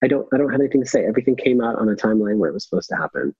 I 0.02 0.06
don't 0.06 0.26
I 0.32 0.38
don't 0.38 0.50
have 0.50 0.60
anything 0.60 0.80
to 0.82 0.88
say. 0.88 1.04
Everything 1.04 1.36
came 1.36 1.60
out 1.60 1.76
on 1.76 1.88
a 1.88 1.94
timeline 1.94 2.38
where 2.38 2.48
it 2.48 2.54
was 2.54 2.64
supposed 2.64 2.88
to 2.90 2.96
happen. 2.96 3.34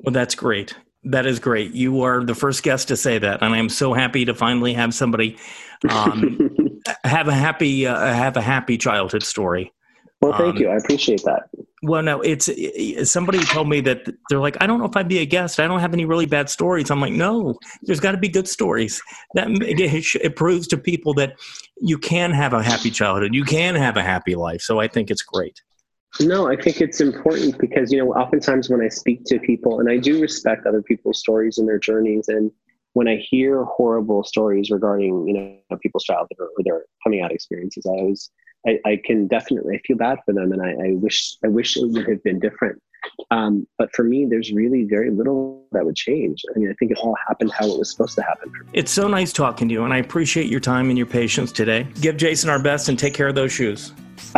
Well, 0.00 0.12
that's 0.12 0.34
great. 0.34 0.74
That 1.04 1.26
is 1.26 1.38
great. 1.38 1.72
You 1.72 2.02
are 2.02 2.24
the 2.24 2.34
first 2.34 2.62
guest 2.62 2.88
to 2.88 2.96
say 2.96 3.18
that, 3.18 3.42
and 3.42 3.54
I'm 3.54 3.68
so 3.68 3.92
happy 3.92 4.24
to 4.24 4.34
finally 4.34 4.74
have 4.74 4.92
somebody 4.92 5.36
um, 5.88 6.50
have 7.04 7.28
a 7.28 7.34
happy 7.34 7.86
uh, 7.86 8.12
have 8.12 8.36
a 8.36 8.42
happy 8.42 8.76
childhood 8.78 9.22
story. 9.22 9.72
Well, 10.20 10.32
thank 10.32 10.56
um, 10.56 10.62
you. 10.62 10.68
I 10.68 10.76
appreciate 10.76 11.22
that. 11.24 11.50
Well, 11.82 12.02
no, 12.02 12.20
it's 12.22 12.48
somebody 13.10 13.38
told 13.44 13.68
me 13.68 13.80
that 13.82 14.08
they're 14.28 14.40
like, 14.40 14.56
I 14.60 14.66
don't 14.66 14.78
know 14.78 14.86
if 14.86 14.96
I'd 14.96 15.08
be 15.08 15.18
a 15.18 15.26
guest. 15.26 15.60
I 15.60 15.68
don't 15.68 15.80
have 15.80 15.92
any 15.92 16.06
really 16.06 16.26
bad 16.26 16.48
stories. 16.48 16.90
I'm 16.90 17.00
like, 17.00 17.12
no, 17.12 17.58
there's 17.82 18.00
got 18.00 18.12
to 18.12 18.18
be 18.18 18.28
good 18.28 18.48
stories. 18.48 19.02
That 19.34 19.48
it, 19.50 20.16
it 20.16 20.36
proves 20.36 20.66
to 20.68 20.78
people 20.78 21.12
that 21.14 21.34
you 21.80 21.98
can 21.98 22.30
have 22.32 22.54
a 22.54 22.62
happy 22.62 22.90
childhood. 22.90 23.34
You 23.34 23.44
can 23.44 23.74
have 23.74 23.96
a 23.96 24.02
happy 24.02 24.34
life. 24.34 24.62
So 24.62 24.80
I 24.80 24.88
think 24.88 25.10
it's 25.10 25.22
great. 25.22 25.60
No, 26.20 26.48
I 26.48 26.56
think 26.56 26.80
it's 26.80 27.00
important 27.00 27.58
because 27.58 27.92
you 27.92 27.98
know, 27.98 28.12
oftentimes 28.12 28.70
when 28.70 28.80
I 28.80 28.88
speak 28.88 29.24
to 29.26 29.38
people, 29.38 29.80
and 29.80 29.90
I 29.90 29.98
do 29.98 30.20
respect 30.20 30.66
other 30.66 30.82
people's 30.82 31.18
stories 31.18 31.58
and 31.58 31.68
their 31.68 31.78
journeys, 31.78 32.28
and 32.28 32.50
when 32.94 33.06
I 33.06 33.16
hear 33.16 33.64
horrible 33.64 34.24
stories 34.24 34.70
regarding 34.70 35.28
you 35.28 35.34
know 35.34 35.76
people's 35.82 36.04
childhood 36.04 36.38
or, 36.38 36.48
their 36.64 36.84
coming 37.04 37.20
out 37.20 37.32
experiences, 37.32 37.84
I 37.86 37.90
always 37.90 38.30
I, 38.66 38.78
I 38.84 39.00
can 39.04 39.26
definitely 39.26 39.76
I 39.76 39.80
feel 39.86 39.96
bad 39.96 40.18
for 40.24 40.32
them, 40.32 40.52
and 40.52 40.62
I, 40.62 40.70
I 40.70 40.92
wish 40.94 41.36
I 41.44 41.48
wish 41.48 41.76
it 41.76 41.86
would 41.86 42.08
have 42.08 42.22
been 42.22 42.38
different. 42.40 42.82
Um, 43.30 43.66
but 43.78 43.94
for 43.94 44.02
me, 44.02 44.26
there's 44.28 44.52
really 44.52 44.84
very 44.84 45.10
little 45.10 45.64
that 45.72 45.84
would 45.84 45.96
change. 45.96 46.42
I 46.54 46.58
mean, 46.58 46.70
I 46.70 46.74
think 46.74 46.90
it 46.90 46.98
all 46.98 47.16
happened 47.28 47.52
how 47.52 47.66
it 47.66 47.78
was 47.78 47.90
supposed 47.90 48.16
to 48.16 48.22
happen. 48.22 48.52
It's 48.72 48.90
so 48.90 49.06
nice 49.08 49.32
talking 49.32 49.68
to 49.68 49.74
you, 49.74 49.84
and 49.84 49.92
I 49.92 49.98
appreciate 49.98 50.46
your 50.48 50.60
time 50.60 50.88
and 50.88 50.98
your 50.98 51.06
patience 51.06 51.52
today. 51.52 51.86
Give 52.00 52.16
Jason 52.16 52.50
our 52.50 52.58
best 52.58 52.88
and 52.88 52.98
take 52.98 53.14
care 53.14 53.28
of 53.28 53.34
those 53.34 53.52
shoes. 53.52 53.92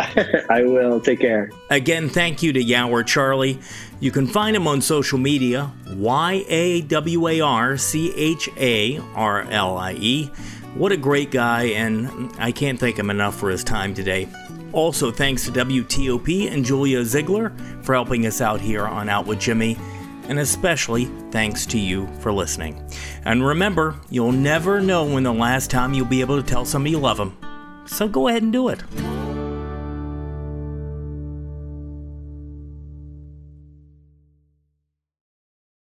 I 0.50 0.62
will. 0.62 1.00
Take 1.00 1.20
care. 1.20 1.50
Again, 1.70 2.08
thank 2.08 2.42
you 2.42 2.52
to 2.52 2.62
Yawar 2.62 3.06
Charlie. 3.06 3.58
You 4.00 4.10
can 4.10 4.26
find 4.26 4.54
him 4.54 4.66
on 4.66 4.80
social 4.80 5.18
media 5.18 5.70
Y 5.88 6.44
A 6.48 6.82
W 6.82 7.28
A 7.28 7.40
R 7.40 7.76
C 7.76 8.12
H 8.14 8.48
A 8.56 9.00
R 9.14 9.42
L 9.42 9.78
I 9.78 9.92
E. 9.94 10.30
What 10.78 10.92
a 10.92 10.96
great 10.96 11.32
guy, 11.32 11.64
and 11.64 12.30
I 12.38 12.52
can't 12.52 12.78
thank 12.78 12.96
him 12.96 13.10
enough 13.10 13.34
for 13.34 13.50
his 13.50 13.64
time 13.64 13.94
today. 13.94 14.28
Also, 14.70 15.10
thanks 15.10 15.44
to 15.44 15.50
WTOP 15.50 16.52
and 16.52 16.64
Julia 16.64 17.04
Ziegler 17.04 17.52
for 17.82 17.94
helping 17.94 18.26
us 18.26 18.40
out 18.40 18.60
here 18.60 18.86
on 18.86 19.08
Out 19.08 19.26
with 19.26 19.40
Jimmy, 19.40 19.76
and 20.28 20.38
especially 20.38 21.06
thanks 21.32 21.66
to 21.66 21.80
you 21.80 22.06
for 22.20 22.32
listening. 22.32 22.80
And 23.24 23.44
remember, 23.44 23.96
you'll 24.08 24.30
never 24.30 24.80
know 24.80 25.04
when 25.04 25.24
the 25.24 25.32
last 25.32 25.68
time 25.68 25.94
you'll 25.94 26.06
be 26.06 26.20
able 26.20 26.40
to 26.40 26.48
tell 26.48 26.64
somebody 26.64 26.92
you 26.92 27.00
love 27.00 27.16
them. 27.16 27.36
So 27.86 28.06
go 28.06 28.28
ahead 28.28 28.44
and 28.44 28.52
do 28.52 28.68
it. 28.68 28.80